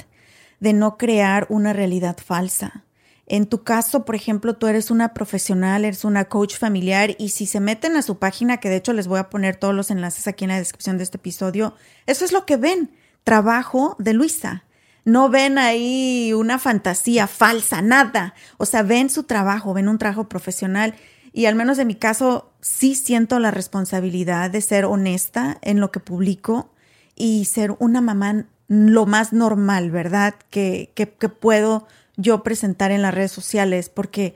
de 0.60 0.72
no 0.72 0.96
crear 0.98 1.46
una 1.50 1.72
realidad 1.72 2.16
falsa. 2.24 2.84
En 3.30 3.46
tu 3.46 3.62
caso, 3.62 4.06
por 4.06 4.14
ejemplo, 4.14 4.56
tú 4.56 4.68
eres 4.68 4.90
una 4.90 5.12
profesional, 5.12 5.84
eres 5.84 6.04
una 6.04 6.24
coach 6.24 6.56
familiar 6.56 7.14
y 7.18 7.28
si 7.28 7.44
se 7.44 7.60
meten 7.60 7.94
a 7.96 8.02
su 8.02 8.18
página, 8.18 8.56
que 8.56 8.70
de 8.70 8.76
hecho 8.76 8.94
les 8.94 9.06
voy 9.06 9.18
a 9.18 9.28
poner 9.28 9.56
todos 9.56 9.74
los 9.74 9.90
enlaces 9.90 10.26
aquí 10.26 10.44
en 10.44 10.50
la 10.50 10.58
descripción 10.58 10.96
de 10.96 11.04
este 11.04 11.18
episodio, 11.18 11.74
eso 12.06 12.24
es 12.24 12.32
lo 12.32 12.46
que 12.46 12.56
ven, 12.56 12.90
trabajo 13.24 13.96
de 13.98 14.14
Luisa. 14.14 14.64
No 15.04 15.28
ven 15.28 15.58
ahí 15.58 16.32
una 16.32 16.58
fantasía 16.58 17.26
falsa, 17.26 17.82
nada. 17.82 18.34
O 18.56 18.64
sea, 18.64 18.82
ven 18.82 19.10
su 19.10 19.24
trabajo, 19.24 19.74
ven 19.74 19.88
un 19.88 19.98
trabajo 19.98 20.28
profesional 20.28 20.94
y 21.32 21.44
al 21.44 21.54
menos 21.54 21.78
en 21.78 21.86
mi 21.86 21.96
caso 21.96 22.50
sí 22.62 22.94
siento 22.94 23.38
la 23.38 23.50
responsabilidad 23.50 24.50
de 24.50 24.62
ser 24.62 24.86
honesta 24.86 25.58
en 25.60 25.80
lo 25.80 25.90
que 25.92 26.00
publico 26.00 26.70
y 27.14 27.44
ser 27.44 27.76
una 27.78 28.00
mamá 28.00 28.46
lo 28.68 29.06
más 29.06 29.32
normal, 29.34 29.90
¿verdad? 29.90 30.34
Que, 30.50 30.92
que, 30.94 31.10
que 31.10 31.28
puedo 31.28 31.86
yo 32.18 32.42
presentar 32.42 32.90
en 32.90 33.00
las 33.00 33.14
redes 33.14 33.32
sociales 33.32 33.88
porque 33.88 34.34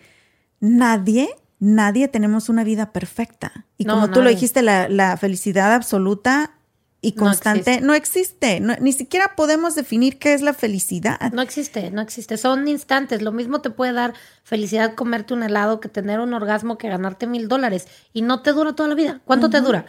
nadie, 0.60 1.28
nadie 1.58 2.08
tenemos 2.08 2.48
una 2.48 2.64
vida 2.64 2.92
perfecta. 2.92 3.66
Y 3.76 3.84
No, 3.84 3.94
como 3.94 4.10
tú 4.10 4.22
lo 4.22 4.30
dijiste, 4.30 4.62
la, 4.62 4.88
la 4.88 5.16
felicidad 5.16 5.74
absoluta 5.74 6.52
y 7.00 7.12
No 7.12 7.24
constante 7.24 7.58
existe. 7.72 7.80
no 7.86 7.94
existe. 7.94 8.60
No- 8.60 8.76
ni 8.80 8.92
siquiera 8.92 9.34
podemos 9.34 9.74
definir 9.74 10.18
qué 10.20 10.34
es 10.34 10.42
la 10.42 10.54
felicidad. 10.54 11.32
No 11.32 11.42
existe, 11.42 11.90
no 11.90 12.00
existe. 12.00 12.36
Son 12.36 12.68
instantes. 12.68 13.22
Lo 13.22 13.32
mismo 13.32 13.60
te 13.60 13.70
puede 13.70 13.92
dar 13.92 14.14
felicidad 14.44 14.94
comerte 14.94 15.34
un 15.34 15.42
helado 15.42 15.80
que 15.80 15.88
tener 15.88 16.20
un 16.20 16.32
orgasmo 16.32 16.78
que 16.78 16.88
ganarte 16.88 17.26
mil 17.26 17.48
dólares. 17.48 17.88
Y 18.12 18.22
no 18.22 18.42
te 18.42 18.52
dura 18.52 18.74
toda 18.74 18.88
la 18.88 18.94
vida. 18.94 19.20
¿Cuánto 19.24 19.50
te 19.50 19.60
dura? 19.60 19.86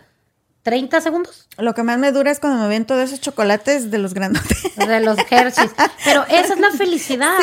¿30 0.63 1.01
segundos? 1.01 1.47
Lo 1.57 1.73
que 1.73 1.83
más 1.83 1.97
me 1.97 2.11
dura 2.11 2.31
es 2.31 2.39
cuando 2.39 2.61
me 2.61 2.69
ven 2.69 2.85
todos 2.85 3.03
esos 3.03 3.21
chocolates 3.21 3.91
de 3.91 3.97
los 3.97 4.13
grandotes. 4.13 4.75
De 4.75 4.99
los 5.01 5.17
Hershey's. 5.29 5.71
Pero 6.05 6.25
esa 6.29 6.53
es 6.53 6.59
la 6.59 6.71
felicidad. 6.77 7.37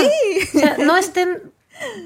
O 0.55 0.59
sea, 0.59 0.77
no 0.79 0.97
estén 0.97 1.53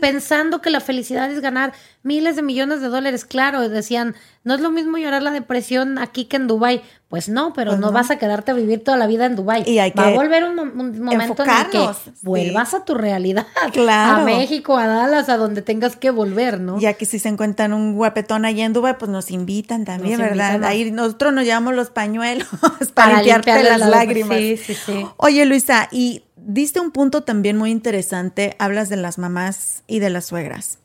pensando 0.00 0.60
que 0.60 0.70
la 0.70 0.80
felicidad 0.80 1.30
es 1.30 1.40
ganar 1.40 1.72
miles 2.02 2.36
de 2.36 2.42
millones 2.42 2.80
de 2.80 2.88
dólares. 2.88 3.24
Claro, 3.24 3.68
decían, 3.68 4.14
no 4.44 4.54
es 4.54 4.60
lo 4.60 4.70
mismo 4.70 4.98
llorar 4.98 5.22
la 5.22 5.30
depresión 5.30 5.98
aquí 5.98 6.26
que 6.26 6.36
en 6.36 6.46
Dubai. 6.46 6.82
Pues 7.08 7.28
no, 7.28 7.52
pero 7.52 7.70
Pues 7.72 7.80
no, 7.80 7.86
no. 7.88 7.92
vas 7.92 8.10
a 8.10 8.18
quedarte 8.18 8.50
a 8.50 8.54
vivir 8.54 8.82
toda 8.82 8.96
la 8.96 9.06
vida 9.06 9.26
en 9.26 9.36
Dubai. 9.36 9.62
Y 9.70 9.78
hay 9.78 9.92
Va 9.92 10.06
a 10.06 10.10
que 10.10 10.14
volver 10.16 10.42
un, 10.44 10.56
mo- 10.56 10.62
un 10.62 11.00
momento 11.00 11.44
en 11.44 11.50
el 11.50 11.70
que 11.70 11.78
sí. 12.04 12.10
vuelvas 12.22 12.74
a 12.74 12.84
tu 12.84 12.94
realidad. 12.94 13.46
Claro. 13.72 14.22
A 14.22 14.24
México, 14.24 14.76
a 14.76 14.86
Dallas, 14.88 15.28
a 15.28 15.36
donde 15.36 15.62
tengas 15.62 15.94
que 15.96 16.10
volver, 16.10 16.60
¿no? 16.60 16.78
Ya 16.80 16.94
que 16.94 17.06
si 17.06 17.18
se 17.20 17.28
encuentran 17.28 17.72
un 17.72 17.94
guapetón 17.94 18.44
allá 18.44 18.64
en 18.64 18.72
Dubai, 18.72 18.98
pues 18.98 19.10
nos 19.10 19.30
invitan 19.30 19.84
también, 19.84 20.18
Nos 20.18 20.28
¿verdad? 20.28 20.48
invitan 20.54 20.64
a- 20.64 20.68
Ahí 20.68 20.90
nosotros 20.90 21.32
nos 21.32 21.44
llevamos 21.44 21.74
los 21.74 21.90
pañuelos 21.90 22.48
para, 22.94 23.12
Para 23.12 23.16
limpiarte 23.22 23.62
las 23.62 23.78
la- 23.80 23.88
lágrimas. 23.88 24.36
sí, 24.38 24.56
sí, 24.56 24.74
sí. 24.74 25.06
Oye, 25.16 25.44
Luisa, 25.46 25.88
y 25.92 26.24
diste 26.46 26.80
un 26.80 26.90
punto 26.90 27.22
también 27.22 27.56
muy 27.56 27.70
interesante. 27.70 28.56
Hablas 28.58 28.88
de 28.88 28.96
las 28.96 29.18
mamás 29.18 29.82
y 29.86 29.98
de 29.98 30.10
las 30.10 30.26
suegras. 30.26 30.78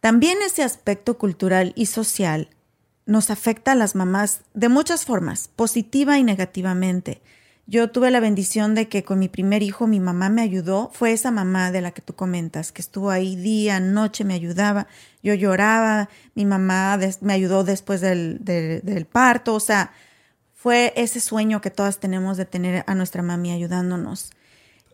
También 0.00 0.38
ese 0.44 0.62
aspecto 0.62 1.18
cultural 1.18 1.72
y 1.76 1.86
social 1.86 2.48
nos 3.06 3.30
afecta 3.30 3.72
a 3.72 3.76
las 3.76 3.94
mamás 3.94 4.40
de 4.54 4.68
muchas 4.68 5.04
formas, 5.04 5.48
positiva 5.54 6.18
y 6.18 6.24
negativamente. 6.24 7.22
Yo 7.68 7.90
tuve 7.90 8.12
la 8.12 8.20
bendición 8.20 8.74
de 8.76 8.88
que 8.88 9.02
con 9.02 9.18
mi 9.18 9.28
primer 9.28 9.62
hijo 9.64 9.88
mi 9.88 9.98
mamá 9.98 10.28
me 10.28 10.42
ayudó, 10.42 10.90
fue 10.92 11.12
esa 11.12 11.32
mamá 11.32 11.72
de 11.72 11.80
la 11.80 11.90
que 11.90 12.02
tú 12.02 12.14
comentas, 12.14 12.70
que 12.70 12.80
estuvo 12.80 13.10
ahí 13.10 13.34
día, 13.34 13.80
noche, 13.80 14.22
me 14.24 14.34
ayudaba, 14.34 14.86
yo 15.22 15.34
lloraba, 15.34 16.08
mi 16.36 16.46
mamá 16.46 16.96
me 17.20 17.32
ayudó 17.32 17.64
después 17.64 18.00
del, 18.00 18.38
del- 18.44 18.82
del 18.82 19.06
parto, 19.06 19.54
o 19.54 19.60
sea, 19.60 19.90
fue 20.54 20.92
ese 20.96 21.18
sueño 21.20 21.60
que 21.60 21.70
todas 21.72 21.98
tenemos 21.98 22.36
de 22.36 22.44
tener 22.44 22.84
a 22.86 22.94
nuestra 22.94 23.22
mami 23.22 23.50
ayudándonos. 23.50 24.30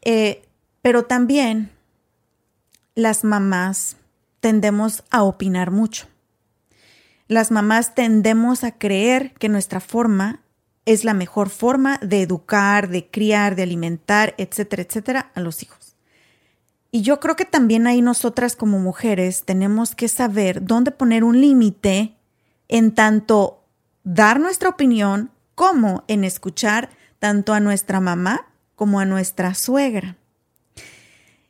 Eh, 0.02 0.42
pero 0.82 1.04
también 1.04 1.70
las 2.94 3.24
mamás 3.24 3.96
tendemos 4.40 5.04
a 5.10 5.22
opinar 5.22 5.70
mucho. 5.70 6.06
Las 7.28 7.50
mamás 7.50 7.94
tendemos 7.94 8.64
a 8.64 8.72
creer 8.72 9.32
que 9.34 9.48
nuestra 9.48 9.80
forma 9.80 10.42
es 10.84 11.04
la 11.04 11.14
mejor 11.14 11.48
forma 11.48 11.98
de 12.02 12.22
educar, 12.22 12.88
de 12.88 13.06
criar, 13.06 13.54
de 13.54 13.62
alimentar, 13.62 14.34
etcétera, 14.36 14.82
etcétera, 14.82 15.30
a 15.34 15.40
los 15.40 15.62
hijos. 15.62 15.96
Y 16.90 17.02
yo 17.02 17.20
creo 17.20 17.36
que 17.36 17.44
también 17.44 17.86
ahí 17.86 18.02
nosotras 18.02 18.56
como 18.56 18.78
mujeres 18.78 19.44
tenemos 19.44 19.94
que 19.94 20.08
saber 20.08 20.64
dónde 20.64 20.90
poner 20.90 21.24
un 21.24 21.40
límite 21.40 22.16
en 22.68 22.94
tanto 22.94 23.64
dar 24.04 24.40
nuestra 24.40 24.68
opinión 24.68 25.30
como 25.54 26.04
en 26.08 26.24
escuchar 26.24 26.90
tanto 27.18 27.54
a 27.54 27.60
nuestra 27.60 28.00
mamá 28.00 28.51
como 28.74 29.00
a 29.00 29.04
nuestra 29.04 29.54
suegra. 29.54 30.16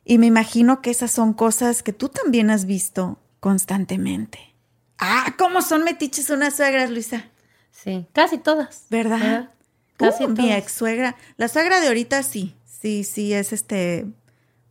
Y 0.05 0.17
me 0.17 0.25
imagino 0.27 0.81
que 0.81 0.91
esas 0.91 1.11
son 1.11 1.33
cosas 1.33 1.81
que 1.83 1.93
tú 1.93 2.09
también 2.09 2.49
has 2.49 2.65
visto 2.65 3.19
constantemente. 3.39 4.39
Ah, 4.99 5.33
¿cómo 5.37 5.61
son 5.61 5.83
metiches 5.83 6.29
unas 6.29 6.55
suegras, 6.55 6.89
Luisa? 6.89 7.25
Sí, 7.71 8.05
casi 8.13 8.37
todas. 8.37 8.85
¿Verdad? 8.89 9.49
Casi 9.97 10.25
Uh, 10.25 10.29
mi 10.29 10.35
todas. 10.35 10.57
ex 10.57 10.71
suegra. 10.71 11.15
La 11.37 11.47
suegra 11.47 11.79
de 11.79 11.87
ahorita 11.87 12.23
sí, 12.23 12.55
sí, 12.65 13.03
sí, 13.03 13.33
es 13.33 13.53
este 13.53 14.05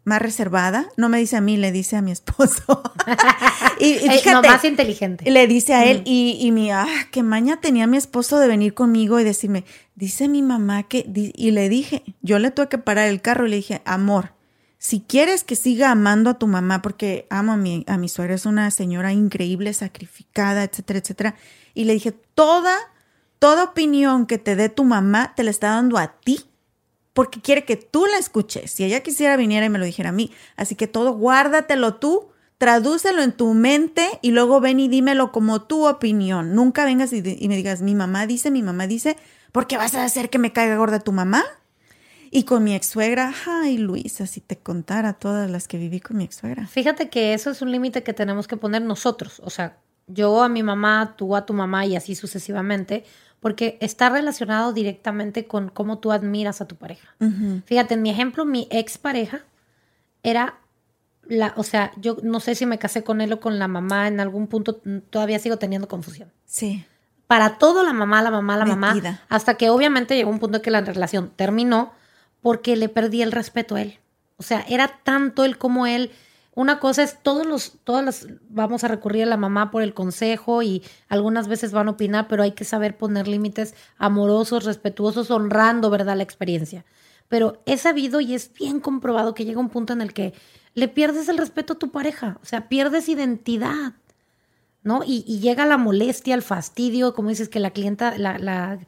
más 0.04 0.20
reservada. 0.20 0.88
No 0.96 1.08
me 1.08 1.18
dice 1.18 1.36
a 1.36 1.40
mí, 1.40 1.56
le 1.56 1.72
dice 1.72 1.96
a 1.96 2.02
mi 2.02 2.10
esposo. 2.10 2.82
y, 3.80 3.86
y 3.86 4.08
Eh, 4.08 4.22
no, 4.26 4.42
más 4.42 4.64
inteligente. 4.64 5.30
le 5.30 5.46
dice 5.46 5.74
a 5.74 5.84
él 5.84 6.02
y, 6.04 6.38
y 6.40 6.52
mi, 6.52 6.70
ah, 6.70 6.86
qué 7.10 7.22
maña 7.22 7.60
tenía 7.60 7.86
mi 7.86 7.96
esposo 7.96 8.38
de 8.38 8.48
venir 8.48 8.74
conmigo 8.74 9.20
y 9.20 9.24
decirme, 9.24 9.64
dice 9.94 10.28
mi 10.28 10.42
mamá 10.42 10.82
que, 10.84 11.06
y 11.14 11.50
le 11.50 11.68
dije, 11.68 12.02
yo 12.20 12.38
le 12.38 12.50
tuve 12.50 12.68
que 12.68 12.78
parar 12.78 13.08
el 13.08 13.20
carro 13.20 13.46
y 13.46 13.50
le 13.50 13.56
dije, 13.56 13.82
amor, 13.84 14.32
si 14.78 15.00
quieres 15.00 15.44
que 15.44 15.54
siga 15.54 15.92
amando 15.92 16.30
a 16.30 16.38
tu 16.38 16.48
mamá, 16.48 16.82
porque 16.82 17.26
amo 17.30 17.52
a 17.52 17.56
mi, 17.56 17.84
a 17.86 17.96
mi 17.98 18.08
suegra, 18.08 18.34
es 18.34 18.46
una 18.46 18.70
señora 18.72 19.12
increíble, 19.12 19.72
sacrificada, 19.74 20.64
etcétera, 20.64 20.98
etcétera, 20.98 21.34
y 21.72 21.84
le 21.84 21.92
dije, 21.92 22.10
toda, 22.34 22.76
toda 23.38 23.62
opinión 23.62 24.26
que 24.26 24.38
te 24.38 24.56
dé 24.56 24.68
tu 24.68 24.82
mamá 24.82 25.34
te 25.36 25.44
la 25.44 25.50
está 25.50 25.68
dando 25.68 25.98
a 25.98 26.08
ti 26.08 26.40
porque 27.12 27.40
quiere 27.40 27.64
que 27.64 27.76
tú 27.76 28.06
la 28.06 28.18
escuches. 28.18 28.70
Si 28.70 28.84
ella 28.84 29.00
quisiera 29.00 29.36
viniera 29.36 29.66
y 29.66 29.70
me 29.70 29.78
lo 29.78 29.84
dijera 29.84 30.10
a 30.10 30.12
mí. 30.12 30.30
Así 30.56 30.74
que 30.74 30.86
todo 30.86 31.12
guárdatelo 31.12 31.96
tú, 31.96 32.28
tradúcelo 32.58 33.22
en 33.22 33.32
tu 33.32 33.52
mente 33.54 34.06
y 34.22 34.30
luego 34.30 34.60
ven 34.60 34.80
y 34.80 34.88
dímelo 34.88 35.32
como 35.32 35.62
tu 35.62 35.86
opinión. 35.86 36.54
Nunca 36.54 36.84
vengas 36.84 37.12
y, 37.12 37.22
me 37.22 37.56
digas, 37.56 37.82
mi 37.82 37.94
mamá 37.94 38.26
dice, 38.26 38.50
mi 38.50 38.62
mamá 38.62 38.86
dice, 38.86 39.16
porque 39.52 39.76
vas 39.76 39.94
a 39.94 40.04
hacer 40.04 40.30
que 40.30 40.38
me 40.38 40.52
caiga 40.52 40.76
gorda 40.76 41.00
tu 41.00 41.12
mamá. 41.12 41.44
Y 42.30 42.44
con 42.44 42.64
mi 42.64 42.74
ex 42.74 42.86
suegra, 42.86 43.34
ay 43.46 43.76
Luisa, 43.76 44.26
si 44.26 44.40
te 44.40 44.56
contara 44.56 45.12
todas 45.12 45.50
las 45.50 45.68
que 45.68 45.76
viví 45.76 46.00
con 46.00 46.16
mi 46.16 46.24
ex 46.24 46.36
suegra. 46.36 46.66
Fíjate 46.66 47.10
que 47.10 47.34
eso 47.34 47.50
es 47.50 47.60
un 47.60 47.70
límite 47.70 48.02
que 48.02 48.14
tenemos 48.14 48.48
que 48.48 48.56
poner 48.56 48.80
nosotros, 48.80 49.42
o 49.44 49.50
sea, 49.50 49.76
yo 50.06 50.42
a 50.42 50.48
mi 50.48 50.62
mamá, 50.62 51.14
tú 51.16 51.36
a 51.36 51.46
tu 51.46 51.52
mamá 51.52 51.86
y 51.86 51.96
así 51.96 52.14
sucesivamente, 52.14 53.04
porque 53.42 53.76
está 53.80 54.08
relacionado 54.08 54.72
directamente 54.72 55.46
con 55.48 55.68
cómo 55.68 55.98
tú 55.98 56.12
admiras 56.12 56.60
a 56.60 56.68
tu 56.68 56.76
pareja. 56.76 57.16
Fíjate, 57.66 57.94
en 57.94 58.02
mi 58.02 58.08
ejemplo, 58.08 58.44
mi 58.44 58.68
ex 58.70 58.98
pareja 58.98 59.40
era 60.22 60.60
la, 61.26 61.52
o 61.56 61.64
sea, 61.64 61.90
yo 61.96 62.18
no 62.22 62.38
sé 62.38 62.54
si 62.54 62.66
me 62.66 62.78
casé 62.78 63.02
con 63.02 63.20
él 63.20 63.32
o 63.32 63.40
con 63.40 63.58
la 63.58 63.66
mamá, 63.66 64.06
en 64.06 64.20
algún 64.20 64.46
punto 64.46 64.80
todavía 65.10 65.40
sigo 65.40 65.56
teniendo 65.56 65.88
confusión. 65.88 66.30
Sí. 66.44 66.84
Para 67.26 67.58
todo 67.58 67.82
la 67.82 67.92
mamá, 67.92 68.22
la 68.22 68.30
mamá, 68.30 68.56
la 68.56 68.64
mamá, 68.64 69.20
hasta 69.28 69.54
que 69.56 69.70
obviamente 69.70 70.14
llegó 70.14 70.30
un 70.30 70.38
punto 70.38 70.58
en 70.58 70.62
que 70.62 70.70
la 70.70 70.80
relación 70.80 71.32
terminó 71.34 71.92
porque 72.42 72.76
le 72.76 72.88
perdí 72.88 73.22
el 73.22 73.32
respeto 73.32 73.74
a 73.74 73.82
él. 73.82 73.98
O 74.36 74.44
sea, 74.44 74.64
era 74.68 75.00
tanto 75.02 75.44
él 75.44 75.58
como 75.58 75.88
él. 75.88 76.12
Una 76.54 76.80
cosa 76.80 77.02
es, 77.02 77.18
todos 77.22 77.46
los, 77.46 77.78
todas 77.84 78.04
las, 78.04 78.26
vamos 78.50 78.84
a 78.84 78.88
recurrir 78.88 79.22
a 79.22 79.26
la 79.26 79.38
mamá 79.38 79.70
por 79.70 79.82
el 79.82 79.94
consejo 79.94 80.62
y 80.62 80.82
algunas 81.08 81.48
veces 81.48 81.72
van 81.72 81.88
a 81.88 81.92
opinar, 81.92 82.28
pero 82.28 82.42
hay 82.42 82.52
que 82.52 82.64
saber 82.64 82.98
poner 82.98 83.26
límites 83.26 83.74
amorosos, 83.96 84.64
respetuosos, 84.64 85.30
honrando, 85.30 85.88
¿verdad?, 85.88 86.16
la 86.16 86.22
experiencia. 86.22 86.84
Pero 87.28 87.62
he 87.64 87.78
sabido 87.78 88.20
y 88.20 88.34
es 88.34 88.52
bien 88.52 88.80
comprobado 88.80 89.32
que 89.32 89.46
llega 89.46 89.60
un 89.60 89.70
punto 89.70 89.94
en 89.94 90.02
el 90.02 90.12
que 90.12 90.34
le 90.74 90.88
pierdes 90.88 91.30
el 91.30 91.38
respeto 91.38 91.72
a 91.72 91.78
tu 91.78 91.90
pareja, 91.90 92.38
o 92.42 92.44
sea, 92.44 92.68
pierdes 92.68 93.08
identidad, 93.08 93.94
¿no? 94.82 95.04
Y, 95.04 95.24
y 95.26 95.40
llega 95.40 95.64
la 95.64 95.78
molestia, 95.78 96.34
el 96.34 96.42
fastidio, 96.42 97.14
como 97.14 97.30
dices, 97.30 97.48
que 97.48 97.60
la 97.60 97.70
clienta, 97.70 98.18
la, 98.18 98.38
la, 98.38 98.78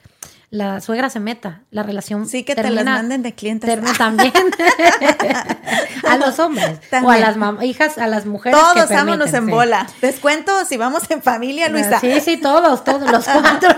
la 0.51 0.80
suegra 0.80 1.11
se 1.11 1.20
meta, 1.20 1.62
la 1.70 1.82
relación. 1.82 2.26
Sí, 2.26 2.45
que 2.45 2.55
te 2.55 2.70
las 2.70 2.84
manden 2.84 3.22
de 3.22 3.34
clientes. 3.34 3.78
también. 3.99 4.32
a 6.09 6.16
los 6.18 6.38
hombres. 6.38 6.80
O 7.03 7.11
a 7.11 7.18
las 7.18 7.36
hijas, 7.62 7.99
a 7.99 8.07
las 8.07 8.26
mujeres. 8.26 8.59
que 8.59 8.80
Todos 8.80 8.90
vámonos 8.90 9.30
permiten, 9.30 9.42
en 9.42 9.47
sí. 9.47 9.51
bola. 9.51 9.86
Descuento 10.01 10.64
si 10.64 10.76
vamos 10.76 11.11
en 11.11 11.22
familia, 11.22 11.68
Luisa. 11.68 12.01
Sí, 12.01 12.20
sí, 12.20 12.36
todos, 12.36 12.84
todos, 12.84 13.11
los 13.11 13.24
cuatro. 13.40 13.76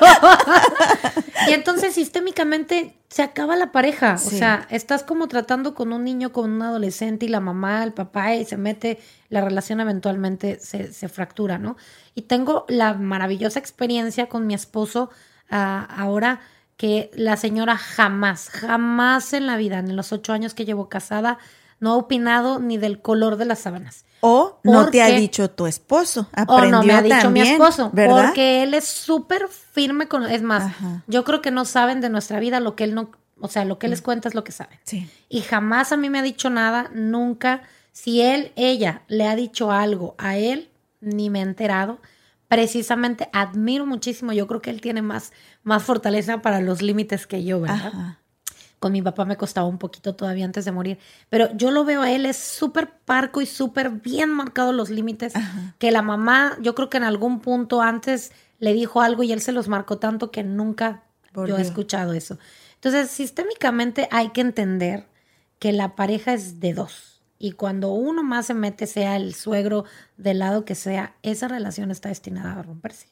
y 1.48 1.52
entonces 1.52 1.94
sistémicamente 1.94 2.96
se 3.08 3.22
acaba 3.22 3.56
la 3.56 3.72
pareja. 3.72 4.14
O 4.14 4.18
sea, 4.18 4.66
estás 4.70 5.02
como 5.02 5.28
tratando 5.28 5.74
con 5.74 5.92
un 5.92 6.04
niño, 6.04 6.32
con 6.32 6.50
un 6.50 6.62
adolescente 6.62 7.26
y 7.26 7.28
la 7.28 7.40
mamá, 7.40 7.84
el 7.84 7.92
papá, 7.92 8.34
y 8.34 8.44
se 8.44 8.56
mete, 8.56 9.00
la 9.28 9.40
relación 9.40 9.80
eventualmente 9.80 10.58
se, 10.60 10.92
se 10.92 11.08
fractura, 11.08 11.58
¿no? 11.58 11.76
Y 12.14 12.22
tengo 12.22 12.64
la 12.68 12.94
maravillosa 12.94 13.58
experiencia 13.58 14.28
con 14.28 14.46
mi 14.46 14.54
esposo 14.54 15.10
ah, 15.50 15.86
ahora 15.96 16.40
que 16.76 17.10
la 17.14 17.36
señora 17.36 17.76
jamás, 17.76 18.48
jamás 18.50 19.32
en 19.32 19.46
la 19.46 19.56
vida, 19.56 19.78
en 19.78 19.96
los 19.96 20.12
ocho 20.12 20.32
años 20.32 20.54
que 20.54 20.64
llevo 20.64 20.88
casada, 20.88 21.38
no 21.80 21.92
ha 21.92 21.96
opinado 21.96 22.58
ni 22.58 22.78
del 22.78 23.00
color 23.00 23.36
de 23.36 23.44
las 23.44 23.60
sábanas. 23.60 24.04
O 24.20 24.60
no 24.64 24.82
¿Por 24.82 24.90
te 24.90 25.02
ha 25.02 25.08
dicho 25.08 25.50
tu 25.50 25.66
esposo. 25.66 26.28
O 26.48 26.64
no 26.64 26.82
me 26.82 26.92
ha 26.92 27.02
dicho 27.02 27.18
también, 27.18 27.46
mi 27.46 27.52
esposo, 27.52 27.90
¿verdad? 27.92 28.26
porque 28.26 28.62
él 28.62 28.74
es 28.74 28.86
súper 28.86 29.48
firme 29.48 30.08
con, 30.08 30.24
es 30.24 30.42
más, 30.42 30.64
Ajá. 30.64 31.02
yo 31.06 31.24
creo 31.24 31.42
que 31.42 31.50
no 31.50 31.64
saben 31.64 32.00
de 32.00 32.08
nuestra 32.08 32.40
vida 32.40 32.60
lo 32.60 32.76
que 32.76 32.84
él 32.84 32.94
no, 32.94 33.10
o 33.40 33.48
sea, 33.48 33.64
lo 33.64 33.78
que 33.78 33.86
él 33.86 33.90
les 33.90 34.02
cuenta 34.02 34.28
es 34.28 34.34
lo 34.34 34.44
que 34.44 34.52
saben. 34.52 34.78
Sí. 34.84 35.08
Y 35.28 35.42
jamás 35.42 35.92
a 35.92 35.96
mí 35.96 36.08
me 36.08 36.18
ha 36.18 36.22
dicho 36.22 36.50
nada, 36.50 36.90
nunca. 36.94 37.62
Si 37.92 38.20
él, 38.22 38.52
ella 38.56 39.02
le 39.08 39.26
ha 39.26 39.36
dicho 39.36 39.70
algo 39.70 40.14
a 40.18 40.36
él, 40.36 40.70
ni 41.00 41.30
me 41.30 41.40
he 41.40 41.42
enterado. 41.42 41.98
Precisamente 42.48 43.28
admiro 43.32 43.86
muchísimo. 43.86 44.32
Yo 44.32 44.46
creo 44.46 44.62
que 44.62 44.70
él 44.70 44.80
tiene 44.80 45.02
más, 45.02 45.32
más 45.62 45.82
fortaleza 45.82 46.42
para 46.42 46.60
los 46.60 46.82
límites 46.82 47.26
que 47.26 47.44
yo, 47.44 47.60
¿verdad? 47.60 47.86
Ajá. 47.86 48.20
Con 48.78 48.92
mi 48.92 49.00
papá 49.00 49.24
me 49.24 49.36
costaba 49.36 49.66
un 49.66 49.78
poquito 49.78 50.14
todavía 50.14 50.44
antes 50.44 50.64
de 50.64 50.72
morir. 50.72 50.98
Pero 51.30 51.48
yo 51.56 51.70
lo 51.70 51.84
veo 51.84 52.02
a 52.02 52.10
él, 52.10 52.26
es 52.26 52.36
súper 52.36 52.90
parco 53.04 53.40
y 53.40 53.46
súper 53.46 53.90
bien 53.90 54.30
marcados 54.30 54.74
los 54.74 54.90
límites. 54.90 55.32
Que 55.78 55.90
la 55.90 56.02
mamá, 56.02 56.56
yo 56.60 56.74
creo 56.74 56.90
que 56.90 56.98
en 56.98 57.04
algún 57.04 57.40
punto 57.40 57.80
antes 57.80 58.32
le 58.58 58.74
dijo 58.74 59.00
algo 59.00 59.22
y 59.22 59.32
él 59.32 59.40
se 59.40 59.52
los 59.52 59.68
marcó 59.68 59.98
tanto 59.98 60.30
que 60.30 60.44
nunca 60.44 61.04
yo 61.34 61.56
he 61.56 61.62
escuchado 61.62 62.12
eso. 62.12 62.38
Entonces, 62.74 63.10
sistémicamente 63.10 64.08
hay 64.10 64.30
que 64.30 64.40
entender 64.42 65.06
que 65.58 65.72
la 65.72 65.96
pareja 65.96 66.34
es 66.34 66.60
de 66.60 66.74
dos. 66.74 67.15
Y 67.38 67.52
cuando 67.52 67.92
uno 67.92 68.22
más 68.22 68.46
se 68.46 68.54
mete, 68.54 68.86
sea 68.86 69.16
el 69.16 69.34
suegro 69.34 69.84
del 70.16 70.38
lado 70.38 70.64
que 70.64 70.74
sea, 70.74 71.14
esa 71.22 71.48
relación 71.48 71.90
está 71.90 72.08
destinada 72.08 72.52
a 72.58 72.62
romperse. 72.62 73.08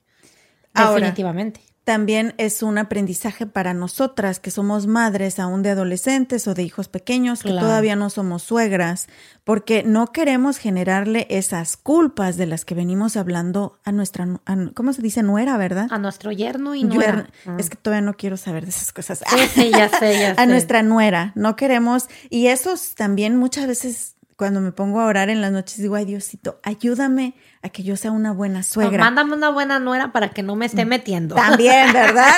Ahora, 0.73 1.07
Definitivamente. 1.07 1.61
También 1.85 2.33
es 2.39 2.63
un 2.63 2.79
aprendizaje 2.79 3.45
para 3.45 3.75
nosotras 3.75 4.41
que 4.41 4.51
somos 4.51 4.87
madres 4.87 5.39
aún 5.39 5.63
de 5.63 5.69
adolescentes 5.69 6.49
o 6.49 6.55
de 6.55 6.63
hijos 6.63 6.89
pequeños 6.89 7.43
que 7.43 7.51
Claro. 7.51 7.67
todavía 7.67 7.95
no 7.95 8.09
somos 8.09 8.43
suegras, 8.43 9.07
porque 9.45 9.83
no 9.83 10.07
queremos 10.11 10.57
generarle 10.57 11.27
esas 11.29 11.77
culpas 11.77 12.39
de 12.39 12.47
las 12.47 12.65
que 12.65 12.75
venimos 12.75 13.19
hablando 13.19 13.79
a 13.85 13.93
nuestra, 13.93 14.25
nu- 14.25 14.41
a- 14.47 14.71
¿cómo 14.73 14.95
se 14.95 15.03
dice? 15.03 15.23
Nuera, 15.23 15.59
¿verdad? 15.59 15.89
A 15.91 15.99
nuestro 15.99 16.33
yerno 16.33 16.75
y 16.75 16.85
nuera. 16.85 17.29
Mm. 17.45 17.61
Es 17.61 17.69
que 17.69 17.77
todavía 17.77 18.01
no 18.07 18.15
quiero 18.17 18.39
saber 18.39 18.65
de 18.65 18.71
esas 18.71 18.91
cosas. 18.91 19.23
Sí, 19.29 19.41
sí, 19.55 19.71
ya 19.71 19.91
sé, 19.91 20.19
ya 20.19 20.31
a 20.33 20.35
sé. 20.37 20.47
nuestra 20.47 20.83
nuera. 20.83 21.33
No 21.35 21.55
queremos. 21.55 22.09
Y 22.31 22.47
esos 22.47 22.95
también 22.95 23.37
muchas 23.37 23.67
veces 23.67 24.14
cuando 24.37 24.61
me 24.61 24.73
pongo 24.73 25.01
a 25.01 25.07
orar 25.07 25.31
en 25.31 25.41
las 25.41 25.53
noches 25.53 25.79
digo, 25.79 25.95
ay 25.95 26.05
Diosito, 26.05 26.59
ayúdame 26.63 27.35
a 27.63 27.69
que 27.69 27.83
yo 27.83 27.97
sea 27.97 28.11
una 28.11 28.33
buena 28.33 28.59
No, 28.59 28.65
suegra. 28.65 28.99
mándame 29.05 29.35
una 29.35 29.49
buena 29.51 29.79
nuera 29.79 30.13
para 30.13 30.31
que 30.31 30.43
no 30.43 30.57
me 30.57 30.67
esté 30.67 30.85
metiendo. 30.85 31.35
También, 31.37 31.93
¿verdad? 31.93 32.33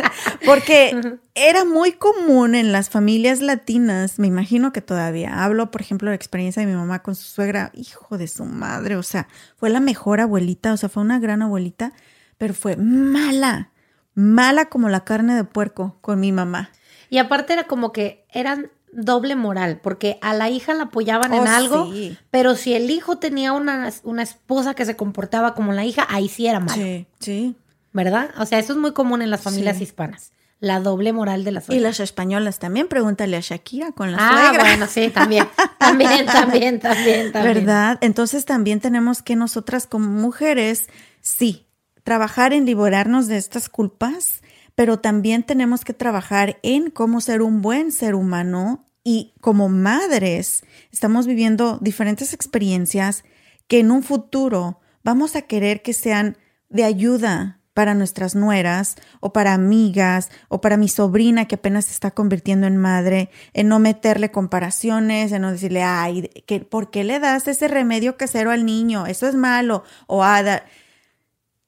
Porque 0.44 1.18
era 1.34 1.64
muy 1.64 1.92
común 1.92 2.54
en 2.54 2.72
las 2.72 2.90
familias 2.90 3.40
latinas, 3.40 4.18
me 4.18 4.26
imagino 4.26 4.72
que 4.72 4.80
todavía. 4.80 5.44
Hablo, 5.44 5.70
por 5.70 5.80
ejemplo, 5.80 6.06
de 6.08 6.12
la 6.12 6.16
experiencia 6.16 6.60
de 6.60 6.66
mi 6.68 6.74
mamá 6.74 7.02
con 7.02 7.14
su 7.14 7.24
suegra, 7.24 7.70
hijo 7.74 8.18
de 8.18 8.28
su 8.28 8.44
madre, 8.44 8.96
o 8.96 9.02
sea, 9.02 9.28
fue 9.56 9.70
la 9.70 9.80
mejor 9.80 10.20
abuelita, 10.20 10.72
o 10.72 10.76
sea, 10.76 10.88
fue 10.88 11.02
una 11.02 11.18
gran 11.18 11.42
abuelita, 11.42 11.92
pero 12.38 12.54
fue 12.54 12.76
mala, 12.76 13.70
mala 14.14 14.66
como 14.66 14.88
la 14.88 15.04
carne 15.04 15.34
de 15.34 15.44
puerco 15.44 15.96
con 16.00 16.20
mi 16.20 16.32
mamá. 16.32 16.70
Y 17.08 17.18
aparte 17.18 17.52
era 17.52 17.64
como 17.64 17.92
que 17.92 18.26
eran 18.30 18.70
doble 18.96 19.36
moral, 19.36 19.80
porque 19.82 20.18
a 20.22 20.34
la 20.34 20.48
hija 20.50 20.74
la 20.74 20.84
apoyaban 20.84 21.32
en 21.34 21.40
Oh, 21.40 21.46
algo, 21.50 21.92
sí. 21.92 22.16
pero 22.30 22.54
si 22.56 22.74
el 22.74 22.90
hijo 22.90 23.18
tenía 23.18 23.52
una, 23.52 23.92
una 24.04 24.22
esposa 24.22 24.74
que 24.74 24.84
se 24.84 24.96
comportaba 24.96 25.54
como 25.54 25.72
la 25.72 25.84
hija, 25.84 26.06
ahí 26.08 26.28
sí 26.28 26.46
era 26.46 26.60
malo, 26.60 26.74
Sí, 26.82 27.06
sí. 27.20 27.56
¿verdad? 27.92 28.30
O 28.38 28.46
sea, 28.46 28.58
eso 28.58 28.72
es 28.72 28.78
muy 28.78 28.92
común 28.92 29.22
en 29.22 29.30
las 29.30 29.42
familias 29.42 29.76
Sí. 29.78 29.84
hispanas, 29.84 30.32
la 30.60 30.80
doble 30.80 31.12
moral 31.12 31.44
de 31.44 31.52
las 31.52 31.68
Y 31.68 31.78
las 31.78 32.00
españolas 32.00 32.58
también, 32.58 32.88
pregúntale 32.88 33.36
a 33.36 33.40
Shakira 33.40 33.92
con 33.92 34.10
la 34.12 34.18
Ah, 34.20 34.48
suegra. 34.48 34.64
bueno, 34.64 34.86
sí, 34.86 35.10
también, 35.10 35.46
también, 35.78 36.26
también, 36.26 36.80
también, 36.80 37.32
también. 37.32 37.54
¿Verdad? 37.54 37.98
Entonces 38.00 38.44
también 38.46 38.80
tenemos 38.80 39.22
que 39.22 39.36
nosotras 39.36 39.86
como 39.86 40.08
mujeres, 40.08 40.88
sí, 41.20 41.66
trabajar 42.04 42.52
en 42.52 42.64
liberarnos 42.66 43.26
de 43.26 43.36
estas 43.36 43.68
culpas, 43.68 44.40
pero 44.76 45.00
también 45.00 45.42
tenemos 45.42 45.84
que 45.84 45.94
trabajar 45.94 46.58
en 46.62 46.90
cómo 46.90 47.20
ser 47.20 47.42
un 47.42 47.62
buen 47.62 47.90
ser 47.90 48.14
humano 48.14 48.86
y 49.02 49.34
como 49.40 49.68
madres 49.68 50.62
estamos 50.92 51.26
viviendo 51.26 51.78
diferentes 51.80 52.32
experiencias 52.32 53.24
que 53.66 53.80
en 53.80 53.90
un 53.90 54.04
futuro 54.04 54.80
vamos 55.02 55.34
a 55.34 55.42
querer 55.42 55.82
que 55.82 55.92
sean 55.92 56.36
de 56.68 56.84
ayuda 56.84 57.60
para 57.72 57.94
nuestras 57.94 58.34
nueras 58.34 58.96
o 59.20 59.32
para 59.32 59.52
amigas 59.54 60.30
o 60.48 60.60
para 60.60 60.76
mi 60.76 60.88
sobrina 60.88 61.46
que 61.46 61.56
apenas 61.56 61.86
se 61.86 61.92
está 61.92 62.10
convirtiendo 62.10 62.66
en 62.66 62.76
madre, 62.78 63.28
en 63.52 63.68
no 63.68 63.78
meterle 63.78 64.30
comparaciones, 64.30 65.30
en 65.30 65.42
no 65.42 65.52
decirle, 65.52 65.82
ay, 65.82 66.30
¿por 66.70 66.90
qué 66.90 67.04
le 67.04 67.20
das 67.20 67.48
ese 67.48 67.68
remedio 67.68 68.16
casero 68.16 68.50
al 68.50 68.64
niño? 68.64 69.06
Eso 69.06 69.28
es 69.28 69.34
malo. 69.34 69.84
O 70.06 70.24
"Ah, 70.24 70.42
da-". 70.42 70.64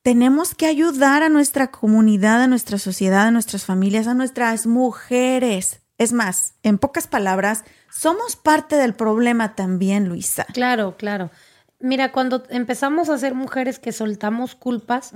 Tenemos 0.08 0.54
que 0.54 0.64
ayudar 0.64 1.22
a 1.22 1.28
nuestra 1.28 1.70
comunidad, 1.70 2.40
a 2.40 2.46
nuestra 2.46 2.78
sociedad, 2.78 3.26
a 3.26 3.30
nuestras 3.30 3.66
familias, 3.66 4.06
a 4.06 4.14
nuestras 4.14 4.66
mujeres. 4.66 5.82
Es 5.98 6.14
más, 6.14 6.54
en 6.62 6.78
pocas 6.78 7.06
palabras, 7.06 7.64
somos 7.90 8.34
parte 8.34 8.76
del 8.76 8.94
problema 8.94 9.54
también, 9.54 10.08
Luisa. 10.08 10.46
Claro, 10.54 10.96
claro. 10.96 11.30
Mira, 11.78 12.10
cuando 12.10 12.42
empezamos 12.48 13.10
a 13.10 13.18
ser 13.18 13.34
mujeres 13.34 13.78
que 13.78 13.92
soltamos 13.92 14.54
culpas, 14.54 15.12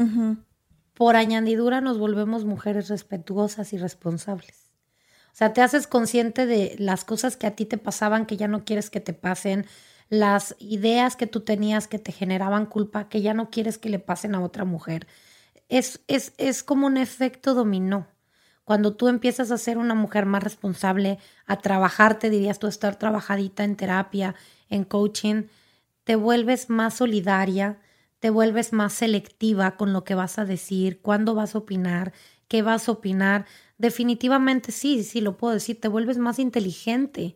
por 0.92 1.16
añadidura 1.16 1.80
nos 1.80 1.98
volvemos 1.98 2.44
mujeres 2.44 2.88
respetuosas 2.90 3.72
y 3.72 3.78
responsables. 3.78 4.72
O 5.32 5.36
sea, 5.36 5.54
te 5.54 5.62
haces 5.62 5.86
consciente 5.86 6.44
de 6.44 6.76
las 6.78 7.06
cosas 7.06 7.38
que 7.38 7.46
a 7.46 7.56
ti 7.56 7.64
te 7.64 7.78
pasaban 7.78 8.26
que 8.26 8.36
ya 8.36 8.46
no 8.46 8.66
quieres 8.66 8.90
que 8.90 9.00
te 9.00 9.14
pasen, 9.14 9.64
las 10.12 10.54
ideas 10.58 11.16
que 11.16 11.26
tú 11.26 11.40
tenías 11.40 11.88
que 11.88 11.98
te 11.98 12.12
generaban 12.12 12.66
culpa 12.66 13.08
que 13.08 13.22
ya 13.22 13.32
no 13.32 13.48
quieres 13.48 13.78
que 13.78 13.88
le 13.88 13.98
pasen 13.98 14.34
a 14.34 14.42
otra 14.42 14.66
mujer. 14.66 15.06
Es, 15.70 16.02
es, 16.06 16.34
es 16.36 16.62
como 16.62 16.86
un 16.86 16.98
efecto 16.98 17.54
dominó. 17.54 18.08
Cuando 18.64 18.94
tú 18.94 19.08
empiezas 19.08 19.50
a 19.50 19.56
ser 19.56 19.78
una 19.78 19.94
mujer 19.94 20.26
más 20.26 20.42
responsable, 20.42 21.18
a 21.46 21.56
trabajar, 21.60 22.18
te 22.18 22.28
dirías 22.28 22.58
tú, 22.58 22.66
estar 22.66 22.96
trabajadita 22.98 23.64
en 23.64 23.74
terapia, 23.76 24.34
en 24.68 24.84
coaching, 24.84 25.44
te 26.04 26.16
vuelves 26.16 26.68
más 26.68 26.92
solidaria, 26.94 27.80
te 28.20 28.28
vuelves 28.28 28.74
más 28.74 28.92
selectiva 28.92 29.78
con 29.78 29.94
lo 29.94 30.04
que 30.04 30.14
vas 30.14 30.38
a 30.38 30.44
decir, 30.44 31.00
cuándo 31.00 31.34
vas 31.34 31.54
a 31.54 31.58
opinar, 31.58 32.12
qué 32.48 32.60
vas 32.60 32.90
a 32.90 32.92
opinar. 32.92 33.46
Definitivamente 33.78 34.70
sí, 34.70 35.02
sí 35.02 35.20
lo 35.20 35.36
puedo 35.36 35.54
decir, 35.54 35.80
te 35.80 35.88
vuelves 35.88 36.18
más 36.18 36.38
inteligente 36.38 37.34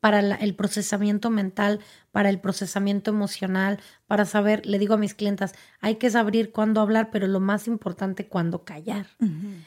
para 0.00 0.20
el 0.20 0.54
procesamiento 0.54 1.30
mental, 1.30 1.80
para 2.10 2.28
el 2.28 2.40
procesamiento 2.40 3.10
emocional, 3.10 3.78
para 4.06 4.24
saber, 4.24 4.66
le 4.66 4.78
digo 4.78 4.94
a 4.94 4.98
mis 4.98 5.14
clientas, 5.14 5.54
hay 5.80 5.96
que 5.96 6.10
saber 6.10 6.50
cuándo 6.50 6.80
hablar, 6.80 7.10
pero 7.12 7.26
lo 7.28 7.40
más 7.40 7.68
importante, 7.68 8.26
cuándo 8.26 8.64
callar. 8.64 9.06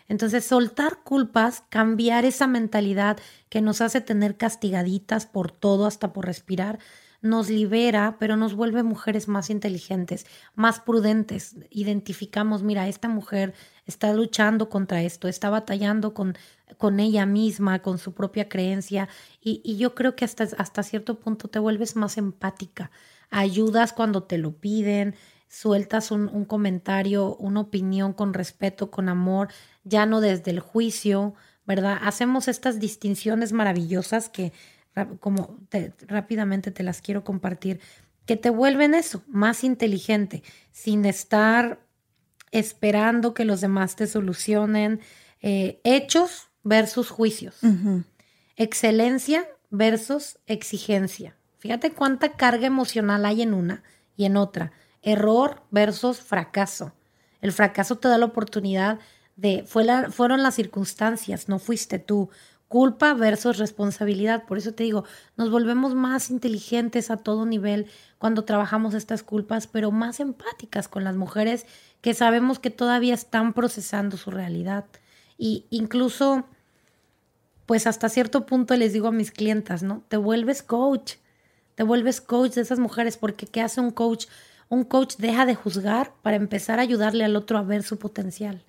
Entonces, 0.08 0.44
soltar 0.46 1.04
culpas, 1.04 1.64
cambiar 1.70 2.26
esa 2.26 2.48
mentalidad 2.48 3.18
que 3.50 3.62
nos 3.62 3.80
hace 3.82 4.02
tener 4.02 4.36
castigaditas 4.36 5.26
por 5.26 5.52
todo, 5.52 5.86
hasta 5.86 6.12
por 6.12 6.26
respirar, 6.26 6.80
nos 7.22 7.50
libera, 7.50 8.18
pero 8.20 8.38
nos 8.38 8.54
vuelve 8.54 8.84
mujeres 8.84 9.28
más 9.28 9.50
inteligentes, 9.50 10.26
más 10.56 10.80
prudentes. 10.80 11.56
Identificamos, 11.70 12.64
mira, 12.64 12.88
esta 12.88 13.10
mujer 13.10 13.54
está 13.86 14.14
luchando 14.14 14.70
contra 14.70 15.02
esto, 15.02 15.28
está 15.28 15.50
batallando 15.50 16.14
con, 16.14 16.38
con 16.78 17.00
ella 17.00 17.26
misma, 17.26 17.80
con 17.80 17.98
su 17.98 18.14
propia 18.14 18.48
creencia, 18.48 19.10
y, 19.42 19.78
yo 19.78 19.96
creo 19.96 20.16
que 20.16 20.26
hasta, 20.26 20.48
hasta 20.58 20.84
cierto 20.84 21.20
punto 21.20 21.48
te 21.50 21.60
vuelves 21.60 21.96
más 21.96 22.18
empática, 22.18 22.92
ayudas 23.30 23.92
cuando 23.94 24.24
te 24.24 24.38
lo 24.38 24.54
piden, 24.54 25.16
sueltas 25.50 26.12
un, 26.12 26.30
un 26.30 26.46
comentario, 26.46 27.36
una 27.36 27.62
opinión 27.62 28.14
con 28.14 28.34
respeto, 28.34 28.92
con 28.92 29.10
amor, 29.10 29.50
ya 29.84 30.06
no 30.06 30.22
desde 30.22 30.52
el 30.52 30.60
juicio, 30.60 31.34
¿verdad? 31.66 32.00
Hacemos 32.02 32.48
estas 32.48 32.80
distinciones 32.80 33.52
maravillosas 33.52 34.30
que 34.30 34.54
como 35.20 35.58
rápidamente 36.08 36.72
te 36.72 36.84
las 36.84 37.02
quiero 37.02 37.24
compartir, 37.24 37.80
que 38.26 38.38
te 38.38 38.50
vuelven 38.50 38.94
eso, 38.94 39.24
más 39.28 39.64
inteligente, 39.64 40.44
sin 40.72 41.06
estar 41.06 41.80
esperando 42.52 43.34
que 43.34 43.46
los 43.46 43.62
demás 43.62 43.96
te 43.96 44.08
solucionen. 44.08 45.00
Eh, 45.42 45.80
hechos 45.84 46.50
versus 46.64 47.10
juicios. 47.10 47.60
Excelencia 48.56 49.48
versus 49.70 50.38
exigencia. 50.48 51.36
Fíjate 51.58 51.92
cuánta 51.92 52.34
carga 52.34 52.68
emocional 52.68 53.26
hay 53.26 53.42
en 53.42 53.54
una 53.54 53.84
y 54.16 54.26
en 54.26 54.38
otra. 54.38 54.72
Error 55.02 55.64
versus 55.72 56.20
fracaso. 56.20 56.94
El 57.42 57.52
fracaso 57.52 57.98
te 57.98 58.10
da 58.10 58.18
la 58.18 58.26
oportunidad 58.26 59.00
de, 59.36 59.64
fue 59.66 59.86
la, 59.86 60.12
fueron 60.12 60.44
las 60.44 60.56
circunstancias, 60.56 61.48
no 61.48 61.60
fuiste 61.60 62.00
tú 62.00 62.30
culpa 62.70 63.14
versus 63.16 63.58
responsabilidad. 63.58 64.46
Por 64.46 64.58
eso 64.58 64.74
te 64.74 64.84
digo, 64.84 65.04
nos 65.36 65.52
volvemos 65.52 65.96
más 65.96 66.30
inteligentes 66.30 67.12
a 67.12 67.18
todo 67.18 67.46
nivel 67.46 67.88
cuando 68.20 68.46
trabajamos 68.46 68.94
estas 68.94 69.24
culpas, 69.24 69.68
pero 69.68 69.92
más 69.92 70.22
empáticas 70.22 70.88
con 70.88 71.04
las 71.04 71.18
mujeres 71.18 71.66
que 72.00 72.14
sabemos 72.14 72.60
que 72.60 72.70
todavía 72.70 73.16
están 73.16 73.54
procesando 73.54 74.16
su 74.16 74.32
realidad. 74.32 74.86
Y 75.38 75.66
incluso, 75.72 76.46
pues 77.66 77.88
hasta 77.88 78.08
cierto 78.08 78.46
punto 78.46 78.76
les 78.78 78.94
digo 78.94 79.08
a 79.08 79.12
mis 79.12 79.32
clientas, 79.32 79.84
¿no? 79.84 80.04
Te 80.08 80.18
vuelves 80.18 80.62
coach, 80.62 81.16
te 81.76 81.84
vuelves 81.84 82.22
coach 82.22 82.54
de 82.54 82.62
esas 82.62 82.80
mujeres, 82.80 83.18
porque 83.18 83.48
¿qué 83.48 83.62
hace 83.62 83.82
un 83.82 83.92
coach? 83.92 84.28
Un 84.70 84.84
coach 84.84 85.16
deja 85.18 85.48
de 85.48 85.56
juzgar 85.56 86.14
para 86.22 86.38
empezar 86.38 86.78
a 86.78 86.84
ayudarle 86.84 87.24
al 87.26 87.36
otro 87.36 87.58
a 87.58 87.64
ver 87.64 87.82
su 87.82 87.98
potencial 87.98 88.64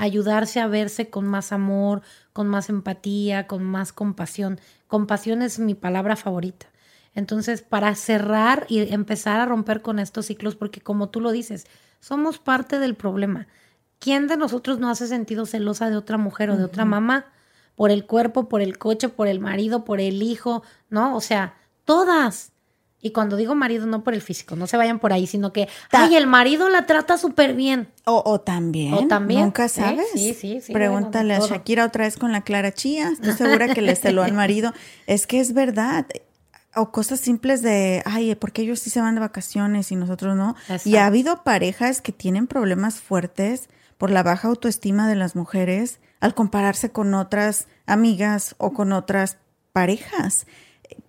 ayudarse 0.00 0.60
a 0.60 0.66
verse 0.66 1.10
con 1.10 1.26
más 1.26 1.52
amor, 1.52 2.00
con 2.32 2.48
más 2.48 2.70
empatía, 2.70 3.46
con 3.46 3.62
más 3.62 3.92
compasión. 3.92 4.58
Compasión 4.86 5.42
es 5.42 5.58
mi 5.58 5.74
palabra 5.74 6.16
favorita. 6.16 6.66
Entonces, 7.14 7.60
para 7.60 7.94
cerrar 7.94 8.64
y 8.68 8.92
empezar 8.92 9.40
a 9.40 9.46
romper 9.46 9.82
con 9.82 9.98
estos 9.98 10.26
ciclos, 10.26 10.56
porque 10.56 10.80
como 10.80 11.10
tú 11.10 11.20
lo 11.20 11.32
dices, 11.32 11.66
somos 12.00 12.38
parte 12.38 12.78
del 12.78 12.94
problema. 12.94 13.46
¿Quién 13.98 14.26
de 14.26 14.38
nosotros 14.38 14.78
no 14.78 14.88
hace 14.88 15.06
sentido 15.06 15.44
celosa 15.44 15.90
de 15.90 15.96
otra 15.96 16.16
mujer 16.16 16.48
o 16.48 16.56
de 16.56 16.64
otra 16.64 16.86
mamá? 16.86 17.26
Por 17.74 17.90
el 17.90 18.06
cuerpo, 18.06 18.48
por 18.48 18.62
el 18.62 18.78
coche, 18.78 19.10
por 19.10 19.28
el 19.28 19.38
marido, 19.38 19.84
por 19.84 20.00
el 20.00 20.22
hijo, 20.22 20.62
¿no? 20.88 21.14
O 21.14 21.20
sea, 21.20 21.56
todas. 21.84 22.49
Y 23.02 23.12
cuando 23.12 23.36
digo 23.36 23.54
marido, 23.54 23.86
no 23.86 24.04
por 24.04 24.12
el 24.12 24.20
físico, 24.20 24.56
no 24.56 24.66
se 24.66 24.76
vayan 24.76 24.98
por 24.98 25.12
ahí, 25.12 25.26
sino 25.26 25.52
que, 25.52 25.68
ay, 25.90 26.16
el 26.16 26.26
marido 26.26 26.68
la 26.68 26.84
trata 26.84 27.16
súper 27.16 27.54
bien. 27.54 27.88
O, 28.04 28.22
o, 28.26 28.40
también. 28.40 28.92
O 28.92 29.08
también. 29.08 29.40
Nunca 29.40 29.68
sabes. 29.68 30.06
Sí, 30.12 30.34
sí, 30.34 30.60
sí. 30.60 30.72
Pregúntale 30.72 31.34
a 31.34 31.38
Shakira 31.38 31.86
otra 31.86 32.04
vez 32.04 32.16
con 32.16 32.30
la 32.30 32.42
Clara 32.42 32.72
Chía. 32.72 33.08
Estoy 33.08 33.32
segura 33.32 33.72
que 33.72 33.80
le 33.80 33.96
celó 33.96 34.22
al 34.22 34.32
marido. 34.32 34.72
Es 35.06 35.26
que 35.26 35.40
es 35.40 35.54
verdad. 35.54 36.06
O 36.76 36.92
cosas 36.92 37.18
simples 37.18 37.62
de, 37.62 38.02
ay, 38.04 38.34
porque 38.36 38.62
ellos 38.62 38.78
sí 38.78 38.90
se 38.90 39.00
van 39.00 39.14
de 39.14 39.20
vacaciones 39.20 39.90
y 39.90 39.96
nosotros 39.96 40.36
no. 40.36 40.54
Y 40.84 40.96
ha 40.96 41.06
habido 41.06 41.42
parejas 41.42 42.00
que 42.00 42.12
tienen 42.12 42.46
problemas 42.46 43.00
fuertes 43.00 43.68
por 43.98 44.10
la 44.10 44.22
baja 44.22 44.48
autoestima 44.48 45.08
de 45.08 45.16
las 45.16 45.34
mujeres 45.34 46.00
al 46.20 46.34
compararse 46.34 46.90
con 46.92 47.12
otras 47.14 47.66
amigas 47.86 48.54
o 48.58 48.72
con 48.72 48.92
otras 48.92 49.38
parejas 49.72 50.46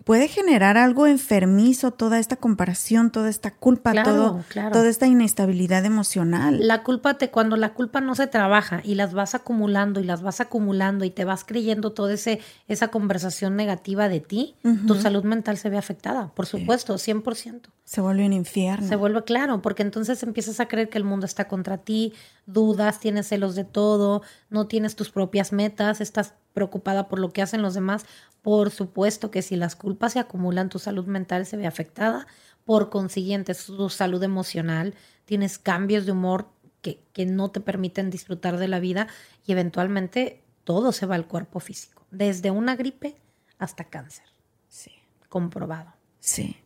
puede 0.04 0.28
generar 0.28 0.76
algo 0.76 1.06
enfermizo 1.06 1.92
toda 1.92 2.18
esta 2.18 2.36
comparación, 2.36 3.10
toda 3.10 3.28
esta 3.28 3.54
culpa, 3.54 4.02
todo, 4.02 4.44
toda 4.72 4.88
esta 4.88 5.06
inestabilidad 5.06 5.84
emocional. 5.84 6.66
La 6.66 6.82
culpa 6.82 7.14
te, 7.14 7.30
cuando 7.30 7.56
la 7.56 7.74
culpa 7.74 8.00
no 8.00 8.14
se 8.14 8.26
trabaja 8.26 8.80
y 8.84 8.94
las 8.94 9.14
vas 9.14 9.34
acumulando 9.34 10.00
y 10.00 10.04
las 10.04 10.22
vas 10.22 10.40
acumulando 10.40 11.04
y 11.04 11.10
te 11.10 11.24
vas 11.24 11.44
creyendo 11.44 11.92
toda 11.92 12.14
ese, 12.14 12.40
esa 12.68 12.88
conversación 12.88 13.56
negativa 13.56 14.08
de 14.08 14.20
ti, 14.20 14.54
tu 14.86 14.94
salud 14.94 15.24
mental 15.24 15.56
se 15.56 15.70
ve 15.70 15.78
afectada, 15.78 16.28
por 16.34 16.46
supuesto, 16.46 16.94
100%. 16.94 17.60
Se 17.84 18.00
vuelve 18.00 18.24
un 18.24 18.32
infierno. 18.32 18.88
Se 18.88 18.96
vuelve 18.96 19.22
claro, 19.24 19.60
porque 19.60 19.82
entonces 19.82 20.22
empiezas 20.22 20.60
a 20.60 20.66
creer 20.66 20.88
que 20.88 20.98
el 20.98 21.04
mundo 21.04 21.26
está 21.26 21.46
contra 21.46 21.78
ti, 21.78 22.12
dudas, 22.46 23.00
tienes 23.00 23.28
celos 23.28 23.54
de 23.54 23.64
todo, 23.64 24.22
no 24.50 24.66
tienes 24.66 24.96
tus 24.96 25.10
propias 25.10 25.52
metas, 25.52 26.00
estás 26.00 26.34
preocupada 26.52 27.08
por 27.08 27.18
lo 27.18 27.32
que 27.32 27.42
hacen 27.42 27.62
los 27.62 27.74
demás. 27.74 28.04
Por 28.42 28.70
supuesto 28.70 29.30
que 29.30 29.42
si 29.42 29.56
las 29.56 29.76
culpas 29.76 30.12
se 30.12 30.18
acumulan, 30.18 30.68
tu 30.68 30.78
salud 30.78 31.06
mental 31.06 31.46
se 31.46 31.56
ve 31.56 31.66
afectada. 31.66 32.26
Por 32.64 32.90
consiguiente, 32.90 33.54
tu 33.54 33.88
salud 33.88 34.22
emocional, 34.22 34.94
tienes 35.24 35.58
cambios 35.58 36.06
de 36.06 36.12
humor 36.12 36.48
que, 36.80 37.02
que 37.12 37.26
no 37.26 37.50
te 37.50 37.60
permiten 37.60 38.10
disfrutar 38.10 38.58
de 38.58 38.68
la 38.68 38.80
vida 38.80 39.08
y 39.46 39.52
eventualmente 39.52 40.42
todo 40.64 40.92
se 40.92 41.06
va 41.06 41.14
al 41.14 41.26
cuerpo 41.26 41.60
físico, 41.60 42.06
desde 42.10 42.50
una 42.50 42.76
gripe 42.76 43.16
hasta 43.58 43.84
cáncer. 43.84 44.24
Sí. 44.68 44.92
Comprobado. 45.28 45.92
Sí. 46.20 46.56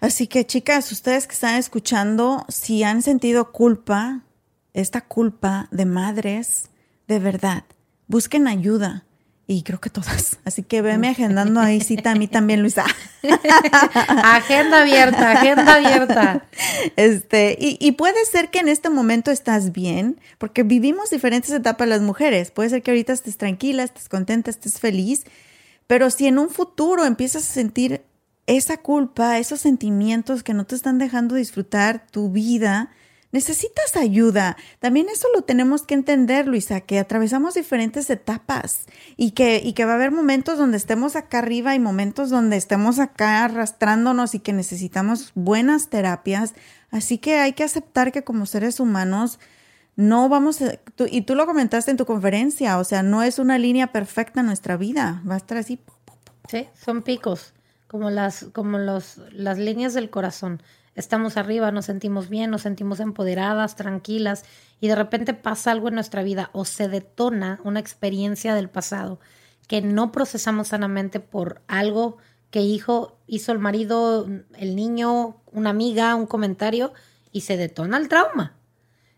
Así 0.00 0.26
que 0.26 0.46
chicas, 0.46 0.90
ustedes 0.92 1.26
que 1.26 1.34
están 1.34 1.56
escuchando, 1.56 2.46
si 2.48 2.82
han 2.82 3.02
sentido 3.02 3.52
culpa, 3.52 4.22
esta 4.72 5.02
culpa 5.02 5.68
de 5.70 5.84
madres, 5.84 6.70
de 7.06 7.18
verdad, 7.18 7.64
busquen 8.06 8.48
ayuda. 8.48 9.04
Y 9.50 9.64
creo 9.64 9.80
que 9.80 9.90
todas. 9.90 10.38
Así 10.44 10.62
que 10.62 10.80
veme 10.80 11.08
agendando 11.08 11.58
ahí 11.58 11.80
cita 11.80 12.12
a 12.12 12.14
mí 12.14 12.28
también, 12.28 12.62
Luisa. 12.62 12.84
agenda 14.22 14.82
abierta, 14.82 15.32
agenda 15.32 15.74
abierta. 15.74 16.46
Este, 16.94 17.58
y, 17.58 17.76
y, 17.80 17.92
puede 17.92 18.24
ser 18.26 18.50
que 18.50 18.60
en 18.60 18.68
este 18.68 18.90
momento 18.90 19.32
estás 19.32 19.72
bien, 19.72 20.20
porque 20.38 20.62
vivimos 20.62 21.10
diferentes 21.10 21.50
etapas 21.50 21.88
las 21.88 22.00
mujeres. 22.00 22.52
Puede 22.52 22.70
ser 22.70 22.84
que 22.84 22.92
ahorita 22.92 23.12
estés 23.12 23.38
tranquila, 23.38 23.82
estés 23.82 24.08
contenta, 24.08 24.50
estés 24.50 24.78
feliz, 24.78 25.24
pero 25.88 26.10
si 26.10 26.28
en 26.28 26.38
un 26.38 26.50
futuro 26.50 27.04
empiezas 27.04 27.42
a 27.42 27.52
sentir 27.52 28.02
esa 28.46 28.76
culpa, 28.76 29.40
esos 29.40 29.60
sentimientos 29.60 30.44
que 30.44 30.54
no 30.54 30.64
te 30.64 30.76
están 30.76 30.98
dejando 30.98 31.34
disfrutar 31.34 32.06
tu 32.12 32.30
vida, 32.30 32.92
necesitas 33.32 33.96
ayuda. 33.96 34.56
También 34.78 35.08
eso 35.08 35.28
lo 35.34 35.42
tenemos 35.42 35.82
que 35.82 35.94
entender, 35.94 36.46
Luisa, 36.46 36.80
que 36.80 36.98
atravesamos 36.98 37.54
diferentes 37.54 38.10
etapas 38.10 38.86
y 39.16 39.32
que, 39.32 39.60
y 39.64 39.72
que 39.72 39.84
va 39.84 39.92
a 39.92 39.94
haber 39.96 40.10
momentos 40.10 40.58
donde 40.58 40.76
estemos 40.76 41.16
acá 41.16 41.38
arriba 41.38 41.74
y 41.74 41.78
momentos 41.78 42.30
donde 42.30 42.56
estemos 42.56 42.98
acá 42.98 43.44
arrastrándonos 43.44 44.34
y 44.34 44.40
que 44.40 44.52
necesitamos 44.52 45.32
buenas 45.34 45.88
terapias. 45.88 46.54
Así 46.90 47.18
que 47.18 47.38
hay 47.38 47.52
que 47.52 47.64
aceptar 47.64 48.12
que 48.12 48.24
como 48.24 48.46
seres 48.46 48.80
humanos 48.80 49.38
no 49.96 50.28
vamos 50.28 50.62
a, 50.62 50.78
y 51.10 51.22
tú 51.22 51.34
lo 51.34 51.46
comentaste 51.46 51.90
en 51.90 51.96
tu 51.96 52.06
conferencia, 52.06 52.78
o 52.78 52.84
sea, 52.84 53.02
no 53.02 53.22
es 53.22 53.38
una 53.38 53.58
línea 53.58 53.92
perfecta 53.92 54.40
en 54.40 54.46
nuestra 54.46 54.76
vida, 54.76 55.22
va 55.28 55.34
a 55.34 55.36
estar 55.36 55.58
así. 55.58 55.78
Sí, 56.48 56.68
son 56.74 57.02
picos 57.02 57.52
como 57.86 58.08
las, 58.08 58.46
como 58.52 58.78
los, 58.78 59.20
las 59.32 59.58
líneas 59.58 59.94
del 59.94 60.10
corazón. 60.10 60.62
Estamos 60.94 61.36
arriba, 61.36 61.70
nos 61.70 61.86
sentimos 61.86 62.28
bien, 62.28 62.50
nos 62.50 62.62
sentimos 62.62 63.00
empoderadas, 63.00 63.76
tranquilas, 63.76 64.44
y 64.80 64.88
de 64.88 64.96
repente 64.96 65.34
pasa 65.34 65.70
algo 65.70 65.88
en 65.88 65.94
nuestra 65.94 66.22
vida 66.22 66.50
o 66.52 66.64
se 66.64 66.88
detona 66.88 67.60
una 67.64 67.80
experiencia 67.80 68.54
del 68.54 68.68
pasado 68.68 69.20
que 69.68 69.82
no 69.82 70.10
procesamos 70.10 70.68
sanamente 70.68 71.20
por 71.20 71.62
algo 71.68 72.18
que 72.50 72.60
hijo 72.60 73.16
hizo 73.28 73.52
el 73.52 73.60
marido, 73.60 74.28
el 74.58 74.74
niño, 74.74 75.40
una 75.52 75.70
amiga, 75.70 76.16
un 76.16 76.26
comentario, 76.26 76.92
y 77.30 77.42
se 77.42 77.56
detona 77.56 77.96
el 77.96 78.08
trauma. 78.08 78.56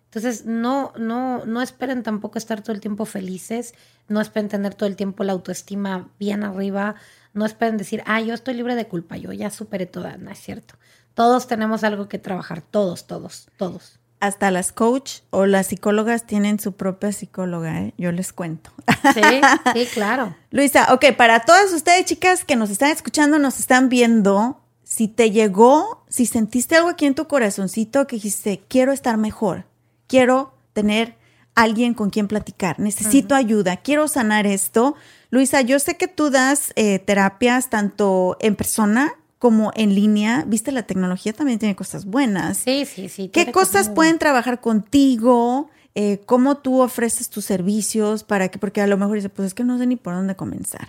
Entonces, 0.04 0.44
no, 0.44 0.92
no, 0.98 1.46
no 1.46 1.62
esperen 1.62 2.02
tampoco 2.02 2.36
estar 2.36 2.60
todo 2.60 2.74
el 2.74 2.82
tiempo 2.82 3.06
felices, 3.06 3.74
no 4.08 4.20
esperen 4.20 4.50
tener 4.50 4.74
todo 4.74 4.86
el 4.86 4.96
tiempo 4.96 5.24
la 5.24 5.32
autoestima 5.32 6.10
bien 6.18 6.44
arriba, 6.44 6.96
no 7.32 7.46
esperen 7.46 7.78
decir, 7.78 8.02
ah, 8.04 8.20
yo 8.20 8.34
estoy 8.34 8.52
libre 8.52 8.74
de 8.74 8.86
culpa, 8.86 9.16
yo 9.16 9.32
ya 9.32 9.48
superé 9.48 9.86
toda, 9.86 10.18
no 10.18 10.30
es 10.30 10.38
cierto. 10.38 10.74
Todos 11.14 11.46
tenemos 11.46 11.84
algo 11.84 12.08
que 12.08 12.18
trabajar, 12.18 12.62
todos, 12.62 13.06
todos, 13.06 13.48
todos. 13.56 13.98
Hasta 14.20 14.50
las 14.50 14.72
coach 14.72 15.20
o 15.30 15.46
las 15.46 15.66
psicólogas 15.66 16.26
tienen 16.26 16.60
su 16.60 16.72
propia 16.72 17.12
psicóloga, 17.12 17.80
¿eh? 17.80 17.94
yo 17.98 18.12
les 18.12 18.32
cuento. 18.32 18.70
Sí, 19.14 19.40
sí, 19.74 19.86
claro. 19.94 20.36
Luisa, 20.50 20.92
ok, 20.94 21.06
para 21.16 21.40
todas 21.40 21.72
ustedes 21.72 22.04
chicas 22.04 22.44
que 22.44 22.54
nos 22.54 22.70
están 22.70 22.90
escuchando, 22.90 23.38
nos 23.38 23.58
están 23.58 23.88
viendo, 23.88 24.60
si 24.84 25.08
te 25.08 25.32
llegó, 25.32 26.04
si 26.08 26.26
sentiste 26.26 26.76
algo 26.76 26.90
aquí 26.90 27.04
en 27.06 27.16
tu 27.16 27.26
corazoncito 27.26 28.06
que 28.06 28.16
dijiste, 28.16 28.62
quiero 28.68 28.92
estar 28.92 29.16
mejor, 29.16 29.64
quiero 30.06 30.54
tener 30.72 31.16
alguien 31.54 31.94
con 31.94 32.10
quien 32.10 32.28
platicar, 32.28 32.78
necesito 32.78 33.34
ayuda, 33.34 33.78
quiero 33.78 34.08
sanar 34.08 34.46
esto. 34.46 34.94
Luisa, 35.30 35.60
yo 35.62 35.78
sé 35.78 35.96
que 35.96 36.08
tú 36.08 36.30
das 36.30 36.72
eh, 36.76 36.98
terapias 37.00 37.70
tanto 37.70 38.36
en 38.40 38.54
persona 38.54 39.14
como 39.42 39.72
en 39.74 39.92
línea. 39.92 40.44
Viste, 40.46 40.70
la 40.70 40.84
tecnología 40.84 41.32
también 41.32 41.58
tiene 41.58 41.74
cosas 41.74 42.04
buenas. 42.04 42.58
Sí, 42.58 42.86
sí, 42.86 43.08
sí. 43.08 43.28
¿Qué 43.28 43.50
cosas 43.50 43.88
pueden 43.88 44.20
trabajar 44.20 44.60
contigo? 44.60 45.68
Eh, 45.96 46.20
¿Cómo 46.26 46.58
tú 46.58 46.80
ofreces 46.80 47.28
tus 47.28 47.44
servicios 47.44 48.22
para 48.22 48.50
que, 48.50 48.60
porque 48.60 48.80
a 48.82 48.86
lo 48.86 48.96
mejor 48.96 49.16
dice, 49.16 49.30
pues 49.30 49.46
es 49.46 49.54
que 49.54 49.64
no 49.64 49.78
sé 49.78 49.88
ni 49.88 49.96
por 49.96 50.14
dónde 50.14 50.36
comenzar. 50.36 50.86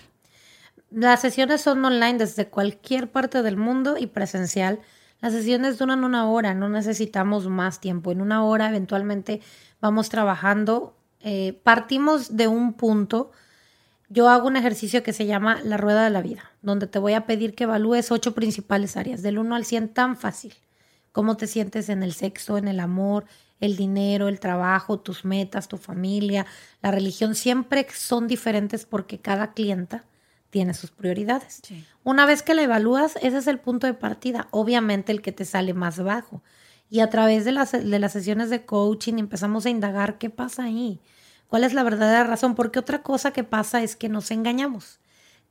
Las 0.91 1.21
sesiones 1.21 1.61
son 1.61 1.83
online 1.83 2.19
desde 2.19 2.45
cualquier 2.45 3.09
parte 3.11 3.41
del 3.41 3.57
mundo 3.57 3.97
y 3.97 4.05
presencial. 4.05 4.79
Las 5.19 5.33
sesiones 5.33 5.79
duran 5.79 6.03
una 6.03 6.29
hora, 6.29 6.53
no 6.53 6.69
necesitamos 6.69 7.47
más 7.47 7.81
tiempo. 7.81 8.11
En 8.11 8.21
una 8.21 8.43
hora 8.43 8.69
eventualmente 8.69 9.41
vamos 9.81 10.09
trabajando. 10.09 10.95
Eh, 11.21 11.59
partimos 11.63 12.37
de 12.37 12.47
un 12.47 12.73
punto. 12.73 13.31
Yo 14.13 14.29
hago 14.29 14.47
un 14.47 14.55
ejercicio 14.55 15.01
que 15.01 15.11
se 15.11 15.25
llama 15.25 15.59
la 15.63 15.75
rueda 15.75 16.03
de 16.03 16.11
la 16.11 16.21
vida, 16.21 16.51
donde 16.61 16.85
te 16.85 16.99
voy 16.99 17.13
a 17.13 17.25
pedir 17.25 17.55
que 17.55 17.63
evalúes 17.63 18.11
ocho 18.11 18.35
principales 18.35 18.95
áreas, 18.95 19.23
del 19.23 19.39
1 19.39 19.55
al 19.55 19.65
100 19.65 19.89
tan 19.89 20.17
fácil. 20.17 20.53
Cómo 21.11 21.35
te 21.35 21.47
sientes 21.47 21.89
en 21.89 22.03
el 22.03 22.13
sexo, 22.13 22.59
en 22.59 22.67
el 22.67 22.79
amor, 22.79 23.25
el 23.59 23.75
dinero, 23.75 24.27
el 24.27 24.39
trabajo, 24.39 24.99
tus 24.99 25.25
metas, 25.25 25.67
tu 25.67 25.77
familia, 25.77 26.45
la 26.83 26.91
religión, 26.91 27.33
siempre 27.33 27.87
son 27.91 28.27
diferentes 28.27 28.85
porque 28.85 29.17
cada 29.17 29.53
clienta 29.53 30.05
tiene 30.51 30.75
sus 30.75 30.91
prioridades. 30.91 31.63
Una 32.03 32.27
vez 32.27 32.43
que 32.43 32.53
la 32.53 32.61
evalúas, 32.61 33.15
ese 33.23 33.37
es 33.37 33.47
el 33.47 33.57
punto 33.57 33.87
de 33.87 33.95
partida, 33.95 34.47
obviamente 34.51 35.11
el 35.11 35.23
que 35.23 35.31
te 35.31 35.43
sale 35.43 35.73
más 35.73 35.97
bajo. 35.97 36.43
Y 36.87 36.99
a 36.99 37.09
través 37.09 37.45
de 37.45 37.51
las, 37.51 37.71
de 37.71 37.97
las 37.97 38.13
sesiones 38.13 38.51
de 38.51 38.63
coaching 38.63 39.15
empezamos 39.15 39.65
a 39.65 39.71
indagar 39.71 40.19
qué 40.19 40.29
pasa 40.29 40.65
ahí, 40.65 40.99
cuál 41.53 41.65
es 41.65 41.75
la 41.75 41.83
verdadera 41.83 42.23
razón, 42.23 42.55
porque 42.55 42.79
otra 42.79 43.03
cosa 43.03 43.29
que 43.29 43.43
pasa 43.43 43.83
es 43.83 43.95
que 43.95 44.09
nos 44.09 44.31
engañamos. 44.31 44.99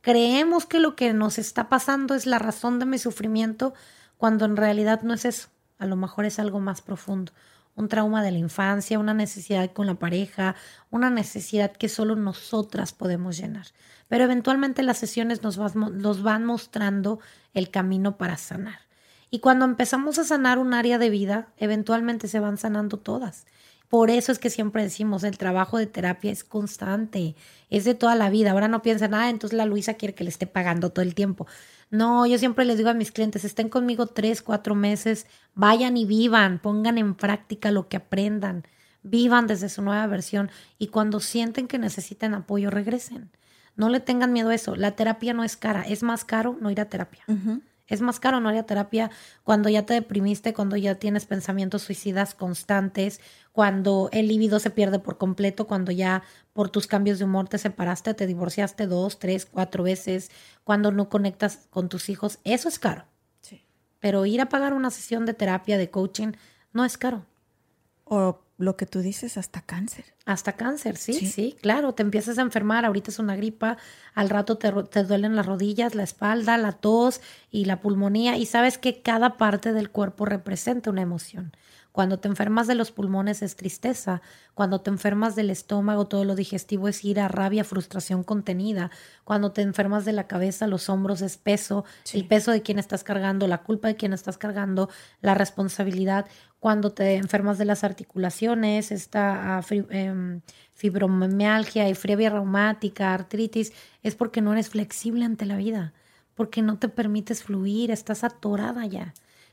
Creemos 0.00 0.66
que 0.66 0.80
lo 0.80 0.96
que 0.96 1.12
nos 1.12 1.38
está 1.38 1.68
pasando 1.68 2.16
es 2.16 2.26
la 2.26 2.40
razón 2.40 2.80
de 2.80 2.86
mi 2.86 2.98
sufrimiento, 2.98 3.72
cuando 4.16 4.44
en 4.44 4.56
realidad 4.56 5.02
no 5.02 5.14
es 5.14 5.24
eso. 5.24 5.46
A 5.78 5.86
lo 5.86 5.94
mejor 5.94 6.24
es 6.24 6.40
algo 6.40 6.58
más 6.58 6.82
profundo 6.82 7.30
un 7.76 7.86
trauma 7.86 8.20
de 8.24 8.32
la 8.32 8.38
infancia, 8.38 8.98
una 8.98 9.14
necesidad 9.14 9.70
con 9.70 9.86
la 9.86 9.94
pareja, 9.94 10.56
una 10.90 11.08
necesidad 11.08 11.70
que 11.70 11.88
solo 11.88 12.16
nosotras 12.16 12.92
podemos 12.92 13.36
llenar. 13.38 13.66
Pero 14.08 14.24
eventualmente 14.24 14.82
las 14.82 14.98
sesiones 14.98 15.44
nos, 15.44 15.56
nos 15.76 16.22
van 16.24 16.44
mostrando 16.44 17.20
el 17.54 17.70
camino 17.70 18.18
para 18.18 18.38
sanar. 18.38 18.80
Y 19.30 19.38
cuando 19.38 19.64
empezamos 19.66 20.18
a 20.18 20.24
sanar 20.24 20.58
un 20.58 20.74
área 20.74 20.98
de 20.98 21.10
vida, 21.10 21.46
eventualmente 21.58 22.26
se 22.26 22.40
van 22.40 22.58
sanando 22.58 22.98
todas. 22.98 23.46
Por 23.92 24.08
eso 24.08 24.32
es 24.32 24.38
que 24.38 24.48
siempre 24.48 24.82
decimos, 24.82 25.22
el 25.22 25.36
trabajo 25.36 25.76
de 25.76 25.84
terapia 25.86 26.32
es 26.32 26.44
constante, 26.44 27.36
es 27.68 27.84
de 27.84 27.94
toda 27.94 28.14
la 28.14 28.30
vida. 28.30 28.52
Ahora 28.52 28.66
no 28.66 28.80
piensan, 28.80 29.12
ah, 29.12 29.28
entonces 29.28 29.54
la 29.54 29.66
Luisa 29.66 29.92
quiere 29.92 30.14
que 30.14 30.24
le 30.24 30.30
esté 30.30 30.46
pagando 30.46 30.88
todo 30.88 31.02
el 31.02 31.14
tiempo. 31.14 31.46
No, 31.90 32.24
yo 32.24 32.38
siempre 32.38 32.64
les 32.64 32.78
digo 32.78 32.88
a 32.88 32.94
mis 32.94 33.12
clientes, 33.12 33.44
estén 33.44 33.68
conmigo 33.68 34.06
tres, 34.06 34.40
cuatro 34.40 34.74
meses, 34.74 35.26
vayan 35.52 35.98
y 35.98 36.06
vivan, 36.06 36.58
pongan 36.58 36.96
en 36.96 37.14
práctica 37.14 37.70
lo 37.70 37.90
que 37.90 37.98
aprendan, 37.98 38.66
vivan 39.02 39.46
desde 39.46 39.68
su 39.68 39.82
nueva 39.82 40.06
versión 40.06 40.50
y 40.78 40.86
cuando 40.86 41.20
sienten 41.20 41.68
que 41.68 41.76
necesitan 41.76 42.32
apoyo, 42.32 42.70
regresen. 42.70 43.28
No 43.76 43.90
le 43.90 44.00
tengan 44.00 44.32
miedo 44.32 44.48
a 44.48 44.54
eso. 44.54 44.74
La 44.74 44.92
terapia 44.92 45.34
no 45.34 45.44
es 45.44 45.58
cara, 45.58 45.82
es 45.82 46.02
más 46.02 46.24
caro 46.24 46.56
no 46.62 46.70
ir 46.70 46.80
a 46.80 46.86
terapia. 46.86 47.24
Es 47.86 48.00
más 48.00 48.20
caro 48.20 48.40
no 48.40 48.52
ir 48.52 48.58
a 48.58 48.66
terapia 48.66 49.10
cuando 49.44 49.68
ya 49.68 49.84
te 49.84 49.94
deprimiste, 49.94 50.54
cuando 50.54 50.76
ya 50.76 50.94
tienes 50.94 51.26
pensamientos 51.26 51.82
suicidas 51.82 52.34
constantes, 52.34 53.20
cuando 53.52 54.08
el 54.12 54.28
líbido 54.28 54.60
se 54.60 54.70
pierde 54.70 54.98
por 54.98 55.18
completo, 55.18 55.66
cuando 55.66 55.92
ya 55.92 56.22
por 56.52 56.70
tus 56.70 56.86
cambios 56.86 57.18
de 57.18 57.24
humor 57.24 57.48
te 57.48 57.58
separaste, 57.58 58.14
te 58.14 58.26
divorciaste 58.26 58.86
dos, 58.86 59.18
tres, 59.18 59.46
cuatro 59.46 59.82
veces, 59.82 60.30
cuando 60.64 60.92
no 60.92 61.08
conectas 61.08 61.66
con 61.70 61.88
tus 61.88 62.08
hijos. 62.08 62.38
Eso 62.44 62.68
es 62.68 62.78
caro. 62.78 63.04
Sí. 63.40 63.64
Pero 64.00 64.26
ir 64.26 64.40
a 64.40 64.48
pagar 64.48 64.74
una 64.74 64.90
sesión 64.90 65.26
de 65.26 65.34
terapia, 65.34 65.78
de 65.78 65.90
coaching, 65.90 66.32
no 66.72 66.84
es 66.84 66.96
caro. 66.98 67.26
O 68.04 68.41
lo 68.62 68.76
que 68.76 68.86
tú 68.86 69.00
dices, 69.00 69.36
hasta 69.36 69.60
cáncer. 69.60 70.04
Hasta 70.24 70.52
cáncer, 70.52 70.96
sí, 70.96 71.14
sí, 71.14 71.56
claro, 71.60 71.94
te 71.94 72.02
empiezas 72.02 72.38
a 72.38 72.42
enfermar, 72.42 72.84
ahorita 72.84 73.10
es 73.10 73.18
una 73.18 73.34
gripa, 73.34 73.76
al 74.14 74.30
rato 74.30 74.56
te, 74.56 74.70
te, 74.84 75.02
duelen 75.02 75.34
las 75.34 75.46
rodillas, 75.46 75.96
la 75.96 76.04
espalda, 76.04 76.56
la 76.58 76.70
tos 76.70 77.20
y 77.50 77.64
la 77.64 77.80
pulmonía 77.80 78.36
y 78.36 78.46
sabes 78.46 78.78
que 78.78 79.02
cada 79.02 79.36
parte 79.36 79.72
del 79.72 79.90
cuerpo 79.90 80.24
representa 80.24 80.90
una 80.90 81.02
emoción. 81.02 81.52
Cuando 81.92 82.18
te 82.18 82.26
enfermas 82.26 82.66
de 82.66 82.74
los 82.74 82.90
pulmones 82.90 83.42
es 83.42 83.54
tristeza, 83.54 84.22
cuando 84.54 84.80
te 84.80 84.88
enfermas 84.88 85.36
del 85.36 85.50
estómago 85.50 86.06
todo 86.06 86.24
lo 86.24 86.34
digestivo 86.34 86.88
es 86.88 87.04
ira, 87.04 87.28
rabia, 87.28 87.64
frustración 87.64 88.24
contenida, 88.24 88.90
cuando 89.24 89.52
te 89.52 89.60
enfermas 89.60 90.06
de 90.06 90.12
la 90.12 90.26
cabeza 90.26 90.66
los 90.66 90.88
hombros 90.88 91.20
es 91.20 91.36
peso, 91.36 91.84
el 92.14 92.26
peso 92.26 92.50
de 92.50 92.62
quien 92.62 92.78
estás 92.78 93.04
cargando, 93.04 93.46
la 93.46 93.62
culpa 93.62 93.88
de 93.88 93.96
quien 93.96 94.14
estás 94.14 94.38
cargando, 94.38 94.88
la 95.20 95.34
responsabilidad, 95.34 96.26
cuando 96.58 96.92
te 96.92 97.16
enfermas 97.16 97.58
de 97.58 97.66
las 97.66 97.84
articulaciones, 97.84 98.90
esta 98.90 99.58
ah, 99.58 99.64
em, 99.70 100.40
fibromialgia 100.74 101.88
y 101.88 101.94
fiebre 101.94 102.30
reumática, 102.30 103.12
artritis, 103.12 103.72
es 104.02 104.14
porque 104.14 104.40
no 104.40 104.52
eres 104.52 104.70
flexible 104.70 105.24
ante 105.24 105.44
la 105.44 105.56
vida, 105.56 105.92
porque 106.34 106.62
no 106.62 106.78
te 106.78 106.88
permites 106.88 107.42
fluir, 107.42 107.90
estás 107.90 108.24
atorada 108.24 108.86
ya. 108.86 109.12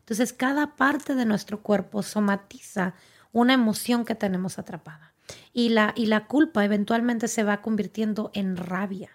Entonces, 0.10 0.34
cada 0.34 0.76
parte 0.76 1.14
de 1.14 1.24
nuestro 1.24 1.62
cuerpo 1.62 2.02
somatiza 2.02 2.96
una 3.32 3.54
emoción 3.54 4.06
que 4.06 4.16
tenemos 4.16 4.58
atrapada. 4.58 5.14
Y 5.54 5.70
la, 5.70 5.94
y 5.96 6.08
la 6.08 6.26
culpa 6.26 6.66
eventualmente 6.66 7.28
se 7.28 7.44
va 7.44 7.62
convirtiendo 7.62 8.32
en 8.34 8.58
rabia. 8.58 9.12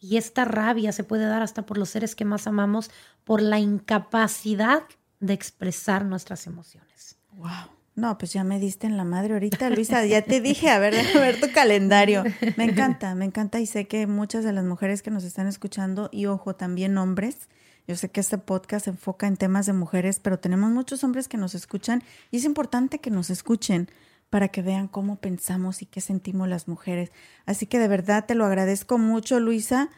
Y 0.00 0.16
esta 0.16 0.46
rabia 0.46 0.92
se 0.92 1.04
puede 1.04 1.26
dar 1.26 1.42
hasta 1.42 1.66
por 1.66 1.76
los 1.76 1.90
seres 1.90 2.14
que 2.14 2.24
más 2.24 2.46
amamos, 2.46 2.90
por 3.24 3.42
la 3.42 3.58
incapacidad 3.58 4.84
de 5.18 5.34
expresar 5.34 6.06
nuestras 6.06 6.46
emociones. 6.46 7.18
Wow. 7.32 7.50
No, 7.94 8.16
pues 8.16 8.32
ya 8.32 8.42
me 8.42 8.58
diste 8.58 8.86
en 8.86 8.96
la 8.96 9.04
madre 9.04 9.34
ahorita, 9.34 9.68
Luisa. 9.68 10.06
Ya 10.06 10.22
te 10.22 10.40
dije, 10.40 10.70
a 10.70 10.78
ver, 10.78 10.94
déjame 10.94 11.20
ver 11.20 11.38
tu 11.38 11.52
calendario. 11.52 12.24
Me 12.56 12.64
encanta, 12.64 13.14
me 13.14 13.26
encanta 13.26 13.60
y 13.60 13.66
sé 13.66 13.86
que 13.86 14.06
muchas 14.06 14.42
de 14.42 14.54
las 14.54 14.64
mujeres 14.64 15.02
que 15.02 15.10
nos 15.10 15.22
están 15.24 15.46
escuchando, 15.46 16.08
y 16.10 16.24
ojo, 16.24 16.56
también 16.56 16.96
hombres, 16.96 17.50
yo 17.90 17.96
sé 17.96 18.08
que 18.08 18.20
este 18.20 18.38
podcast 18.38 18.84
se 18.84 18.90
enfoca 18.92 19.26
en 19.26 19.36
temas 19.36 19.66
de 19.66 19.72
mujeres, 19.72 20.20
pero 20.20 20.38
tenemos 20.38 20.70
muchos 20.70 21.02
hombres 21.02 21.26
que 21.26 21.36
nos 21.36 21.56
escuchan 21.56 22.04
y 22.30 22.36
es 22.36 22.44
importante 22.44 23.00
que 23.00 23.10
nos 23.10 23.30
escuchen 23.30 23.90
para 24.30 24.46
que 24.46 24.62
vean 24.62 24.86
cómo 24.86 25.16
pensamos 25.16 25.82
y 25.82 25.86
qué 25.86 26.00
sentimos 26.00 26.48
las 26.48 26.68
mujeres. 26.68 27.10
Así 27.46 27.66
que 27.66 27.80
de 27.80 27.88
verdad 27.88 28.26
te 28.26 28.36
lo 28.36 28.44
agradezco 28.44 28.96
mucho, 28.96 29.40
Luisa. 29.40 29.88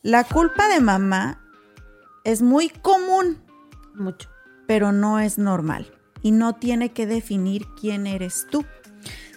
La 0.00 0.24
culpa 0.24 0.68
de 0.68 0.80
mamá 0.80 1.44
es 2.24 2.40
muy 2.40 2.70
común. 2.70 3.36
Mucho. 3.94 4.30
Pero 4.66 4.92
no 4.92 5.20
es 5.20 5.36
normal 5.36 5.92
y 6.22 6.30
no 6.30 6.54
tiene 6.54 6.92
que 6.92 7.06
definir 7.06 7.66
quién 7.78 8.06
eres 8.06 8.46
tú. 8.50 8.64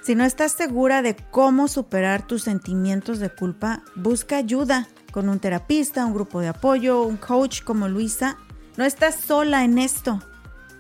Si 0.01 0.15
no 0.15 0.23
estás 0.23 0.53
segura 0.53 1.01
de 1.01 1.17
cómo 1.17 1.67
superar 1.67 2.25
tus 2.25 2.43
sentimientos 2.43 3.19
de 3.19 3.31
culpa, 3.31 3.83
busca 3.95 4.37
ayuda 4.37 4.87
con 5.12 5.30
un 5.30 5.39
terapista, 5.39 6.05
un 6.05 6.14
grupo 6.14 6.39
de 6.39 6.47
apoyo, 6.47 7.03
un 7.03 7.18
coach 7.18 7.64
como 7.64 7.88
Luisa. 7.88 8.38
No 8.78 8.86
estás 8.86 9.16
sola 9.16 9.64
en 9.64 9.78
esto 9.78 10.22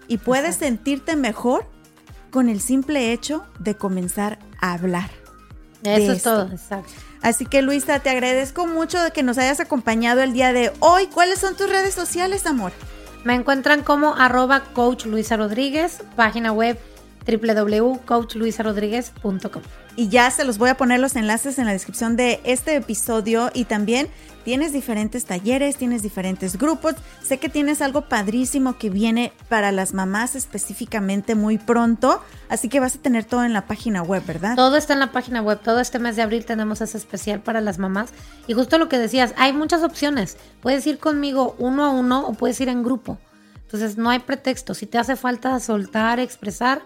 y 0.07 0.17
puedes 0.17 0.55
sentirte 0.55 1.15
mejor 1.15 1.65
con 2.31 2.49
el 2.49 2.61
simple 2.61 3.11
hecho 3.11 3.45
de 3.59 3.75
comenzar 3.75 4.39
a 4.59 4.73
hablar. 4.73 5.11
Eso 5.83 6.11
es 6.11 6.23
todo, 6.23 6.49
exacto. 6.51 6.91
Así 7.21 7.45
que 7.45 7.61
Luisa, 7.61 7.99
te 7.99 8.09
agradezco 8.09 8.65
mucho 8.67 9.01
de 9.01 9.11
que 9.11 9.23
nos 9.23 9.37
hayas 9.37 9.59
acompañado 9.59 10.21
el 10.21 10.33
día 10.33 10.53
de 10.53 10.71
hoy. 10.79 11.07
¿Cuáles 11.07 11.39
son 11.39 11.55
tus 11.55 11.69
redes 11.69 11.93
sociales, 11.93 12.45
amor? 12.45 12.71
Me 13.23 13.35
encuentran 13.35 13.83
como 13.83 14.15
arroba 14.15 14.63
coach 14.73 15.05
Luisa 15.05 15.37
Rodríguez, 15.37 16.01
página 16.15 16.51
web 16.51 16.79
www.coachluisarodríguez.com. 17.25 19.61
Y 19.95 20.07
ya 20.07 20.31
se 20.31 20.45
los 20.45 20.57
voy 20.57 20.69
a 20.69 20.77
poner 20.77 20.99
los 20.99 21.15
enlaces 21.15 21.59
en 21.59 21.65
la 21.65 21.73
descripción 21.73 22.15
de 22.15 22.39
este 22.43 22.75
episodio 22.75 23.51
y 23.53 23.65
también 23.65 24.07
tienes 24.45 24.73
diferentes 24.73 25.25
talleres, 25.25 25.75
tienes 25.75 26.01
diferentes 26.01 26.57
grupos. 26.57 26.95
Sé 27.21 27.37
que 27.39 27.49
tienes 27.49 27.81
algo 27.81 28.07
padrísimo 28.07 28.77
que 28.77 28.89
viene 28.89 29.33
para 29.49 29.73
las 29.73 29.93
mamás 29.93 30.35
específicamente 30.35 31.35
muy 31.35 31.57
pronto, 31.57 32.23
así 32.49 32.69
que 32.69 32.79
vas 32.79 32.95
a 32.95 32.99
tener 32.99 33.25
todo 33.25 33.43
en 33.43 33.51
la 33.53 33.67
página 33.67 34.01
web, 34.01 34.23
¿verdad? 34.25 34.55
Todo 34.55 34.77
está 34.77 34.93
en 34.93 34.99
la 34.99 35.11
página 35.11 35.41
web. 35.41 35.59
Todo 35.61 35.81
este 35.81 35.99
mes 35.99 36.15
de 36.15 36.21
abril 36.21 36.45
tenemos 36.45 36.79
ese 36.81 36.97
especial 36.97 37.41
para 37.41 37.59
las 37.59 37.77
mamás. 37.77 38.11
Y 38.47 38.53
justo 38.53 38.77
lo 38.77 38.87
que 38.87 38.97
decías, 38.97 39.33
hay 39.37 39.51
muchas 39.51 39.83
opciones. 39.83 40.37
Puedes 40.61 40.87
ir 40.87 40.99
conmigo 40.99 41.55
uno 41.59 41.83
a 41.83 41.89
uno 41.89 42.25
o 42.25 42.33
puedes 42.33 42.61
ir 42.61 42.69
en 42.69 42.83
grupo. 42.83 43.17
Entonces 43.63 43.97
no 43.97 44.09
hay 44.09 44.19
pretexto. 44.19 44.73
Si 44.73 44.85
te 44.85 44.97
hace 44.97 45.15
falta 45.15 45.59
soltar, 45.59 46.19
expresar, 46.19 46.81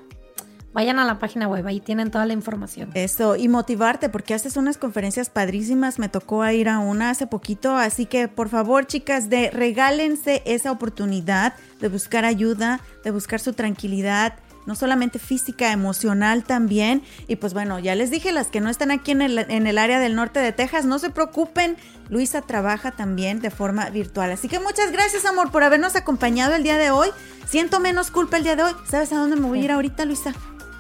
vayan 0.76 1.00
a 1.00 1.06
la 1.06 1.20
página 1.20 1.48
web, 1.48 1.66
ahí 1.66 1.80
tienen 1.80 2.12
toda 2.12 2.26
la 2.26 2.34
información. 2.34 2.90
Eso, 2.96 3.38
y 3.38 3.48
motivarte, 3.48 4.10
porque 4.10 4.34
haces 4.34 4.58
unas 4.58 4.78
conferencias 4.78 5.30
padrísimas, 5.30 6.00
me 6.00 6.10
tocó 6.10 6.46
ir 6.50 6.68
a 6.68 6.80
una 6.80 7.12
hace 7.12 7.28
poquito, 7.28 7.78
así 7.78 8.06
que 8.06 8.28
por 8.28 8.50
favor, 8.50 8.86
chicas, 8.86 9.30
de 9.30 9.50
regálense 9.52 10.44
esa 10.46 10.74
oportunidad 10.74 11.54
de 11.80 11.88
buscar 11.88 12.26
ayuda, 12.26 12.82
de 13.06 13.12
buscar 13.12 13.40
su 13.40 13.54
tranquilidad, 13.54 14.34
no 14.66 14.76
solamente 14.76 15.18
física, 15.18 15.72
emocional 15.72 16.44
también. 16.44 17.04
Y 17.28 17.38
pues 17.38 17.54
bueno, 17.54 17.80
ya 17.80 17.96
les 17.96 18.12
dije, 18.12 18.34
las 18.34 18.48
que 18.48 18.60
no 18.60 18.70
están 18.70 18.92
aquí 18.92 19.12
en 19.12 19.22
el, 19.22 19.38
en 19.38 19.68
el 19.68 19.78
área 19.78 20.02
del 20.02 20.16
norte 20.16 20.42
de 20.42 20.52
Texas, 20.52 20.84
no 20.84 21.00
se 21.00 21.10
preocupen, 21.10 21.78
Luisa 22.10 22.42
trabaja 22.42 22.92
también 22.92 23.40
de 23.40 23.50
forma 23.50 23.90
virtual. 23.92 24.30
Así 24.32 24.50
que 24.50 24.60
muchas 24.60 24.92
gracias, 24.92 25.24
amor, 25.26 25.52
por 25.52 25.64
habernos 25.64 25.96
acompañado 25.96 26.54
el 26.54 26.64
día 26.64 26.78
de 26.78 26.92
hoy. 26.92 27.10
Siento 27.48 27.80
menos 27.80 28.12
culpa 28.12 28.36
el 28.36 28.44
día 28.44 28.58
de 28.58 28.64
hoy. 28.64 28.74
¿Sabes 28.90 29.14
a 29.14 29.18
dónde 29.18 29.38
me 29.38 29.48
voy 29.48 29.62
a 29.62 29.64
ir 29.64 29.72
ahorita, 29.72 30.04
Luisa? 30.04 30.34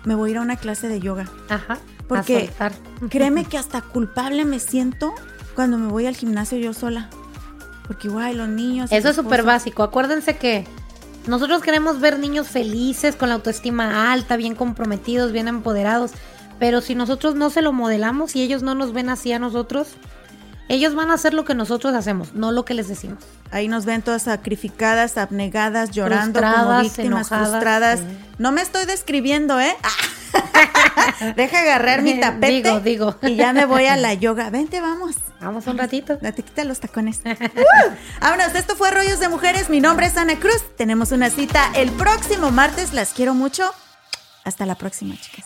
Me 0.05 0.15
voy 0.15 0.29
a 0.29 0.31
ir 0.31 0.37
a 0.37 0.41
una 0.41 0.55
clase 0.55 0.87
de 0.87 0.99
yoga. 0.99 1.29
Ajá. 1.49 1.79
Porque 2.07 2.49
créeme 3.09 3.45
que 3.49 3.57
hasta 3.57 3.81
culpable 3.81 4.45
me 4.45 4.59
siento 4.59 5.13
cuando 5.55 5.77
me 5.77 5.87
voy 5.87 6.05
al 6.05 6.15
gimnasio 6.15 6.57
yo 6.57 6.73
sola. 6.73 7.09
Porque 7.87 8.07
igual 8.07 8.37
los 8.37 8.49
niños. 8.49 8.91
Eso 8.91 9.09
es 9.09 9.15
súper 9.15 9.43
básico. 9.43 9.83
Acuérdense 9.83 10.37
que 10.37 10.65
nosotros 11.27 11.61
queremos 11.61 11.99
ver 11.99 12.19
niños 12.19 12.47
felices, 12.47 13.15
con 13.15 13.29
la 13.29 13.35
autoestima 13.35 14.11
alta, 14.11 14.37
bien 14.37 14.55
comprometidos, 14.55 15.31
bien 15.31 15.47
empoderados. 15.47 16.11
Pero 16.59 16.81
si 16.81 16.95
nosotros 16.95 17.35
no 17.35 17.49
se 17.49 17.61
lo 17.61 17.73
modelamos 17.73 18.35
y 18.35 18.41
ellos 18.41 18.63
no 18.63 18.75
nos 18.75 18.93
ven 18.93 19.09
así 19.09 19.31
a 19.33 19.39
nosotros, 19.39 19.87
ellos 20.67 20.95
van 20.95 21.11
a 21.11 21.13
hacer 21.13 21.33
lo 21.33 21.45
que 21.45 21.53
nosotros 21.53 21.93
hacemos, 21.93 22.33
no 22.33 22.51
lo 22.51 22.65
que 22.65 22.73
les 22.73 22.87
decimos. 22.87 23.23
Ahí 23.51 23.67
nos 23.67 23.85
ven 23.85 24.01
todas 24.01 24.23
sacrificadas, 24.23 25.17
abnegadas, 25.17 25.91
llorando 25.91 26.41
como 26.41 26.81
víctimas, 26.81 27.29
frustradas. 27.29 28.01
No 28.37 28.51
me 28.51 28.61
estoy 28.61 28.85
describiendo, 28.85 29.59
¿eh? 29.59 29.75
Deja 31.35 31.61
agarrar 31.61 32.01
mi 32.01 32.19
tapete. 32.19 32.51
Digo, 32.51 32.79
digo. 32.79 33.17
Y 33.21 33.35
ya 33.35 33.53
me 33.53 33.65
voy 33.65 33.85
a 33.85 33.95
la 33.95 34.13
yoga. 34.13 34.49
Vente, 34.49 34.81
vamos. 34.81 35.15
Vamos 35.39 35.67
un 35.67 35.77
ratito. 35.77 36.17
te 36.17 36.33
quita 36.33 36.63
los 36.63 36.79
tacones. 36.79 37.21
Vámonos, 38.19 38.55
esto 38.55 38.75
fue 38.75 38.91
Rollos 38.91 39.19
de 39.19 39.29
Mujeres. 39.29 39.69
Mi 39.69 39.79
nombre 39.79 40.07
es 40.07 40.17
Ana 40.17 40.39
Cruz. 40.39 40.63
Tenemos 40.75 41.11
una 41.11 41.29
cita 41.29 41.71
el 41.75 41.91
próximo 41.91 42.51
martes. 42.51 42.93
Las 42.93 43.13
quiero 43.13 43.33
mucho. 43.33 43.71
Hasta 44.43 44.65
la 44.65 44.75
próxima, 44.75 45.15
chicas. 45.15 45.45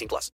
18 0.00 0.08
plus. 0.08 0.30